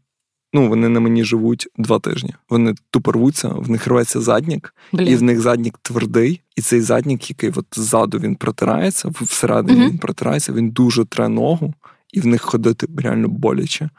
ну 0.54 0.70
вони 0.70 0.89
на 0.89 0.99
мені 0.99 1.24
живуть 1.24 1.68
два 1.78 1.99
тижні. 1.99 2.34
Вони 2.49 2.76
тупо 2.91 3.12
рвуться, 3.12 3.47
в 3.47 3.70
них 3.70 3.88
рветься 3.88 4.22
заднік, 4.22 4.76
Блін. 4.91 5.08
і 5.08 5.16
в 5.16 5.24
них 5.24 5.41
заднік 5.41 5.78
твердий. 5.82 6.41
І 6.56 6.62
цей 6.62 6.82
заднік, 6.82 7.30
який 7.30 7.51
от 7.56 7.66
ззаду 7.72 8.20
він 8.20 8.36
протирається, 8.36 9.10
всередині 9.22 9.82
угу. 9.82 9.89
він 9.89 9.97
протирається, 9.97 10.54
він 10.54 10.70
дуже 10.70 11.06
тре 11.06 11.30
ногу, 11.30 11.74
і 12.12 12.20
в 12.20 12.26
них 12.26 12.41
ходити 12.41 12.88
реально 12.97 13.28
боляче. 13.28 13.89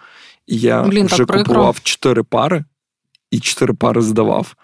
І 0.46 0.58
я 0.58 0.82
Блін, 0.82 1.06
вже 1.06 1.24
купував 1.24 1.80
чотири 1.82 2.22
пари 2.22 2.64
і 3.34 3.40
чотири 3.40 3.74
пари 3.74 4.02
здавав. 4.02 4.54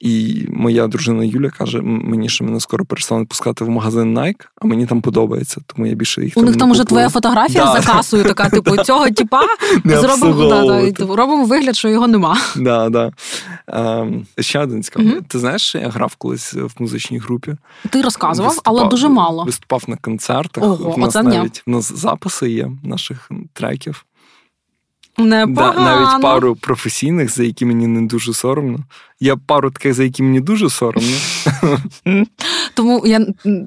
І 0.00 0.44
моя 0.48 0.86
дружина 0.86 1.24
Юля 1.24 1.50
каже 1.50 1.80
мені, 1.82 2.28
що 2.28 2.44
мене 2.44 2.60
скоро 2.60 2.84
перестануть 2.84 3.28
пускати 3.28 3.64
в 3.64 3.70
магазин 3.70 4.18
Nike, 4.18 4.46
а 4.60 4.66
мені 4.66 4.86
там 4.86 5.00
подобається, 5.00 5.60
тому 5.66 5.86
я 5.86 5.94
більше 5.94 6.24
їх 6.24 6.32
У 6.36 6.40
там 6.40 6.44
них 6.44 6.56
там 6.56 6.70
уже 6.70 6.84
твоя 6.84 7.08
фотографія 7.08 7.64
да. 7.64 7.80
за 7.80 7.92
касою, 7.92 8.24
така, 8.24 8.48
типу, 8.50 8.76
цього 8.76 9.10
типа 9.10 9.42
зробимо 9.84 10.48
да, 10.48 10.90
да, 10.90 11.16
робимо 11.16 11.44
вигляд, 11.44 11.76
що 11.76 11.88
його 11.88 12.06
нема. 12.06 12.38
Да, 12.56 12.88
да. 12.88 13.12
Um, 13.68 14.24
ще 14.38 14.58
один 14.58 14.82
цікавий. 14.82 15.08
Mm-hmm. 15.08 15.22
Ти 15.28 15.38
знаєш, 15.38 15.62
що 15.62 15.78
я 15.78 15.88
грав 15.88 16.14
колись 16.14 16.54
в 16.54 16.70
музичній 16.78 17.18
групі? 17.18 17.56
Ти 17.90 18.02
розказував, 18.02 18.50
виступав, 18.50 18.76
але 18.76 18.88
дуже 18.88 19.08
мало. 19.08 19.44
Виступав 19.44 19.84
на 19.86 19.96
концертах. 19.96 20.64
Ого, 20.64 20.94
У 20.94 20.98
нас 20.98 21.14
навіть 21.14 21.62
у 21.66 21.70
нас 21.70 21.92
записи 21.92 22.50
є 22.50 22.70
наших 22.82 23.30
треків. 23.52 24.04
Непогано. 25.18 25.74
Да, 25.74 25.84
навіть 25.84 26.22
пару 26.22 26.56
професійних, 26.56 27.30
за 27.30 27.42
які 27.42 27.66
мені 27.66 27.86
не 27.86 28.06
дуже 28.06 28.34
соромно. 28.34 28.78
Я 29.20 29.36
пару 29.36 29.70
таких, 29.70 29.94
за 29.94 30.04
які 30.04 30.22
мені 30.22 30.40
дуже 30.40 30.70
соромно. 30.70 31.16
Тому 32.74 33.06
я 33.06 33.26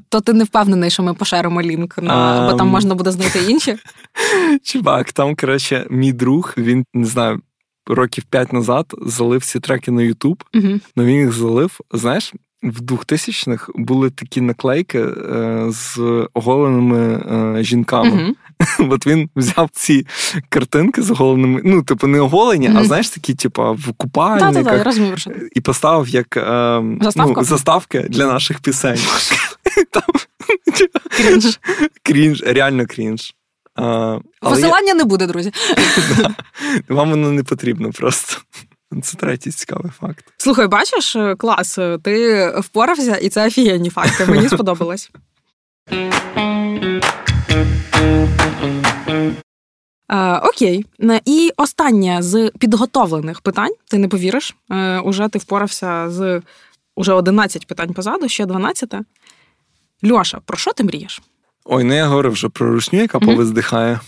то 0.10 0.22
ти 0.22 0.34
не 0.34 0.44
впевнений, 0.44 0.89
що 0.89 1.04
ми 1.04 1.14
пошеримо 1.14 1.62
лінк, 1.62 1.98
на, 1.98 2.48
бо 2.52 2.58
там 2.58 2.68
можна 2.68 2.96
буде 2.96 3.12
знайти 3.12 3.39
інші. 3.48 3.76
Чувак, 4.64 5.12
там, 5.12 5.36
коротше, 5.36 5.88
мій 5.89 6.14
друг, 6.14 6.54
він 6.58 6.86
не 6.94 7.06
знаю. 7.06 7.41
Років 7.88 8.24
п'ять 8.24 8.54
назад 8.54 8.94
залив 9.02 9.46
ці 9.46 9.60
треки 9.60 9.91
на 9.91 10.02
Ютуб, 10.02 10.44
але 10.54 10.64
uh 10.64 10.80
він 10.98 11.16
їх 11.16 11.32
залив. 11.32 11.80
Знаєш, 11.91 12.34
в 12.64 12.82
2000-х 12.82 13.72
були 13.76 14.10
такі 14.10 14.41
наклейки 14.41 15.00
е, 15.00 15.66
з 15.70 16.00
оголеними 16.34 17.00
е, 17.00 17.64
жінками. 17.64 18.10
Uh-huh. 18.10 18.34
От 18.80 19.08
він 19.08 19.30
взяв 19.36 19.70
ці 19.74 20.08
картинки 20.49 21.01
з 21.01 21.12
оголеними, 21.12 21.62
ну, 21.64 21.84
типу, 21.84 22.08
не 22.08 22.20
оголені, 22.20 22.70
mm-hmm. 22.70 22.80
а 22.80 22.84
знаєш, 22.84 23.10
такі, 23.10 23.34
типу, 23.34 23.74
в 23.74 23.93
купальниках. 23.97 24.97
І 25.56 25.62
поставив 25.62 26.10
як 26.10 26.38
е, 26.38 26.80
ну, 27.16 27.36
заставки 27.43 27.99
для 27.99 28.28
наших 28.28 28.60
пісень. 28.60 28.99
Крінж. 31.18 31.60
Крінж, 32.04 32.43
реально 32.43 32.86
крінж. 32.86 33.36
А, 33.76 34.20
Посилання 34.41 34.88
я... 34.88 34.93
не 34.93 35.04
буде, 35.04 35.28
друзі. 35.28 35.51
Вам 36.89 37.10
воно 37.10 37.32
не 37.32 37.43
потрібно 37.43 37.91
просто. 37.91 38.41
Це 39.04 39.18
третій 39.18 39.51
цікавий 39.51 39.91
факт. 39.99 40.26
Слухай, 40.38 40.68
бачиш, 40.68 41.18
клас, 41.38 41.80
ти 42.04 42.47
впорався, 42.60 43.16
і 43.16 43.30
це 43.30 43.47
офігенні 43.47 43.89
факти. 43.89 44.26
Мені 44.26 44.49
сподобалось. 44.49 45.12
Е, 50.10 50.38
окей. 50.38 50.86
І 51.26 51.52
останнє 51.58 52.22
з 52.22 52.52
підготовлених 52.60 53.41
питань. 53.41 53.74
Ти 53.89 53.98
не 53.98 54.08
повіриш. 54.08 54.56
Е, 54.72 55.00
уже 55.00 55.28
ти 55.28 55.39
впорався 55.39 56.10
з 56.10 56.41
уже 56.96 57.14
11 57.14 57.68
питань 57.68 57.94
позаду, 57.94 58.30
ще 58.30 58.46
12. 58.46 58.94
Льоша, 60.12 60.39
про 60.46 60.58
що 60.58 60.74
ти 60.74 60.84
мрієш? 60.84 61.22
Ой, 61.66 61.84
ну 61.84 61.94
я 61.94 62.08
говорив 62.08 62.32
вже 62.32 62.50
про 62.50 62.72
рушню, 62.72 63.00
яка 63.00 63.18
mm-hmm. 63.18 63.26
повиздихає. 63.26 64.00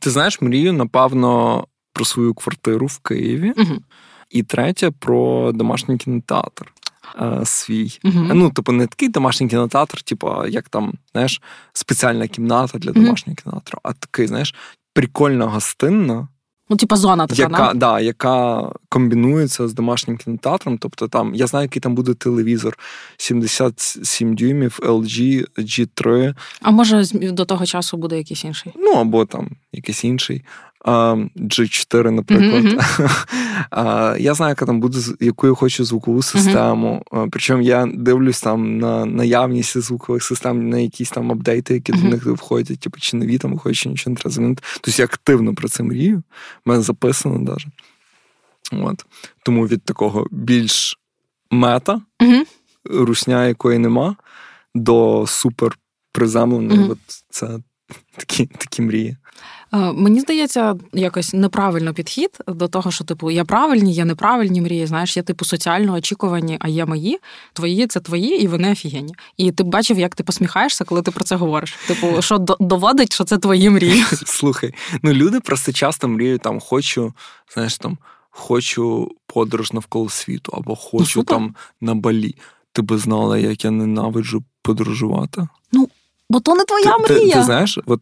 Ти 0.00 0.10
знаєш, 0.10 0.40
мрію, 0.40 0.72
напевно, 0.72 1.64
про 1.92 2.04
свою 2.04 2.34
квартиру 2.34 2.86
в 2.86 2.98
Києві. 2.98 3.52
Mm-hmm. 3.52 3.78
І 4.30 4.42
третє 4.42 4.90
про 4.90 5.52
домашній 5.52 5.96
кінотеатр. 5.96 6.72
Е, 7.20 7.40
свій. 7.44 7.84
Uh-huh. 8.04 8.34
Ну, 8.34 8.50
типу, 8.50 8.72
не 8.72 8.86
такий 8.86 9.08
домашній 9.08 9.48
кінотеатр, 9.48 10.02
типу, 10.02 10.46
як 10.46 10.68
там, 10.68 10.92
знаєш, 11.12 11.42
спеціальна 11.72 12.28
кімната 12.28 12.78
для 12.78 12.92
домашнього 12.92 13.34
uh-huh. 13.34 13.42
кінотеатру, 13.42 13.78
а 13.82 13.92
такий, 13.92 14.26
знаєш, 14.26 14.54
прикольна 14.92 15.46
гостинна. 15.46 16.28
Ну, 16.68 16.76
типа 16.76 16.96
зона 16.96 17.26
така, 17.26 17.42
яка, 17.42 17.74
да, 17.74 18.00
яка 18.00 18.70
комбінується 18.88 19.68
з 19.68 19.74
домашнім 19.74 20.16
кінотеатром. 20.16 20.78
Тобто 20.78 21.08
там, 21.08 21.34
я 21.34 21.46
знаю, 21.46 21.64
який 21.64 21.80
там 21.80 21.94
буде 21.94 22.14
телевізор 22.14 22.78
77 23.16 24.34
дюймів, 24.34 24.78
LG, 24.82 25.46
G3. 25.58 26.34
А 26.62 26.70
може 26.70 27.04
до 27.12 27.44
того 27.44 27.66
часу 27.66 27.96
буде 27.96 28.16
якийсь 28.16 28.44
інший? 28.44 28.72
Ну, 28.76 28.92
або 28.92 29.24
там 29.24 29.50
якийсь 29.72 30.04
інший. 30.04 30.44
G4, 30.86 32.10
наприклад. 32.10 32.64
Mm-hmm. 32.64 34.20
Я 34.20 34.34
знаю, 34.34 34.50
яка 34.50 34.66
там 34.66 34.80
буде, 34.80 34.98
яку 35.20 35.46
я 35.46 35.54
хочу 35.54 35.84
звукову 35.84 36.22
систему. 36.22 37.02
Mm-hmm. 37.10 37.28
Причому 37.30 37.62
я 37.62 37.86
дивлюсь 37.94 38.40
там 38.40 38.78
на 38.78 39.04
наявність 39.04 39.78
звукових 39.78 40.22
систем, 40.22 40.68
на 40.68 40.78
якісь 40.78 41.10
там 41.10 41.32
апдейти, 41.32 41.74
які 41.74 41.92
mm-hmm. 41.92 42.02
до 42.02 42.08
них 42.08 42.26
входять, 42.26 42.80
типу, 42.80 43.00
чи 43.00 43.16
нові 43.16 43.38
там 43.38 43.52
виходять, 43.52 43.78
чи 43.78 43.88
нічого 43.88 44.10
не 44.12 44.16
треба 44.16 44.34
замінити. 44.34 44.62
Тобто 44.80 45.02
я 45.02 45.04
активно 45.04 45.54
про 45.54 45.68
це 45.68 45.82
мрію. 45.82 46.22
У 46.66 46.70
мене 46.70 46.82
записано 46.82 47.38
навіть. 47.38 47.66
От. 48.72 49.04
Тому 49.42 49.66
від 49.66 49.82
такого 49.82 50.26
більш 50.30 50.98
мета, 51.50 52.00
русня, 52.84 53.46
якої 53.46 53.78
нема, 53.78 54.16
до 54.74 55.24
супер 55.26 55.78
приземленої. 56.12 56.90
От 56.90 56.98
це 57.30 57.58
такі, 58.16 58.46
такі 58.46 58.82
мрії. 58.82 59.16
Е, 59.72 59.92
мені 59.92 60.20
здається, 60.20 60.76
якось 60.92 61.34
неправильно 61.34 61.94
підхід 61.94 62.38
до 62.46 62.68
того, 62.68 62.90
що 62.90 63.04
типу 63.04 63.30
є 63.30 63.44
правильні, 63.44 63.92
є 63.92 64.04
неправильні 64.04 64.60
мрії. 64.60 64.86
Знаєш, 64.86 65.16
є 65.16 65.22
типу 65.22 65.44
соціально 65.44 65.92
очікувані, 65.92 66.56
а 66.60 66.68
є 66.68 66.86
мої. 66.86 67.18
Твої 67.52 67.86
це 67.86 68.00
твої, 68.00 68.42
і 68.42 68.46
вони 68.46 68.72
офігенні. 68.72 69.14
І 69.36 69.52
ти 69.52 69.62
бачив, 69.62 69.98
як 69.98 70.14
ти 70.14 70.24
посміхаєшся, 70.24 70.84
коли 70.84 71.02
ти 71.02 71.10
про 71.10 71.24
це 71.24 71.36
говориш. 71.36 71.76
Типу, 71.86 72.22
що 72.22 72.38
доводить, 72.60 73.12
що 73.12 73.24
це 73.24 73.38
твої 73.38 73.70
мрії. 73.70 74.04
Слухай, 74.26 74.74
ну 75.02 75.12
люди 75.12 75.40
просто 75.40 75.72
часто 75.72 76.08
мріють 76.08 76.42
там, 76.42 76.60
хочу, 76.60 77.14
знаєш, 77.54 77.78
там 77.78 77.98
хочу 78.30 79.10
подорож 79.26 79.72
навколо 79.72 80.08
світу, 80.08 80.52
або 80.56 80.76
хочу 80.76 81.20
ну, 81.20 81.24
там 81.24 81.54
на 81.80 81.94
балі. 81.94 82.34
Ти 82.72 82.82
би 82.82 82.98
знала, 82.98 83.38
як 83.38 83.64
я 83.64 83.70
ненавиджу 83.70 84.44
подорожувати. 84.62 85.48
Ну, 85.72 85.88
Бо 86.30 86.40
то 86.40 86.54
не 86.54 86.64
твоя 86.64 86.96
ти, 86.96 87.02
мрія. 87.02 87.34
Ти, 87.34 87.38
ти 87.38 87.44
знаєш, 87.44 87.78
от 87.86 88.00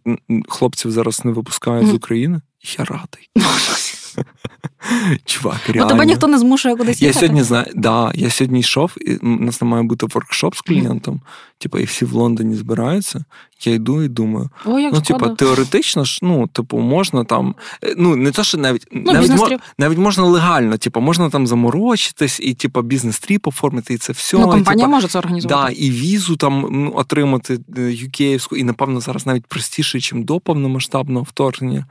хлопців 0.49 0.91
зараз 0.91 1.25
не 1.25 1.33
випускають 1.33 1.87
mm. 1.87 1.91
з 1.91 1.95
України. 1.95 2.41
Я 2.79 2.85
радий. 2.85 3.31
Чувак, 5.25 5.61
реально. 5.67 5.85
Бо 5.85 5.89
тебе 5.89 6.07
ніхто 6.07 6.27
не 6.27 6.39
змушує 6.39 6.77
кудись 6.77 7.03
їхати? 7.03 7.07
Я 7.07 7.21
сьогодні 7.21 7.43
знаю, 7.43 7.67
да, 7.75 8.13
я 8.15 8.31
сьогодні 8.31 8.61
йшов, 8.61 8.93
і 9.01 9.17
у 9.17 9.29
нас 9.29 9.61
не 9.63 9.69
має 9.69 9.83
бути 9.83 10.07
воркшоп 10.07 10.57
з 10.57 10.61
клієнтом. 10.61 11.21
Типу, 11.59 11.79
і 11.79 11.85
всі 11.85 12.05
в 12.05 12.13
Лондоні 12.13 12.55
збираються. 12.55 13.25
Я 13.61 13.73
йду 13.73 14.03
і 14.03 14.09
думаю. 14.09 14.51
О, 14.65 14.79
як 14.79 14.93
ну, 14.93 15.01
типу, 15.01 15.29
теоретично 15.29 16.05
ж, 16.05 16.19
ну, 16.23 16.47
типу, 16.47 16.79
можна 16.79 17.25
там. 17.25 17.55
Е, 17.85 17.95
ну, 17.97 18.17
не 18.17 18.31
те, 18.31 18.45
що 18.45 18.59
навіть 18.59 18.87
ну, 18.93 19.13
навіть, 19.13 19.31
мож, 19.31 19.53
навіть 19.79 19.99
можна 19.99 20.25
легально, 20.25 20.77
типу, 20.77 21.01
можна 21.01 21.31
там 21.31 21.47
заморочитись, 21.47 22.41
і 22.41 22.55
типу, 22.55 22.83
business 22.83 23.25
trip 23.25 23.47
оформити, 23.47 23.95
і 23.95 23.99
це 23.99 24.13
все. 24.13 24.39
Ну, 24.39 24.49
компанія 24.49 24.87
типу, 24.87 24.97
може 24.97 25.09
це 25.09 25.19
організувати. 25.19 25.75
Да, 25.75 25.81
І 25.81 25.91
візу 25.91 26.37
там 26.37 26.69
ну, 26.71 26.93
отримати 26.95 27.59
юкеївську, 27.77 28.57
і, 28.57 28.65
напевно, 28.65 29.01
зараз 29.01 29.27
навіть 29.27 29.47
простіше, 29.47 29.99
ніж 29.99 30.25
до 30.25 30.41
повномасштабного 30.41 31.27
вторгнення. 31.29 31.87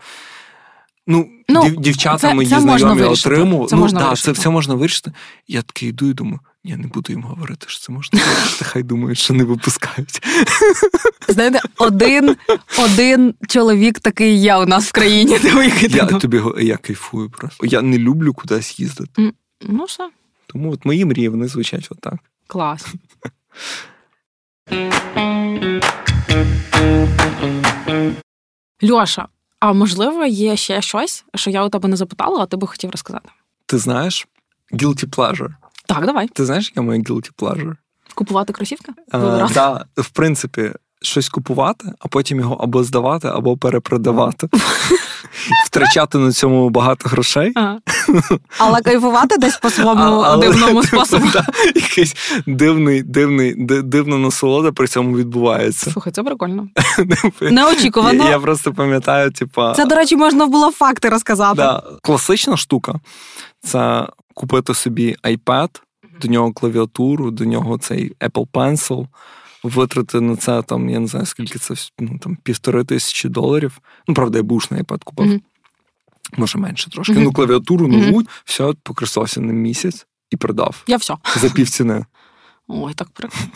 Ну, 1.07 1.29
ну 1.49 1.69
дівчата 1.69 2.17
це, 2.17 2.33
мої 2.33 2.49
це 2.49 2.61
знайомі 2.61 3.01
отримували. 3.01 3.69
Це, 3.69 3.75
ну, 3.75 3.81
можна 3.81 3.99
да, 3.99 4.15
це 4.15 4.31
все 4.31 4.49
можна 4.49 4.75
вирішити. 4.75 5.11
Я 5.47 5.61
такий 5.61 5.89
йду 5.89 6.09
і 6.09 6.13
думаю, 6.13 6.39
я 6.63 6.77
не 6.77 6.87
буду 6.87 7.13
їм 7.13 7.23
говорити, 7.23 7.65
що 7.69 7.79
це 7.79 7.91
можна 7.93 8.19
вирішити, 8.19 8.65
хай 8.65 8.83
думають, 8.83 9.17
що 9.17 9.33
не 9.33 9.43
випускають. 9.43 10.21
Знаєте, 11.27 11.59
один 11.77 12.35
один 12.79 13.33
чоловік 13.47 13.99
такий 13.99 14.37
є 14.37 14.55
у 14.55 14.65
нас 14.65 14.89
в 14.89 14.91
країні. 14.91 15.37
Я 15.89 16.05
тобі 16.05 16.41
я 16.59 16.77
кайфую 16.77 17.29
просто. 17.29 17.65
Я 17.65 17.81
не 17.81 17.97
люблю 17.97 18.33
кудись 18.33 18.79
їздити. 18.79 19.33
Ну, 19.61 19.83
все. 19.83 20.09
Тому 20.47 20.71
от 20.71 20.85
мої 20.85 21.05
мрії 21.05 21.29
вони 21.29 21.47
звучать 21.47 21.87
отак. 21.91 22.15
Клас. 22.47 22.85
Льоша, 28.91 29.27
а 29.63 29.73
можливо, 29.73 30.25
є 30.25 30.55
ще 30.55 30.81
щось, 30.81 31.25
що 31.35 31.49
я 31.49 31.63
у 31.63 31.69
тебе 31.69 31.89
не 31.89 31.95
запитала, 31.95 32.43
а 32.43 32.45
ти 32.45 32.57
би 32.57 32.67
хотів 32.67 32.91
розказати? 32.91 33.29
Ти 33.65 33.77
знаєш 33.77 34.27
guilty 34.73 35.05
pleasure? 35.09 35.49
Так, 35.87 36.05
давай. 36.05 36.27
Ти 36.27 36.45
знаєш, 36.45 36.69
яке 36.69 36.81
моє 36.81 36.99
guilty 36.99 37.33
pleasure? 37.37 37.75
Купувати 38.15 38.53
кросівки? 38.53 38.91
Так, 39.11 39.51
да, 39.53 39.85
в 39.97 40.09
принципі, 40.09 40.71
щось 41.03 41.29
купувати, 41.29 41.91
а 41.99 42.07
потім 42.07 42.39
його 42.39 42.55
або 42.55 42.83
здавати, 42.83 43.27
або 43.27 43.57
перепродавати. 43.57 44.49
Втрачати 45.65 46.17
на 46.17 46.31
цьому 46.31 46.69
багато 46.69 47.09
грошей. 47.09 47.53
Але 48.57 48.81
кайфувати 48.81 49.37
десь 49.37 49.57
по 49.57 49.69
своєму 49.69 50.37
дивному 50.37 50.83
способу. 50.83 51.27
Якийсь 51.75 52.15
дивний, 52.47 53.03
дивний, 53.03 53.55
дивна 53.83 54.17
насолода 54.17 54.71
при 54.71 54.87
цьому 54.87 55.17
відбувається. 55.17 55.91
Слухай, 55.91 56.13
це 56.13 56.23
прикольно. 56.23 56.67
Неочікувано. 57.41 58.23
Я, 58.23 58.29
я 58.29 58.39
просто 58.39 58.73
пам'ятаю, 58.73 59.31
типа. 59.31 59.73
Це, 59.73 59.85
до 59.85 59.95
речі, 59.95 60.15
можна 60.15 60.45
було 60.45 60.71
факти 60.71 61.09
розказати. 61.09 61.55
Да, 61.55 61.83
Класична 62.01 62.57
штука 62.57 62.99
це 63.63 64.07
купити 64.33 64.73
собі 64.73 65.15
iPad, 65.23 65.69
до 66.21 66.27
нього 66.27 66.53
клавіатуру, 66.53 67.31
до 67.31 67.45
нього 67.45 67.77
цей 67.77 68.15
Apple 68.19 68.47
Pencil 68.47 69.07
витрати 69.63 70.21
на 70.21 70.35
це 70.35 70.61
там, 70.61 70.89
я 70.89 70.99
не 70.99 71.07
знаю, 71.07 71.25
скільки 71.25 71.59
це 71.59 71.75
ну, 71.99 72.19
там 72.19 72.37
півтори 72.43 72.83
тисячі 72.83 73.29
доларів. 73.29 73.79
Ну, 74.07 74.13
правда, 74.13 74.37
я 74.37 74.43
бушний 74.43 74.81
iPad 74.81 75.03
купив. 75.03 75.27
Mm-hmm. 75.27 75.41
Може 76.37 76.57
менше 76.57 76.89
трошки. 76.89 77.13
Mm-hmm. 77.13 77.23
Ну, 77.23 77.33
клавіатуру 77.33 77.87
нову, 77.87 78.21
mm-hmm. 78.21 78.27
все, 78.45 78.73
покористався 78.83 79.41
на 79.41 79.53
місяць 79.53 80.07
і 80.31 80.37
продав. 80.37 80.83
Я 80.87 80.97
все. 80.97 81.15
За 81.35 81.49
півціни. 81.49 82.05
Ой, 82.67 82.93
так 82.93 83.09
прикольно. 83.09 83.47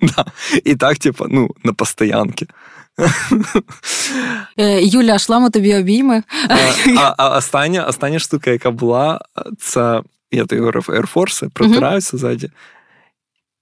да. 0.00 0.24
І 0.64 0.74
так, 0.74 0.98
типу, 0.98 1.26
ну, 1.28 1.50
на 1.64 1.72
постоянки. 1.72 2.46
Е, 4.56 4.82
Юля, 4.82 5.18
шлемо 5.18 5.50
тобі 5.50 5.74
обійми. 5.74 6.22
А 6.98 7.14
а 7.18 7.36
остання 7.38 7.84
остання 7.84 8.18
штука, 8.18 8.50
яка 8.50 8.70
була, 8.70 9.20
це 9.58 10.02
я 10.30 10.44
тобі 10.44 10.60
говорив 10.60 10.86
Air 10.88 11.12
Force, 11.12 11.50
протираюся 11.50 12.16
ззаді. 12.16 12.50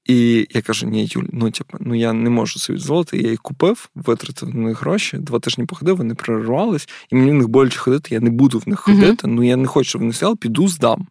І 0.05 0.49
я 0.51 0.63
кажу: 0.63 0.87
ні, 0.87 1.09
Юль, 1.11 1.25
ну 1.33 1.51
типу, 1.51 1.79
ну 1.81 1.95
я 1.95 2.13
не 2.13 2.31
можу 2.31 2.59
собі 2.59 2.79
дозволити. 2.79 3.19
Я 3.19 3.31
їх 3.31 3.43
купив, 3.43 3.89
витратив 3.95 4.55
на 4.55 4.61
них 4.61 4.81
гроші. 4.81 5.17
Два 5.17 5.39
тижні 5.39 5.65
походив, 5.65 5.97
вони 5.97 6.15
прорвались, 6.15 6.89
і 7.11 7.17
мені 7.17 7.31
в 7.31 7.35
них 7.35 7.49
боляче 7.49 7.79
ходити. 7.79 8.15
Я 8.15 8.21
не 8.21 8.31
буду 8.31 8.59
в 8.59 8.69
них 8.69 8.81
ходити. 8.81 9.27
Mm-hmm. 9.27 9.31
Ну 9.31 9.43
я 9.43 9.57
не 9.57 9.69
хочу, 9.69 9.89
щоб 9.89 10.01
вони 10.01 10.13
стояли, 10.13 10.37
піду, 10.37 10.69
здам. 10.69 11.07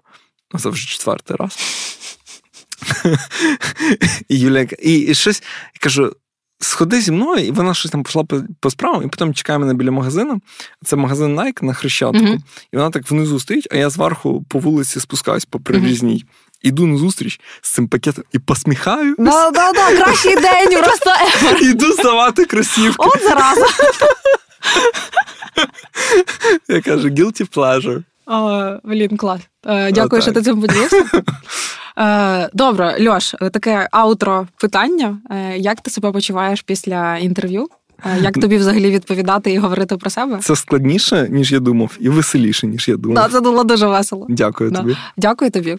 Ну, 0.53 0.59
це 0.59 0.69
вже 0.69 0.87
четвертий 0.87 1.37
раз. 1.39 1.57
І 4.29 4.39
Юля 4.39 4.61
і, 4.79 4.99
і 4.99 5.13
щось 5.13 5.43
я 5.73 5.79
кажу: 5.79 6.15
сходи 6.59 7.01
зі 7.01 7.11
мною, 7.11 7.45
і 7.45 7.51
вона 7.51 7.73
щось 7.73 7.91
там 7.91 8.03
пішла 8.03 8.23
по, 8.23 8.41
по 8.59 8.69
справам, 8.69 9.03
і 9.03 9.07
потім 9.07 9.33
чекає 9.33 9.59
мене 9.59 9.73
біля 9.73 9.91
магазину. 9.91 10.41
Це 10.85 10.95
магазин 10.95 11.39
Nike 11.39 11.63
на 11.63 11.73
Хрещатику. 11.73 12.25
Mm-hmm. 12.25 12.39
І 12.73 12.77
вона 12.77 12.89
так 12.89 13.11
внизу 13.11 13.39
стоїть, 13.39 13.67
а 13.71 13.75
я 13.75 13.89
зверху 13.89 14.45
по 14.49 14.59
вулиці 14.59 14.99
спускаюсь 14.99 15.45
по 15.45 15.59
прирізній. 15.59 16.15
Mm-hmm. 16.15 16.48
Іду 16.61 16.87
на 16.87 16.97
зустріч 16.97 17.39
з 17.61 17.69
цим 17.73 17.87
пакетом 17.87 18.23
і 18.31 18.39
посміхаю. 18.39 19.15
Да, 19.17 19.51
да, 19.51 19.71
да, 19.71 19.95
кращий 19.95 20.35
день 20.35 20.83
просто 20.83 21.11
Іду 21.61 21.93
здавати 21.93 22.45
кросівки. 22.45 23.05
От 23.07 23.23
зараза. 23.23 23.65
Я 26.67 26.81
кажу, 26.81 27.07
guilty 27.07 27.55
pleasure. 27.55 28.03
О, 28.25 28.79
Блін, 28.83 29.17
клас. 29.17 29.41
Е, 29.65 29.91
дякую, 29.91 30.19
О, 30.19 30.21
що 30.21 30.31
ти 30.31 30.41
цим 30.41 30.61
поділився. 30.61 31.05
Е, 31.97 32.49
добре, 32.53 33.07
Льош, 33.07 33.35
таке 33.53 33.87
аутро 33.91 34.47
питання. 34.61 35.17
Е, 35.29 35.57
як 35.57 35.81
ти 35.81 35.91
себе 35.91 36.11
почуваєш 36.11 36.61
після 36.61 37.17
інтерв'ю? 37.17 37.67
Як 38.21 38.33
тобі 38.33 38.57
взагалі 38.57 38.91
відповідати 38.91 39.51
і 39.51 39.57
говорити 39.57 39.97
про 39.97 40.09
себе? 40.09 40.37
Це 40.37 40.55
складніше, 40.55 41.27
ніж 41.29 41.51
я 41.51 41.59
думав, 41.59 41.97
і 41.99 42.09
веселіше, 42.09 42.67
ніж 42.67 42.87
я 42.87 42.97
думав. 42.97 43.23
Да, 43.23 43.33
Це 43.33 43.41
було 43.41 43.63
дуже 43.63 43.87
весело. 43.87 44.25
Дякую 44.29 44.71
да. 44.71 44.77
тобі. 44.77 44.97
Дякую 45.17 45.51
тобі. 45.51 45.77